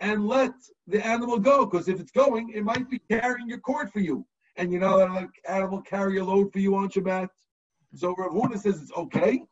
and 0.00 0.26
let 0.26 0.52
the 0.86 1.04
animal 1.06 1.38
go? 1.38 1.64
Because 1.64 1.88
if 1.88 2.00
it's 2.00 2.10
going, 2.10 2.50
it 2.50 2.64
might 2.64 2.88
be 2.90 2.98
carrying 2.98 3.48
your 3.48 3.60
cord 3.60 3.90
for 3.92 4.00
you. 4.00 4.26
And 4.56 4.70
you're 4.70 4.80
not 4.80 4.94
allowed 4.96 5.06
to 5.08 5.14
let 5.14 5.30
animal 5.48 5.80
carry 5.80 6.18
a 6.18 6.24
load 6.24 6.52
for 6.52 6.58
you 6.58 6.74
on 6.76 6.88
Shabbat. 6.90 7.28
So 7.94 8.14
Rav 8.16 8.32
Huna 8.32 8.58
says 8.58 8.82
it's 8.82 8.92
okay 8.92 9.44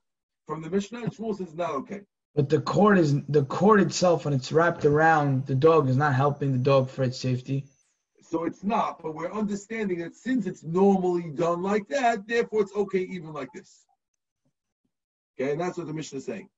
from 0.47 0.61
the 0.61 0.69
Mishnah, 0.71 1.03
and 1.05 1.13
Shmuel 1.13 1.37
says 1.37 1.49
it's 1.49 1.57
not 1.57 1.71
okay. 1.71 2.03
But 2.35 2.49
the 2.49 2.61
cord 2.61 2.99
is 2.99 3.23
the 3.25 3.45
cord 3.45 3.81
itself 3.81 4.25
when 4.25 4.35
it's 4.35 4.53
wrapped 4.53 4.85
around 4.85 5.47
the 5.47 5.55
dog 5.55 5.89
is 5.89 5.97
not 5.97 6.15
helping 6.15 6.53
the 6.53 6.59
dog 6.59 6.89
for 6.89 7.03
its 7.03 7.19
safety. 7.19 7.67
So 8.23 8.45
it's 8.45 8.63
not, 8.63 9.03
but 9.03 9.17
we're 9.17 9.33
understanding 9.33 9.99
that 9.99 10.15
since 10.15 10.47
it's 10.47 10.63
normally 10.63 11.31
done 11.31 11.63
like 11.63 11.89
that, 11.89 12.29
therefore 12.29 12.63
it's 12.63 12.75
okay 12.77 13.01
even 13.01 13.33
like 13.33 13.49
this. 13.53 13.85
Okay, 15.41 15.53
and 15.53 15.61
that's 15.61 15.77
what 15.77 15.89
the 15.89 15.93
Mishnah 15.93 16.19
is 16.19 16.27
saying. 16.27 16.49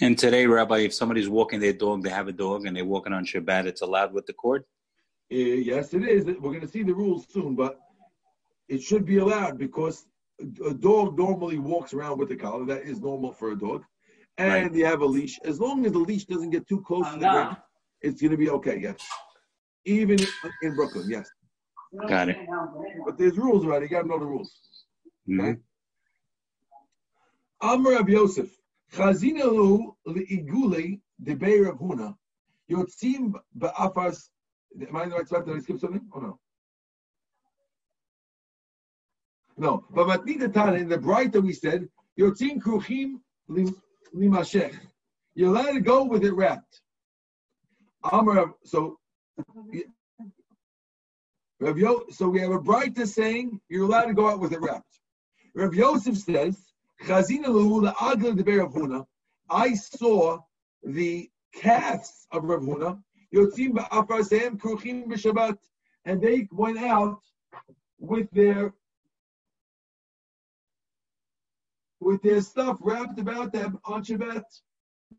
And 0.00 0.16
today, 0.16 0.46
Rabbi, 0.46 0.78
if 0.78 0.94
somebody's 0.94 1.28
walking 1.28 1.58
their 1.58 1.72
dog, 1.72 2.04
they 2.04 2.10
have 2.10 2.28
a 2.28 2.32
dog, 2.32 2.66
and 2.66 2.76
they're 2.76 2.84
walking 2.84 3.12
on 3.12 3.26
Shabbat, 3.26 3.66
it's 3.66 3.82
allowed 3.82 4.12
with 4.12 4.26
the 4.26 4.32
cord. 4.32 4.62
Uh, 5.32 5.36
yes, 5.36 5.92
it 5.92 6.04
is. 6.04 6.24
We're 6.24 6.52
going 6.52 6.60
to 6.60 6.68
see 6.68 6.84
the 6.84 6.94
rules 6.94 7.26
soon, 7.28 7.56
but 7.56 7.80
it 8.68 8.80
should 8.80 9.04
be 9.04 9.18
allowed 9.18 9.58
because 9.58 10.06
a 10.40 10.68
a 10.68 10.74
dog 10.74 11.18
normally 11.18 11.58
walks 11.58 11.92
around 11.92 12.18
with 12.18 12.30
a 12.30 12.36
collar. 12.36 12.64
That 12.66 12.82
is 12.82 13.00
normal 13.00 13.32
for 13.32 13.50
a 13.50 13.58
dog. 13.58 13.82
And 14.38 14.52
Right. 14.52 14.74
you 14.74 14.84
have 14.86 15.00
a 15.00 15.06
leash. 15.06 15.38
As 15.44 15.60
long 15.60 15.84
as 15.84 15.92
the 15.92 15.98
leash 15.98 16.24
doesn't 16.24 16.50
get 16.50 16.66
too 16.68 16.80
close 16.82 17.06
to 17.08 17.14
the 17.14 17.28
ground, 17.28 17.56
it's 18.02 18.20
going 18.20 18.30
to 18.30 18.36
be 18.36 18.50
okay, 18.50 18.78
yes. 18.80 18.96
Even 19.84 20.18
in 20.62 20.74
Brooklyn, 20.76 21.08
yes. 21.10 21.28
Got 22.06 22.28
it. 22.28 22.38
But 23.04 23.18
there's 23.18 23.36
rules 23.36 23.64
already. 23.64 23.86
You 23.86 23.90
got 23.90 24.02
to 24.02 24.08
know 24.08 24.18
the 24.18 24.26
rules. 24.26 24.52
Mhm. 25.28 25.60
Amr 27.60 27.90
Rav 27.92 28.08
Yosef, 28.08 28.56
Chazina 28.92 29.44
lu 29.44 29.96
le'igule 30.06 31.00
debei 31.20 31.64
Rav 31.66 31.78
Huna, 31.78 32.16
yotzim 32.70 33.34
ba'afas, 33.58 34.30
am 34.80 34.94
I 34.96 35.02
in 35.04 35.10
the 35.10 35.16
right 35.16 35.26
spot? 35.26 35.46
Did 35.46 35.56
I 35.56 35.60
skip 35.60 35.80
something? 35.80 36.08
Oh 36.14 36.20
no. 36.20 36.40
No, 39.56 39.84
but 39.90 40.06
Matnita 40.06 40.52
Tana, 40.52 40.74
in 40.74 40.88
the 40.88 40.98
Braita 40.98 41.32
that 41.32 41.40
we 41.42 41.52
said, 41.52 41.88
yotzim 42.16 42.60
kruchim 42.60 43.20
lim- 43.48 43.82
limashech. 44.14 44.78
You're 45.34 45.50
allowed 45.50 45.72
to 45.72 45.80
go 45.80 46.04
with 46.04 46.24
it 46.24 46.32
wrapped. 46.32 46.80
Amr, 48.04 48.34
Rav- 48.34 48.54
so, 48.64 48.98
Rav 51.60 51.78
Yo, 51.78 52.04
so 52.10 52.28
we 52.28 52.40
have 52.40 52.52
a 52.52 52.58
Braita 52.58 53.06
saying 53.06 53.60
you're 53.68 53.84
allowed 53.84 54.06
to 54.06 54.14
go 54.14 54.28
out 54.28 54.40
with 54.40 54.52
it 54.52 54.60
wrapped. 54.60 55.00
Rav 55.54 55.74
Yosef 55.74 56.16
says, 56.16 56.56
Chazina 57.04 57.48
lu 57.48 57.82
la'agla 57.82 58.36
de 58.36 58.42
Huna. 58.42 59.06
I 59.50 59.74
saw 59.74 60.38
the 60.82 61.28
calves 61.54 62.26
of 62.32 62.44
Rav 62.44 62.60
Huna, 62.60 63.02
yotzim 63.34 63.72
ba'afarsehem 63.72 64.58
kruchim 64.58 65.06
b'Shabbat, 65.06 65.58
and 66.04 66.20
they 66.20 66.48
went 66.52 66.78
out 66.78 67.20
with 67.98 68.30
their 68.30 68.72
with 72.00 72.22
their 72.22 72.40
stuff 72.40 72.78
wrapped 72.80 73.18
about 73.18 73.52
them 73.52 73.78
on 73.84 74.04
Shabbat, 74.04 74.44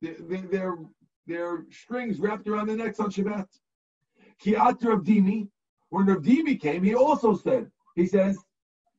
their 0.01 0.15
their, 0.51 0.77
their, 1.27 1.65
strings 1.71 2.19
wrapped 2.19 2.47
around 2.47 2.67
their 2.67 2.77
necks 2.77 2.99
on 2.99 3.11
Shabbat. 3.11 3.47
Kiat 4.43 4.83
Rav 4.83 5.03
Dimi, 5.03 5.49
when 5.89 6.05
Rav 6.05 6.21
Dimi 6.21 6.59
came, 6.59 6.83
he 6.83 6.95
also 6.95 7.35
said, 7.35 7.69
he 7.95 8.05
says, 8.05 8.37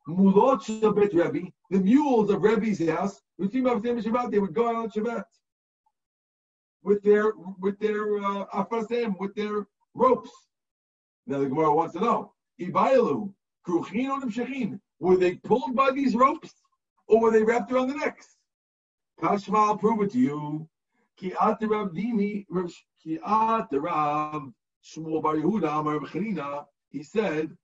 Mulot 0.09 0.63
Shabbat 0.63 1.15
Rebbe, 1.15 1.49
the 1.71 1.81
mules 1.81 2.31
of 2.31 2.43
Rebbe's 2.43 2.87
house, 2.89 3.21
Shabbat, 3.41 4.31
they 4.31 4.39
would 4.39 4.55
go 4.55 4.69
out 4.69 4.77
on 4.77 4.91
Shabbat 4.91 5.25
with 6.83 7.03
their 7.03 7.33
with 7.59 7.79
their 7.79 8.19
uh, 8.19 8.47
afasem, 8.55 9.19
with 9.19 9.35
their 9.35 9.67
ropes. 9.95 10.31
Now 11.27 11.39
the 11.39 11.47
Gemara 11.47 11.75
wants 11.75 11.95
to 11.95 12.01
know: 12.01 12.33
Ibailu, 12.61 13.33
Kruchin 13.67 14.23
Shechin, 14.33 14.81
were 14.99 15.17
they 15.17 15.37
pulled 15.37 15.75
by 15.75 15.91
these 15.91 16.15
ropes, 16.15 16.55
or 17.11 17.21
were 17.21 17.33
they 17.33 17.43
wrapped 17.43 17.73
around 17.73 17.89
the 17.89 17.95
necks? 17.95 18.37
Kashma, 19.21 19.59
I'll 19.59 19.77
prove 19.77 20.01
it 20.03 20.13
to 20.13 20.19
you. 20.19 20.69
Rav 21.23 21.93
Dimi, 21.93 22.47
Rav 22.49 22.73
Shmuel 24.83 25.23
Bar 25.23 25.37
Yehuda, 25.37 25.81
Amar 25.81 25.99
Rav 25.99 26.67
he 26.91 27.03
said. 27.03 27.57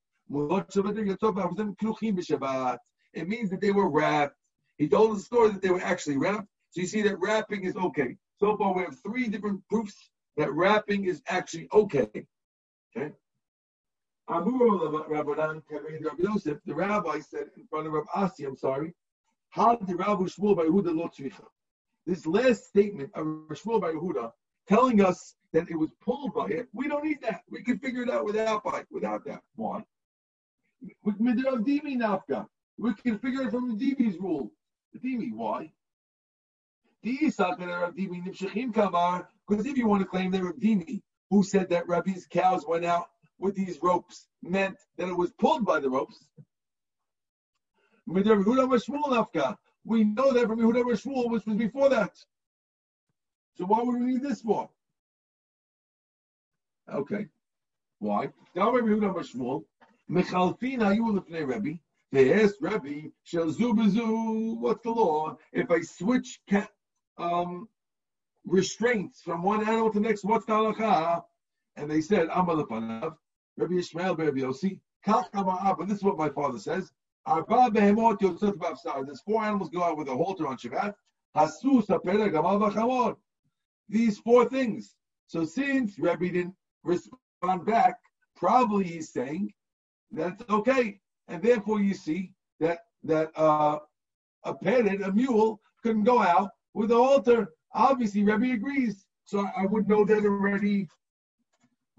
It 3.14 3.28
means 3.28 3.51
that 3.51 3.61
they 3.61 3.70
were 3.70 3.88
wrapped. 3.88 4.36
He 4.76 4.88
told 4.88 5.16
the 5.16 5.20
story 5.20 5.53
that 5.53 5.62
they 5.62 5.70
were 5.70 5.80
actually 5.80 6.18
wrapped. 6.18 6.49
So 6.70 6.80
you 6.80 6.86
see 6.86 7.03
that 7.03 7.18
wrapping 7.18 7.64
is 7.64 7.76
okay. 7.76 8.16
So 8.38 8.57
far, 8.57 8.74
we 8.74 8.82
have 8.82 8.99
three 9.01 9.28
different 9.28 9.66
proofs 9.68 10.11
that 10.36 10.53
wrapping 10.53 11.05
is 11.05 11.22
actually 11.28 11.68
okay. 11.72 12.09
Okay. 12.94 13.12
The 14.28 14.42
rabbi 16.66 17.20
said 17.20 17.47
in 17.57 17.66
front 17.70 17.86
of 17.86 17.92
Rabbi 17.92 18.09
Asi, 18.14 18.44
I'm 18.44 18.57
sorry, 18.57 18.92
This 22.07 22.26
last 22.26 22.66
statement 22.66 23.11
of 23.14 23.26
Shmuel 23.26 23.80
by 23.80 23.92
Yehuda 23.92 24.32
telling 24.68 25.01
us 25.01 25.34
that 25.53 25.70
it 25.70 25.76
was 25.76 25.90
pulled 26.05 26.34
by 26.34 26.47
it, 26.47 26.68
we 26.72 26.88
don't 26.88 27.05
need 27.05 27.20
that. 27.22 27.42
We 27.51 27.62
can 27.62 27.78
figure 27.78 28.03
it 28.03 28.11
out 28.11 28.24
without 28.24 28.64
by 28.64 28.84
without 28.90 29.24
that. 29.24 29.42
Nafka. 31.99 32.47
We 32.78 32.94
can 32.94 33.18
figure 33.18 33.42
it 33.42 33.51
from 33.51 33.76
the 33.76 33.84
Dimi's 33.84 34.18
rule. 34.18 34.53
The 34.92 34.99
Dimi, 34.99 35.32
why? 35.32 35.72
Because 37.03 37.38
if 39.66 39.78
you 39.78 39.86
want 39.86 40.03
to 40.03 40.09
claim 40.09 40.30
that 40.32 40.42
Rav 40.42 40.57
Dimi, 40.57 41.03
who 41.30 41.42
said 41.42 41.68
that 41.70 41.86
Rabbi's 41.86 42.26
cows 42.26 42.66
went 42.66 42.84
out 42.84 43.09
with 43.38 43.55
these 43.55 43.82
ropes, 43.82 44.28
meant 44.42 44.76
that 44.97 45.09
it 45.09 45.16
was 45.16 45.32
pulled 45.32 45.64
by 45.64 45.80
the 45.80 45.90
ropes. 45.90 46.26
We 48.07 48.23
know 48.23 48.35
that 50.33 50.47
from 50.47 50.59
Yehuda 50.59 50.85
Shmuel, 50.85 51.31
which 51.31 51.47
was 51.47 51.57
before 51.57 51.89
that. 51.89 52.17
So 53.57 53.65
why 53.65 53.83
would 53.83 54.01
we 54.01 54.07
need 54.07 54.23
this 54.23 54.43
for? 54.43 54.69
Okay. 56.93 57.27
Why? 57.99 58.29
Now 58.55 58.73
Rabbi 58.73 58.89
Yehuda 58.89 59.35
Shmuel, 59.35 59.65
Mechalfina, 60.11 60.95
you 60.95 61.05
will 61.05 61.25
Rabbi. 61.47 61.73
They 62.13 62.33
asked 62.33 62.59
Rabbi, 62.61 63.09
Shalzu 63.27 63.73
Bazu, 63.73 64.59
what's 64.61 64.83
the 64.83 64.91
law? 64.91 65.37
If 65.53 65.71
I 65.71 65.81
switch 65.81 66.41
cat, 66.49 66.71
um, 67.19 67.69
restraints 68.47 69.23
from 69.23 69.43
one 69.43 69.63
animal 69.63 69.91
to 69.93 69.99
the 69.99 70.07
next, 70.07 70.25
what's 70.25 70.47
the 70.47 70.53
halacha? 70.53 71.25
And 71.75 71.91
they 71.91 72.01
said, 72.01 72.29
Amalapanav, 72.29 73.17
Rabbi 73.57 73.75
Ishmael, 73.75 74.15
Rabbi 74.15 74.39
Yossi, 74.39 74.79
But 75.05 75.89
this 75.89 75.99
is 75.99 76.05
what 76.05 76.17
my 76.17 76.29
father 76.29 76.59
says. 76.59 76.93
There's 77.27 79.20
four 79.20 79.43
animals 79.43 79.70
go 79.70 79.83
out 79.83 79.97
with 79.97 80.09
a 80.09 80.14
halter 80.14 80.47
on 80.47 80.57
Shabbat. 80.57 80.95
Hasus 81.37 81.87
hapera 81.87 82.31
gamal 82.31 82.61
v'chamor. 82.61 83.16
These 83.89 84.18
four 84.18 84.49
things. 84.49 84.95
So 85.27 85.45
since 85.45 85.99
Rabbi 85.99 86.29
didn't 86.29 86.55
respond 86.85 87.66
back, 87.66 87.97
probably 88.37 88.85
he's 88.85 89.11
saying 89.12 89.53
that's 90.12 90.43
okay, 90.49 91.01
and 91.29 91.43
therefore 91.43 91.81
you 91.81 91.95
see 91.95 92.33
that 92.61 92.79
that 93.03 93.31
uh, 93.37 93.79
a 94.45 94.55
petted, 94.55 95.03
a 95.03 95.12
mule, 95.12 95.61
couldn't 95.83 96.05
go 96.05 96.22
out 96.22 96.51
with 96.74 96.93
a 96.93 96.95
halter. 96.95 97.49
Obviously, 97.74 98.22
Rabbi 98.22 98.53
agrees. 98.53 99.05
So 99.24 99.41
I, 99.41 99.62
I 99.62 99.66
would 99.66 99.89
know 99.89 100.05
that 100.05 100.24
already. 100.24 100.89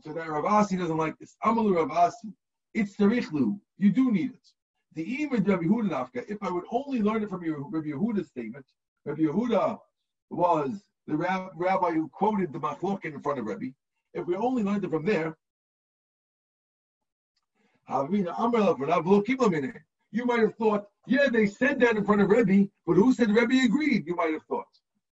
So 0.01 0.13
that 0.13 0.29
Rav 0.29 0.45
Asi 0.45 0.77
doesn't 0.77 0.97
like 0.97 1.17
this. 1.19 1.35
Amalu 1.43 1.75
Rav 1.75 1.91
Asi. 1.91 2.33
It's 2.73 2.95
the 2.95 3.05
terichlu. 3.05 3.59
You 3.77 3.91
do 3.91 4.11
need 4.11 4.31
it. 4.31 4.53
The 4.97 5.05
imid 5.05 5.47
Rabbi 5.47 5.65
Yehuda 5.65 5.89
Nafka, 5.91 6.25
if 6.27 6.41
I 6.41 6.49
would 6.49 6.63
only 6.71 7.03
learn 7.03 7.21
it 7.21 7.29
from 7.29 7.43
your 7.43 7.59
Rabbi 7.69 7.89
Yehuda's 7.89 8.29
statement, 8.29 8.65
Rabbi 9.05 9.21
Yehuda 9.21 9.77
was 10.31 10.71
the 11.05 11.15
rabbi 11.15 11.91
who 11.91 12.09
quoted 12.09 12.51
the 12.51 12.57
machlokin 12.59 13.13
in 13.13 13.21
front 13.21 13.37
of 13.37 13.45
Rabbi. 13.45 13.67
If 14.15 14.25
we 14.25 14.35
only 14.35 14.63
learned 14.63 14.85
it 14.85 14.89
from 14.89 15.05
there, 15.05 15.37
you 20.11 20.25
might 20.25 20.39
have 20.39 20.55
thought, 20.55 20.87
yeah, 21.05 21.27
they 21.31 21.45
said 21.45 21.79
that 21.81 21.95
in 21.95 22.03
front 22.03 22.21
of 22.21 22.29
Rabbi, 22.29 22.63
but 22.87 22.95
who 22.95 23.13
said 23.13 23.29
Rabbi 23.29 23.65
agreed? 23.65 24.07
You 24.07 24.15
might 24.15 24.33
have 24.33 24.45
thought. 24.45 24.65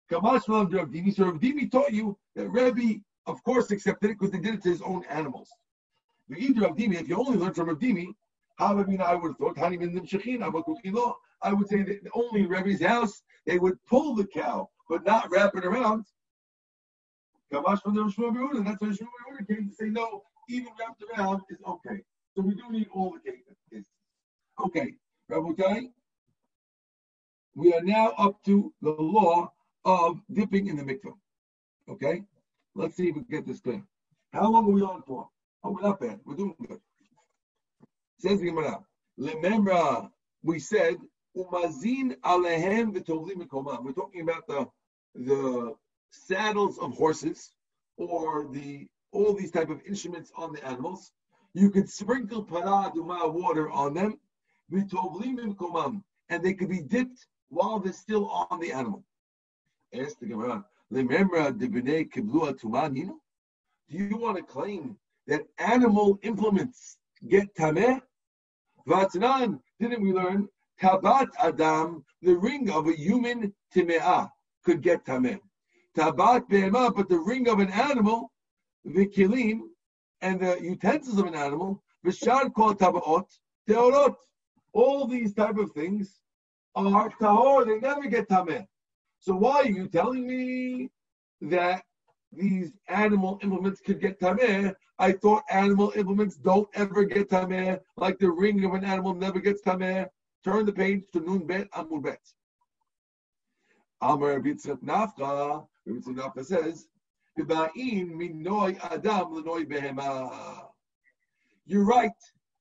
So 0.09 0.21
Rav 0.21 0.39
Dimi 0.39 1.69
taught 1.69 1.91
you 1.91 2.17
that 2.37 2.47
Rabbi, 2.47 2.99
of 3.25 3.43
course, 3.43 3.69
accepted 3.69 4.11
it 4.11 4.17
because 4.17 4.31
they 4.31 4.39
did 4.39 4.53
it 4.55 4.63
to 4.63 4.69
his 4.69 4.81
own 4.81 5.03
animals. 5.09 5.49
The 6.29 6.37
either 6.37 6.61
Rav 6.61 6.77
Dimi, 6.77 7.01
if 7.01 7.09
you 7.09 7.17
only 7.17 7.37
learn 7.37 7.53
from 7.53 7.67
Rav 7.67 7.79
I 8.59 8.73
mean, 8.83 9.01
I 9.01 9.15
would 9.15 9.29
have 9.29 9.37
thought, 9.37 9.57
I 11.41 11.53
would 11.53 11.67
say 11.67 11.83
that 11.83 11.99
only 12.13 12.41
in 12.41 12.47
Rebbe's 12.49 12.81
house 12.81 13.23
they 13.45 13.59
would 13.59 13.83
pull 13.85 14.15
the 14.15 14.25
cow, 14.25 14.69
but 14.89 15.05
not 15.05 15.29
wrap 15.31 15.55
it 15.55 15.65
around. 15.65 16.05
Yehuda. 17.51 18.65
That's 18.65 18.81
why 18.81 18.87
Shmuel 18.87 19.07
Yehuda 19.27 19.47
came 19.47 19.69
to 19.69 19.75
say 19.75 19.89
no, 19.89 20.23
even 20.49 20.69
wrapped 20.79 21.03
around 21.03 21.41
is 21.49 21.59
okay. 21.67 22.03
So 22.35 22.41
we 22.41 22.55
do 22.55 22.71
need 22.71 22.87
all 22.93 23.11
the 23.11 23.19
cases. 23.19 23.85
Okay, 24.63 24.95
Rabotai. 25.31 25.91
We 27.55 27.73
are 27.73 27.83
now 27.83 28.13
up 28.17 28.43
to 28.45 28.73
the 28.81 28.91
law 28.91 29.51
of 29.85 30.19
dipping 30.31 30.67
in 30.67 30.77
the 30.77 30.83
mikveh. 30.83 31.13
Okay, 31.89 32.23
let's 32.75 32.95
see 32.95 33.09
if 33.09 33.15
we 33.15 33.21
get 33.29 33.45
this 33.45 33.59
clear. 33.59 33.83
How 34.31 34.49
long 34.49 34.65
are 34.65 34.71
we 34.71 34.81
on 34.81 35.03
for? 35.03 35.29
Oh, 35.63 35.71
we're 35.71 35.81
not 35.81 35.99
bad. 35.99 36.19
We're 36.25 36.35
doing 36.35 36.55
good. 36.67 36.79
Says 38.23 38.39
the 38.39 38.45
Gemara. 38.45 38.79
Remember, 39.17 40.09
we 40.43 40.57
said 40.57 40.95
umazin 41.35 42.15
alehem. 42.21 42.93
We're 42.93 43.91
talking 43.91 44.21
about 44.21 44.47
the 44.47 44.65
the 45.13 45.75
saddles 46.09 46.79
of 46.79 46.93
horses 46.93 47.51
or 47.97 48.47
the 48.49 48.87
all 49.11 49.33
these 49.33 49.51
type 49.51 49.69
of 49.69 49.81
instruments 49.85 50.31
on 50.37 50.53
the 50.53 50.65
animals. 50.65 51.11
You 51.53 51.69
could 51.69 51.89
sprinkle 51.89 52.45
paraduma 52.45 53.29
water 53.29 53.69
on 53.69 53.93
them, 53.93 54.17
and 54.71 56.41
they 56.41 56.53
could 56.53 56.69
be 56.69 56.81
dipped 56.81 57.27
while 57.49 57.79
they're 57.79 57.91
still 57.91 58.29
on 58.29 58.61
the 58.61 58.71
animal. 58.71 59.03
Ask 59.93 60.19
the 60.19 60.27
Gemara. 60.27 60.65
The 60.91 61.03
bnei. 61.03 62.09
Do 63.89 63.97
you 63.97 64.17
want 64.17 64.37
to 64.37 64.43
claim 64.43 64.97
that 65.27 65.41
animal 65.59 66.19
implements 66.21 66.97
get 67.27 67.53
tameh? 67.55 68.01
Vatnan, 68.87 69.59
didn't 69.79 70.01
we 70.01 70.11
learn? 70.11 70.47
Tabat 70.81 71.29
Adam, 71.39 72.03
the 72.21 72.35
ring 72.35 72.69
of 72.69 72.87
a 72.87 72.93
human 72.93 73.53
time'ah, 73.73 74.29
could 74.65 74.81
get 74.81 75.05
tameh. 75.05 75.39
Tabat 75.95 76.49
be'emah, 76.49 76.95
but 76.95 77.07
the 77.07 77.19
ring 77.19 77.47
of 77.47 77.59
an 77.59 77.71
animal, 77.71 78.31
the 78.83 79.05
kilim, 79.07 79.61
and 80.21 80.39
the 80.39 80.59
utensils 80.61 81.19
of 81.19 81.27
an 81.27 81.35
animal, 81.35 81.81
V'shar 82.05 82.53
kol 82.53 82.73
tabaot 82.75 83.25
teorot. 83.69 84.15
All 84.73 85.07
these 85.07 85.33
type 85.33 85.57
of 85.57 85.71
things 85.71 86.19
are 86.75 87.09
tahor. 87.21 87.65
They 87.65 87.79
never 87.79 88.07
get 88.07 88.27
tameh. 88.27 88.65
So 89.19 89.35
why 89.35 89.61
are 89.61 89.67
you 89.67 89.87
telling 89.87 90.27
me 90.27 90.89
that 91.41 91.83
these 92.35 92.71
animal 92.87 93.39
implements 93.41 93.81
could 93.81 93.99
get 93.99 94.19
tameh? 94.19 94.75
I 94.99 95.11
thought 95.11 95.43
animal 95.49 95.91
implements 95.95 96.35
don't 96.35 96.69
ever 96.73 97.03
get 97.03 97.29
tameh, 97.29 97.79
like 97.97 98.19
the 98.19 98.29
ring 98.29 98.63
of 98.63 98.73
an 98.73 98.85
animal 98.85 99.13
never 99.13 99.39
gets 99.39 99.61
tameh. 99.61 100.07
Turn 100.43 100.65
the 100.65 100.73
page 100.73 101.03
to 101.13 101.19
Nun 101.19 101.45
Bet 101.47 101.71
Amud 101.71 102.03
Bet. 102.03 102.19
Amar 104.01 104.39
Bitzrak 104.41 104.81
Nafka, 104.83 105.65
Bitzrak 105.87 106.15
Nafka 106.15 106.43
says. 106.45 106.87
You're 111.65 111.85
right. 111.85 112.11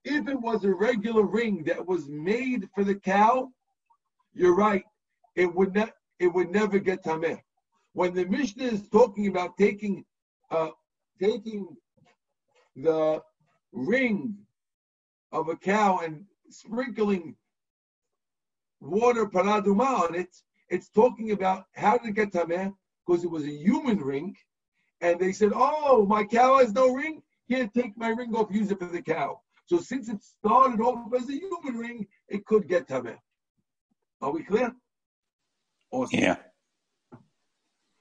If 0.04 0.28
it 0.28 0.40
was 0.40 0.64
a 0.64 0.74
regular 0.74 1.22
ring 1.22 1.64
that 1.64 1.86
was 1.86 2.08
made 2.08 2.68
for 2.74 2.84
the 2.84 2.94
cow, 2.94 3.50
you're 4.32 4.54
right. 4.54 4.84
It 5.36 5.54
would 5.54 5.74
not. 5.74 5.92
It 6.18 6.28
would 6.28 6.50
never 6.50 6.78
get 6.78 7.04
tameh. 7.04 7.40
When 7.94 8.14
the 8.14 8.24
Mishnah 8.24 8.64
is 8.64 8.88
talking 8.88 9.26
about 9.28 9.56
taking, 9.58 10.04
uh, 10.50 10.70
taking 11.20 11.76
the 12.74 13.22
ring 13.72 14.34
of 15.30 15.48
a 15.48 15.56
cow 15.56 15.98
and 15.98 16.24
sprinkling 16.48 17.36
water 18.80 19.26
paraduma 19.26 20.08
on 20.08 20.14
it, 20.14 20.34
it's 20.70 20.88
talking 20.88 21.32
about 21.32 21.66
how 21.74 21.98
did 21.98 22.10
it 22.10 22.14
get 22.14 22.32
tameh? 22.32 22.74
Because 23.06 23.24
it 23.24 23.30
was 23.30 23.44
a 23.44 23.50
human 23.50 23.98
ring, 23.98 24.34
and 25.00 25.20
they 25.20 25.32
said, 25.32 25.52
"Oh, 25.54 26.06
my 26.06 26.24
cow 26.24 26.58
has 26.58 26.72
no 26.72 26.94
ring. 26.94 27.22
Here, 27.46 27.68
take 27.74 27.96
my 27.96 28.08
ring 28.08 28.34
off. 28.34 28.50
Use 28.50 28.70
it 28.70 28.78
for 28.78 28.86
the 28.86 29.02
cow." 29.02 29.40
So 29.66 29.78
since 29.78 30.08
it 30.08 30.22
started 30.22 30.80
off 30.80 31.12
as 31.14 31.28
a 31.28 31.34
human 31.34 31.76
ring, 31.76 32.06
it 32.28 32.46
could 32.46 32.68
get 32.68 32.88
tameh. 32.88 33.18
Are 34.22 34.30
we 34.30 34.44
clear? 34.44 34.74
Awesome. 35.90 36.20
Yeah. 36.20 36.36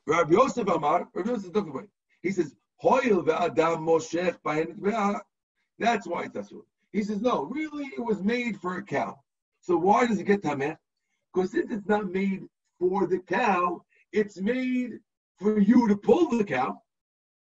Rabbi 0.08 0.34
Yosef 0.34 0.68
Amar, 0.68 1.08
Rabbi 1.14 1.30
Yosef 1.30 1.46
is 1.46 1.52
different 1.52 1.76
way. 1.76 1.84
He 2.22 2.32
says, 2.32 2.56
Hoil 2.78 3.24
ve'adam 3.24 3.80
moshech 3.86 4.38
ve'ah. 4.42 5.20
That's 5.78 6.08
why 6.08 6.24
it's 6.24 6.38
asur. 6.38 6.62
He 6.92 7.04
says, 7.04 7.22
no, 7.22 7.44
really, 7.46 7.86
it 7.98 8.02
was 8.04 8.22
made 8.22 8.60
for 8.60 8.78
a 8.78 8.84
cow. 8.84 9.20
So 9.62 9.78
why 9.78 10.08
does 10.08 10.20
it 10.20 10.26
get 10.26 10.44
tameh? 10.44 10.78
Because 11.34 11.52
since 11.52 11.72
it's 11.72 11.88
not 11.88 12.12
made 12.12 12.44
for 12.80 13.08
the 13.08 13.20
cow, 13.20 13.84
it's 14.12 14.38
made 14.42 15.00
for 15.40 15.60
you 15.60 15.88
to 15.88 15.96
pull 15.96 16.38
the 16.38 16.44
cow. 16.44 16.82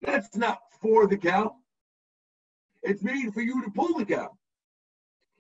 That's 0.02 0.36
not 0.38 0.60
for 0.82 1.08
the 1.08 1.18
cow. 1.18 1.56
It's 2.84 3.04
made 3.04 3.34
for 3.34 3.42
you 3.42 3.64
to 3.64 3.72
pull 3.72 3.98
the 3.98 4.06
cow. 4.06 4.38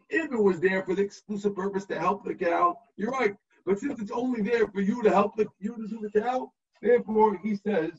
If 0.09 0.31
it 0.31 0.41
was 0.41 0.59
there 0.59 0.83
for 0.83 0.95
the 0.95 1.03
exclusive 1.03 1.55
purpose 1.55 1.85
to 1.85 1.99
help 1.99 2.25
the 2.25 2.35
cow, 2.35 2.77
you're 2.97 3.11
right. 3.11 3.35
But 3.65 3.79
since 3.79 3.99
it's 3.99 4.11
only 4.11 4.41
there 4.41 4.67
for 4.67 4.81
you 4.81 5.01
to 5.03 5.09
help 5.09 5.35
the 5.37 5.47
you 5.59 5.75
to 5.75 5.87
do 5.87 5.99
the 6.01 6.21
cow, 6.21 6.51
therefore 6.81 7.37
he 7.37 7.55
says 7.55 7.91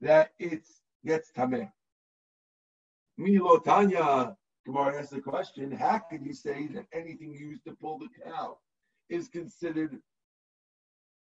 that 0.00 0.32
it 0.38 0.66
gets 1.04 1.30
tameh. 1.32 1.70
Milo 3.16 3.58
Tanya, 3.58 4.36
Gemara 4.66 4.98
asks 4.98 5.10
the 5.10 5.20
question: 5.20 5.70
How 5.70 5.98
can 5.98 6.24
you 6.24 6.34
say 6.34 6.66
that 6.68 6.86
anything 6.92 7.32
used 7.32 7.64
to 7.64 7.76
pull 7.80 7.98
the 7.98 8.08
cow 8.24 8.58
is 9.08 9.28
considered 9.28 9.98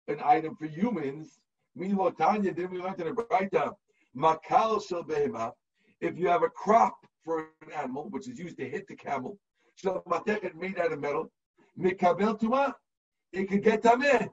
an 0.07 0.19
item 0.23 0.55
for 0.55 0.65
humans? 0.65 1.39
Milo 1.75 2.11
Tanya, 2.11 2.53
then 2.53 2.71
we 2.71 2.79
learned 2.79 3.01
in 3.01 3.13
the 3.13 3.21
Braita, 3.23 3.73
Makal 4.15 4.81
shel. 4.85 5.55
If 6.01 6.17
you 6.17 6.27
have 6.27 6.43
a 6.43 6.49
crop 6.49 7.05
for 7.23 7.49
an 7.61 7.73
animal, 7.75 8.09
which 8.09 8.27
is 8.27 8.39
used 8.39 8.57
to 8.57 8.69
hit 8.69 8.87
the 8.87 8.95
camel, 8.95 9.37
shel 9.75 10.03
made 10.55 10.79
out 10.79 10.93
of 10.93 10.99
metal, 10.99 11.31
mikabel 11.77 12.39
tuma, 12.39 12.73
it 13.33 13.49
could 13.49 13.63
get 13.63 13.83
tameh. 13.83 14.29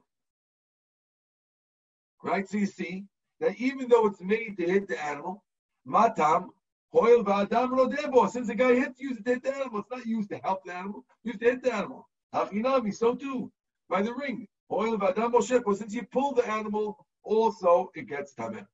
Right? 2.23 2.49
So 2.49 2.59
you 2.59 2.67
see 2.67 3.05
that 3.41 3.57
even 3.57 3.89
though 3.89 4.07
it's 4.07 4.21
made 4.21 4.57
to 4.59 4.65
hit 4.65 4.89
the 4.89 5.03
animal, 5.03 5.45
matam, 5.85 6.51
hoil 6.93 7.25
v'adam 7.25 7.77
lo 7.77 7.89
debo, 7.89 8.31
since 8.31 8.47
the 8.47 8.55
guy 8.55 8.75
hits, 8.75 9.01
use 9.01 9.19
it 9.19 9.25
to 9.25 9.31
hit 9.35 9.43
the 9.43 9.55
animal. 9.57 9.81
It's 9.81 9.91
not 9.91 10.07
used 10.07 10.31
to 10.31 10.39
help 10.39 10.65
the 10.65 10.75
animal, 10.75 11.05
used 11.25 11.41
to 11.41 11.47
hit 11.51 11.63
the 11.63 11.75
animal. 11.75 12.09
Hachinami, 12.35 12.95
so 12.95 13.15
too, 13.15 13.51
by 13.89 14.03
the 14.03 14.15
ring. 14.15 14.47
Hoil 14.71 14.97
v'adam 14.99 15.33
lo 15.33 15.75
since 15.75 15.95
you 15.95 16.05
pull 16.13 16.35
the 16.35 16.49
animal, 16.49 17.07
also 17.25 17.91
it 17.95 18.09
gets 18.09 18.35
tameh. 18.35 18.67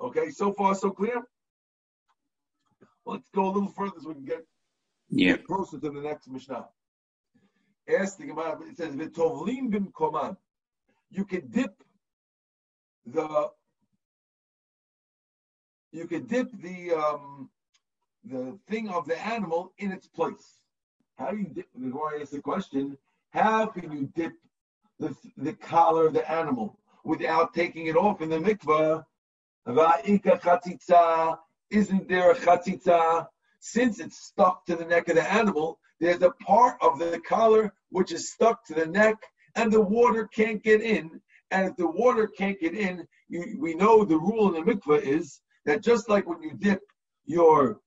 Okay, 0.00 0.30
so 0.30 0.52
far 0.52 0.74
so 0.74 0.90
clear? 0.90 1.22
Let's 3.06 3.28
go 3.30 3.44
a 3.44 3.52
little 3.52 3.68
further 3.68 4.00
so 4.00 4.08
we 4.08 4.14
can 4.14 4.24
get 4.24 4.46
Yeah. 5.08 5.36
closer 5.36 5.78
to 5.78 5.90
the 5.90 6.00
next 6.00 6.28
Mishnah. 6.28 6.68
Ask 7.86 8.16
the 8.16 8.26
Gemara, 8.26 8.58
it 8.62 8.78
says, 8.78 8.96
"V'tovlim 8.96 9.70
bim 9.70 9.92
koman." 9.92 10.36
You 11.14 11.24
can 11.24 11.46
dip 11.48 11.74
the, 13.06 13.50
you 15.92 16.08
can 16.08 16.26
dip 16.26 16.50
the 16.60 16.92
um, 16.92 17.50
the 18.24 18.58
thing 18.68 18.88
of 18.88 19.06
the 19.06 19.16
animal 19.24 19.72
in 19.78 19.92
its 19.92 20.08
place. 20.08 20.58
How 21.16 21.30
do 21.30 21.36
you 21.36 21.44
dip? 21.44 21.68
The 21.72 21.90
Gemara 21.90 22.20
asks 22.20 22.32
the 22.32 22.40
question: 22.40 22.98
How 23.30 23.66
can 23.66 23.92
you 23.92 24.10
dip 24.16 24.32
the 24.98 25.14
the 25.36 25.52
collar 25.52 26.08
of 26.08 26.14
the 26.14 26.28
animal 26.28 26.80
without 27.04 27.54
taking 27.54 27.86
it 27.86 27.96
off 27.96 28.20
in 28.20 28.30
the 28.30 28.38
mikvah? 28.38 29.04
Isn't 31.70 32.08
there 32.08 32.30
a 32.32 32.34
chatzitza? 32.34 33.28
Since 33.60 34.00
it's 34.00 34.18
stuck 34.18 34.66
to 34.66 34.74
the 34.74 34.84
neck 34.84 35.08
of 35.08 35.14
the 35.14 35.32
animal, 35.32 35.78
there's 36.00 36.22
a 36.22 36.30
part 36.30 36.76
of 36.82 36.98
the 36.98 37.20
collar 37.20 37.72
which 37.90 38.10
is 38.10 38.32
stuck 38.32 38.66
to 38.66 38.74
the 38.74 38.86
neck, 38.86 39.16
and 39.56 39.72
the 39.72 39.80
water 39.80 40.26
can't 40.26 40.62
get 40.62 40.80
in. 40.80 41.20
And 41.50 41.68
if 41.68 41.76
the 41.76 41.86
water 41.86 42.26
can't 42.26 42.58
get 42.58 42.74
in, 42.74 43.06
you, 43.28 43.56
we 43.60 43.74
know 43.74 44.04
the 44.04 44.18
rule 44.18 44.54
in 44.54 44.64
the 44.64 44.72
mikvah 44.72 45.02
is 45.02 45.40
that 45.66 45.82
just 45.82 46.08
like 46.08 46.26
when 46.26 46.42
you 46.42 46.52
dip 46.54 46.80
your 47.26 47.80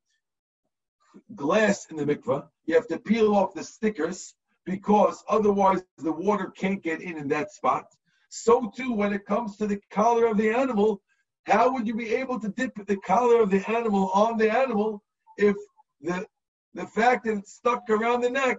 glass 1.35 1.87
in 1.89 1.97
the 1.97 2.05
mikvah, 2.05 2.47
you 2.65 2.75
have 2.75 2.87
to 2.87 2.99
peel 2.99 3.35
off 3.35 3.53
the 3.53 3.63
stickers 3.63 4.35
because 4.65 5.23
otherwise 5.29 5.81
the 5.97 6.11
water 6.11 6.51
can't 6.57 6.83
get 6.83 7.01
in 7.01 7.17
in 7.17 7.27
that 7.29 7.51
spot. 7.51 7.85
So 8.29 8.71
too, 8.75 8.93
when 8.93 9.13
it 9.13 9.25
comes 9.25 9.57
to 9.57 9.67
the 9.67 9.79
collar 9.89 10.27
of 10.27 10.37
the 10.37 10.49
animal, 10.49 11.01
how 11.45 11.71
would 11.71 11.87
you 11.87 11.95
be 11.95 12.13
able 12.13 12.39
to 12.39 12.49
dip 12.49 12.73
the 12.85 12.97
collar 12.97 13.41
of 13.41 13.49
the 13.49 13.67
animal 13.69 14.11
on 14.13 14.37
the 14.37 14.51
animal 14.51 15.01
if 15.37 15.55
the 16.01 16.25
the 16.73 16.85
fact 16.87 17.23
that 17.25 17.37
it's 17.37 17.53
stuck 17.53 17.89
around 17.89 18.21
the 18.21 18.29
neck 18.29 18.57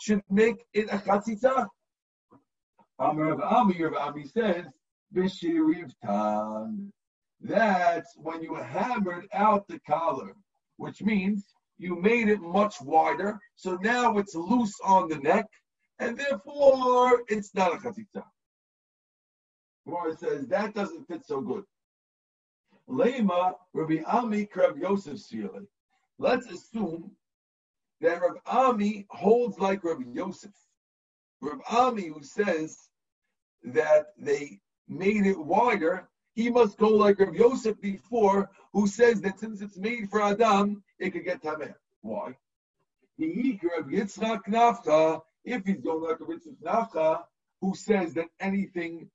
should 0.00 0.22
make 0.30 0.64
it 0.74 0.88
a 0.92 0.98
chatzitza? 0.98 1.66
Ami, 2.98 4.24
says, 4.26 4.66
Bishirivtan. 5.14 6.90
That's 7.40 8.16
when 8.16 8.42
you 8.42 8.54
hammered 8.54 9.28
out 9.32 9.68
the 9.68 9.78
collar, 9.86 10.34
which 10.78 11.02
means 11.02 11.44
you 11.78 12.00
made 12.00 12.28
it 12.28 12.40
much 12.40 12.80
wider, 12.80 13.38
so 13.54 13.78
now 13.82 14.16
it's 14.16 14.34
loose 14.34 14.74
on 14.82 15.08
the 15.08 15.18
neck, 15.18 15.46
and 15.98 16.18
therefore 16.18 17.22
it's 17.28 17.54
not 17.54 17.74
a 17.74 17.76
chatzitza. 17.76 18.24
Gemara 19.86 20.16
says 20.16 20.46
that 20.48 20.74
doesn't 20.74 21.06
fit 21.06 21.24
so 21.24 21.40
good. 21.40 21.64
Lema 22.88 23.54
Rabbi 23.72 24.02
Ami 24.06 24.48
Rav 24.54 24.78
Yosef. 24.78 25.20
Let's 26.18 26.50
assume 26.50 27.10
that 28.00 28.20
Rav 28.20 28.36
Ami 28.46 29.06
holds 29.10 29.58
like 29.58 29.84
Rav 29.84 30.00
Yosef. 30.12 30.52
Rav 31.46 31.60
Ami 31.70 32.06
who 32.08 32.22
says 32.22 32.88
that 33.64 34.08
they 34.18 34.60
made 34.88 35.26
it 35.26 35.38
wider, 35.38 36.08
he 36.34 36.50
must 36.50 36.78
go 36.78 36.88
like 36.88 37.18
Rav 37.20 37.34
Yosef 37.34 37.80
before, 37.80 38.50
who 38.72 38.86
says 38.86 39.20
that 39.22 39.38
since 39.38 39.60
it's 39.60 39.78
made 39.78 40.10
for 40.10 40.22
Adam, 40.22 40.82
it 40.98 41.10
could 41.10 41.24
get 41.24 41.42
tameh. 41.42 41.74
Why? 42.02 42.36
The 43.18 43.58
Rav 43.62 43.86
Yitzchak 43.86 44.42
Nafcha, 44.48 45.22
if 45.44 45.64
he's 45.64 45.80
going 45.80 46.02
like 46.02 46.20
Rav 46.20 46.30
Yitzchak 46.30 46.62
Nafcha, 46.62 47.22
who 47.60 47.74
says 47.74 48.14
that 48.14 48.28
anything 48.40 49.08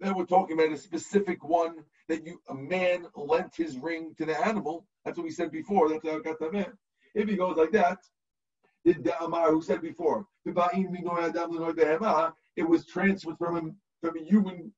that 0.00 0.14
we're 0.14 0.26
talking 0.26 0.58
about 0.58 0.72
a 0.72 0.76
specific 0.76 1.44
one 1.44 1.84
that 2.08 2.26
you 2.26 2.40
a 2.48 2.54
man 2.54 3.06
lent 3.14 3.54
his 3.56 3.78
ring 3.78 4.14
to 4.18 4.26
the 4.26 4.46
animal. 4.46 4.86
That's 5.04 5.16
what 5.16 5.24
we 5.24 5.30
said 5.30 5.50
before. 5.50 5.88
That's 5.88 6.06
how 6.06 6.16
it 6.16 6.24
got 6.24 6.38
tameh. 6.38 6.72
If 7.14 7.28
he 7.28 7.36
goes 7.36 7.56
like 7.56 7.72
that, 7.72 7.98
the 8.84 9.14
Amar 9.22 9.50
who 9.50 9.62
said 9.62 9.80
before, 9.80 10.26
it 12.56 12.68
was 12.68 12.86
transferred 12.86 13.38
from 13.38 13.56
a, 13.56 14.06
from 14.06 14.18
a 14.18 14.22
human 14.22 14.72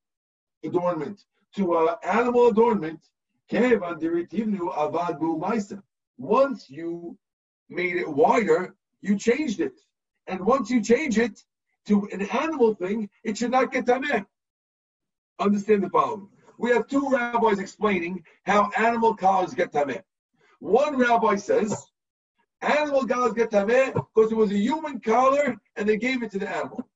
adornment 0.63 1.23
to 1.55 1.77
an 1.77 1.95
animal 2.03 2.47
adornment. 2.47 2.99
Once 6.17 6.69
you 6.69 7.17
made 7.69 7.95
it 7.95 8.07
wider, 8.07 8.75
you 9.01 9.17
changed 9.17 9.59
it. 9.59 9.79
And 10.27 10.39
once 10.45 10.69
you 10.69 10.81
change 10.81 11.17
it 11.17 11.43
to 11.87 12.07
an 12.11 12.21
animal 12.29 12.75
thing, 12.75 13.09
it 13.23 13.37
should 13.37 13.51
not 13.51 13.71
get 13.71 13.85
tameh. 13.85 14.25
Understand 15.39 15.83
the 15.83 15.89
following. 15.89 16.27
We 16.57 16.71
have 16.71 16.87
two 16.87 17.07
rabbis 17.09 17.59
explaining 17.59 18.23
how 18.43 18.71
animal 18.77 19.15
collars 19.15 19.53
get 19.53 19.71
tameh. 19.71 20.01
One 20.59 20.97
rabbi 20.97 21.35
says, 21.35 21.91
animal 22.61 23.05
collars 23.05 23.33
get 23.33 23.51
tameh 23.51 23.93
because 23.93 24.31
it 24.31 24.37
was 24.37 24.51
a 24.51 24.57
human 24.57 24.99
collar 24.99 25.55
and 25.75 25.87
they 25.87 25.97
gave 25.97 26.23
it 26.23 26.31
to 26.31 26.39
the 26.39 26.49
animal. 26.49 26.87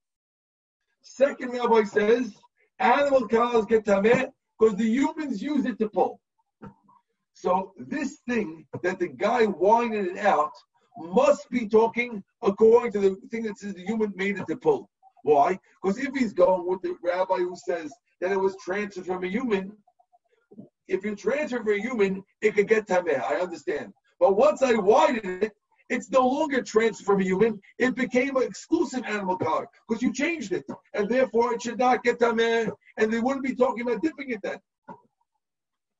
Second 1.01 1.51
rabbi 1.51 1.83
says, 1.83 2.35
animal 2.79 3.27
collars 3.27 3.65
get 3.65 3.85
tameh 3.85 4.31
because 4.59 4.75
the 4.75 4.85
humans 4.85 5.41
use 5.41 5.65
it 5.65 5.77
to 5.79 5.89
pull. 5.89 6.19
So 7.33 7.73
this 7.77 8.19
thing 8.27 8.65
that 8.83 8.99
the 8.99 9.07
guy 9.07 9.45
whining 9.45 10.15
it 10.15 10.17
out 10.19 10.51
must 10.97 11.49
be 11.49 11.67
talking 11.67 12.23
according 12.41 12.91
to 12.93 12.99
the 12.99 13.15
thing 13.29 13.43
that 13.43 13.57
says 13.57 13.73
the 13.73 13.85
human 13.85 14.13
made 14.15 14.37
it 14.37 14.47
to 14.47 14.55
pull. 14.55 14.89
Why? 15.23 15.59
Because 15.81 15.97
if 15.97 16.13
he's 16.15 16.33
going 16.33 16.67
with 16.67 16.81
the 16.81 16.95
rabbi 17.03 17.37
who 17.37 17.55
says 17.55 17.91
that 18.19 18.31
it 18.31 18.39
was 18.39 18.55
transferred 18.63 19.05
from 19.05 19.23
a 19.23 19.27
human, 19.27 19.71
if 20.87 21.03
you 21.05 21.15
transfer 21.15 21.57
from 21.57 21.73
a 21.73 21.79
human, 21.79 22.23
it 22.41 22.55
could 22.55 22.67
get 22.67 22.87
tameh. 22.87 23.21
I 23.21 23.35
understand. 23.35 23.93
But 24.21 24.37
once 24.37 24.61
I 24.61 24.75
widened 24.75 25.43
it, 25.43 25.51
it's 25.89 26.11
no 26.11 26.25
longer 26.25 26.61
transferred 26.61 27.05
from 27.05 27.21
a 27.21 27.23
human. 27.23 27.59
It 27.79 27.95
became 27.95 28.37
an 28.37 28.43
exclusive 28.43 29.03
animal 29.05 29.35
collar 29.35 29.67
because 29.89 30.01
you 30.01 30.13
changed 30.13 30.53
it, 30.53 30.63
and 30.93 31.09
therefore 31.09 31.53
it 31.53 31.63
should 31.63 31.79
not 31.79 32.03
get 32.03 32.19
tameh, 32.19 32.71
and 32.97 33.11
they 33.11 33.19
wouldn't 33.19 33.43
be 33.43 33.55
talking 33.55 33.81
about 33.81 34.01
dipping 34.03 34.29
it 34.29 34.39
then. 34.43 34.59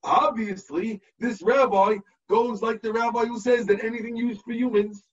Obviously, 0.04 1.02
this 1.20 1.42
rabbi 1.42 1.96
goes 2.30 2.62
like 2.62 2.82
the 2.82 2.94
rabbi 2.94 3.26
who 3.26 3.40
says 3.40 3.66
that 3.66 3.84
anything 3.84 4.16
used 4.16 4.42
for 4.44 4.54
humans 4.54 5.04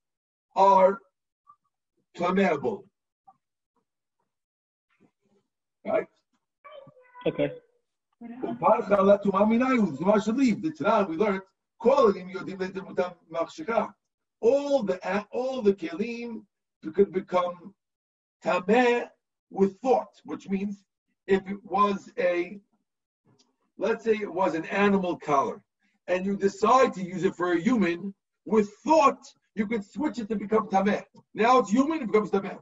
are 0.54 0.98
tameable. 2.16 2.84
Right? 5.86 6.06
Okay. 7.26 7.52
The 8.20 8.56
should 10.24 10.36
leave. 10.36 10.62
All 11.80 12.12
the 14.82 15.26
all 15.30 15.62
the 15.62 15.74
kelim 15.74 16.44
could 16.94 17.12
become 17.12 17.74
tameh 18.44 19.08
with 19.50 19.78
thought, 19.80 20.20
which 20.24 20.48
means 20.48 20.84
if 21.26 21.46
it 21.48 21.64
was 21.64 22.10
a 22.18 22.60
let's 23.76 24.04
say 24.04 24.14
it 24.14 24.32
was 24.32 24.54
an 24.54 24.64
animal 24.66 25.16
collar, 25.16 25.62
and 26.08 26.26
you 26.26 26.36
decide 26.36 26.92
to 26.94 27.02
use 27.02 27.24
it 27.24 27.34
for 27.36 27.52
a 27.52 27.60
human, 27.60 28.14
with 28.44 28.70
thought, 28.84 29.24
you 29.54 29.66
could 29.66 29.84
switch 29.84 30.18
it 30.18 30.28
to 30.28 30.36
become 30.36 30.68
tameh. 30.68 31.04
Now 31.34 31.58
it's 31.58 31.70
human, 31.70 32.02
it 32.02 32.06
becomes 32.06 32.30
tameh. 32.30 32.58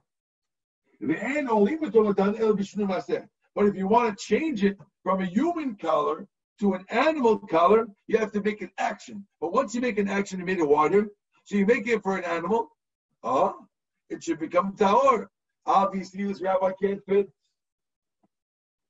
But 3.54 3.66
if 3.66 3.74
you 3.76 3.88
want 3.88 4.18
to 4.18 4.24
change 4.24 4.64
it 4.64 4.78
from 5.02 5.20
a 5.20 5.26
human 5.26 5.76
collar 5.76 6.26
to 6.60 6.74
an 6.74 6.84
animal 6.88 7.38
collar, 7.38 7.86
you 8.06 8.18
have 8.18 8.32
to 8.32 8.40
make 8.40 8.62
an 8.62 8.70
action. 8.78 9.26
But 9.40 9.52
once 9.52 9.74
you 9.74 9.80
make 9.80 9.98
an 9.98 10.08
action, 10.08 10.40
you 10.40 10.46
made 10.46 10.58
it 10.58 10.68
water. 10.68 11.08
So 11.44 11.56
you 11.56 11.66
make 11.66 11.86
it 11.86 12.02
for 12.02 12.16
an 12.16 12.24
animal, 12.24 12.70
uh, 13.22 13.52
it 14.10 14.22
should 14.22 14.40
become 14.40 14.74
tahor. 14.76 15.26
Obviously, 15.64 16.24
this 16.24 16.40
rabbi 16.40 16.72
can't 16.80 17.04
fit. 17.06 17.28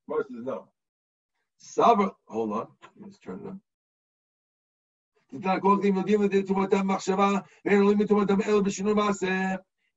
Most 0.09 0.31
of 0.31 0.45
no. 0.45 0.69
Sabra, 1.59 2.13
hold 2.27 2.53
on, 2.53 2.69
let's 3.01 3.19
turn 3.19 3.41
it 3.45 3.49
on. 3.49 3.61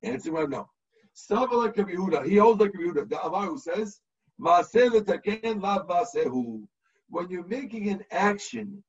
Answer. 0.04 2.30
He 2.30 2.38
holds 2.38 2.60
like 2.60 2.72
Yehuda. 2.72 3.10
The 3.10 3.24
Amaru 3.24 3.58
says, 3.58 4.00
when 7.10 7.30
you're 7.30 7.48
making 7.48 7.90
an 7.90 8.04
action 8.12 8.84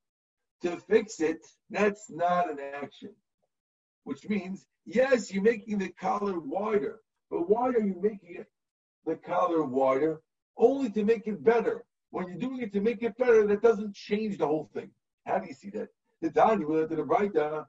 to 0.62 0.76
fix 0.76 1.20
it, 1.20 1.46
that's 1.70 2.10
not 2.10 2.50
an 2.50 2.58
action. 2.74 3.10
Which 4.04 4.28
means, 4.28 4.66
yes, 4.84 5.32
you're 5.32 5.42
making 5.42 5.78
the 5.78 5.88
collar 5.90 6.38
wider, 6.38 7.00
but 7.30 7.48
why 7.48 7.68
are 7.68 7.80
you 7.80 7.98
making 8.00 8.36
it 8.36 8.46
the 9.06 9.16
collar 9.16 9.62
wider? 9.62 10.20
Only 10.56 10.90
to 10.90 11.04
make 11.04 11.26
it 11.26 11.42
better. 11.42 11.84
When 12.10 12.26
you're 12.26 12.36
doing 12.36 12.60
it 12.60 12.72
to 12.74 12.80
make 12.80 13.02
it 13.02 13.16
better, 13.16 13.46
that 13.46 13.62
doesn't 13.62 13.94
change 13.94 14.36
the 14.38 14.46
whole 14.46 14.68
thing. 14.74 14.90
How 15.26 15.38
do 15.38 15.46
you 15.48 15.54
see 15.54 15.70
that? 15.70 15.88
The 16.20 16.30
will 16.66 16.82
enter 16.82 16.96
the 16.96 17.02
Braita, 17.02 17.66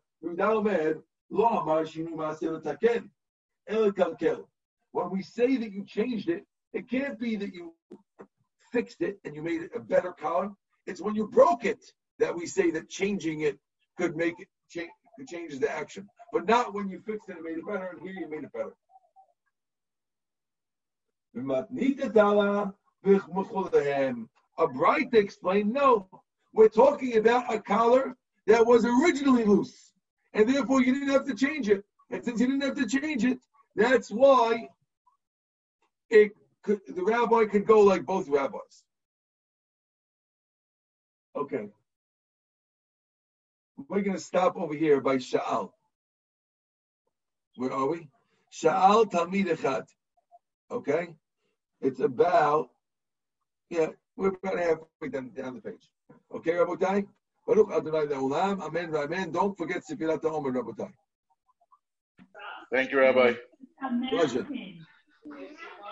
When 4.91 5.09
we 5.09 5.21
say 5.21 5.57
that 5.57 5.71
you 5.71 5.85
changed 5.85 6.29
it, 6.29 6.45
it 6.73 6.89
can't 6.89 7.19
be 7.19 7.35
that 7.37 7.53
you 7.53 7.73
fixed 8.71 9.01
it 9.01 9.19
and 9.23 9.35
you 9.35 9.41
made 9.41 9.61
it 9.61 9.71
a 9.75 9.79
better 9.79 10.11
collar. 10.11 10.49
It's 10.87 11.01
when 11.01 11.15
you 11.15 11.27
broke 11.27 11.65
it 11.65 11.83
that 12.19 12.35
we 12.35 12.45
say 12.45 12.71
that 12.71 12.89
changing 12.89 13.41
it 13.41 13.59
could 13.97 14.15
make 14.15 14.35
it 14.39 14.47
change, 14.69 15.59
the 15.59 15.69
action, 15.69 16.07
but 16.33 16.47
not 16.47 16.73
when 16.73 16.89
you 16.89 16.99
fixed 16.99 17.29
it 17.29 17.35
and 17.35 17.43
made 17.43 17.57
it 17.57 17.67
better. 17.67 17.89
And 17.91 18.01
here 18.01 18.13
you 18.13 18.29
made 18.29 18.43
it 18.43 18.53
better. 18.53 18.73
A 24.57 24.67
Braita 24.67 25.13
explained, 25.13 25.71
no, 25.71 26.07
we're 26.53 26.69
talking 26.69 27.17
about 27.17 27.53
a 27.53 27.59
collar 27.59 28.15
that 28.47 28.65
was 28.65 28.85
originally 28.85 29.45
loose, 29.45 29.93
and 30.33 30.47
therefore 30.49 30.81
you 30.81 30.93
didn't 30.93 31.09
have 31.09 31.25
to 31.25 31.35
change 31.35 31.69
it. 31.69 31.83
And 32.09 32.23
since 32.23 32.39
you 32.41 32.47
didn't 32.47 32.61
have 32.61 32.75
to 32.75 32.87
change 32.87 33.23
it, 33.23 33.39
that's 33.75 34.09
why 34.11 34.67
it 36.09 36.31
could, 36.63 36.79
the 36.87 37.03
rabbi 37.03 37.45
could 37.45 37.65
go 37.65 37.81
like 37.81 38.05
both 38.05 38.27
rabbis. 38.27 38.83
Okay. 41.35 41.69
We're 43.89 44.01
going 44.01 44.17
to 44.17 44.23
stop 44.23 44.57
over 44.57 44.73
here 44.73 45.01
by 45.01 45.17
Sha'al. 45.17 45.71
Where 47.55 47.71
are 47.71 47.87
we? 47.87 48.09
Sha'al 48.53 49.09
Talmid 49.09 49.47
Echad. 49.47 49.85
Okay? 50.69 51.15
It's 51.81 51.99
about, 51.99 52.69
yeah, 53.69 53.87
we're 54.15 54.29
about 54.43 54.59
halfway 54.59 55.09
down, 55.09 55.31
down 55.31 55.55
the 55.55 55.61
page. 55.61 55.89
Okay, 56.33 56.51
Rabotai? 56.51 57.07
Baruch 57.47 57.71
Adonai 57.71 58.05
Le'olam. 58.05 58.61
Amen, 58.61 58.95
Amen. 58.95 59.31
Don't 59.31 59.57
forget 59.57 59.83
Sefirat 59.89 60.21
HaOmer, 60.21 60.53
Rabotai. 60.53 60.91
Thank 62.71 62.91
you, 62.91 62.99
Rabbi. 62.99 63.33
Pleasure. 64.09 64.45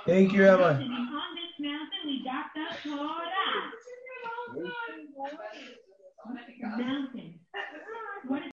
Thank 0.09 0.33
you, 0.33 0.43
Rabbi. 0.43 0.63
On 0.63 0.79
this 0.81 1.53
mountain, 1.59 2.01
we 2.05 2.23
got 2.23 2.45
the 2.55 2.89
Torah. 2.89 3.29
Mountain. 6.77 7.38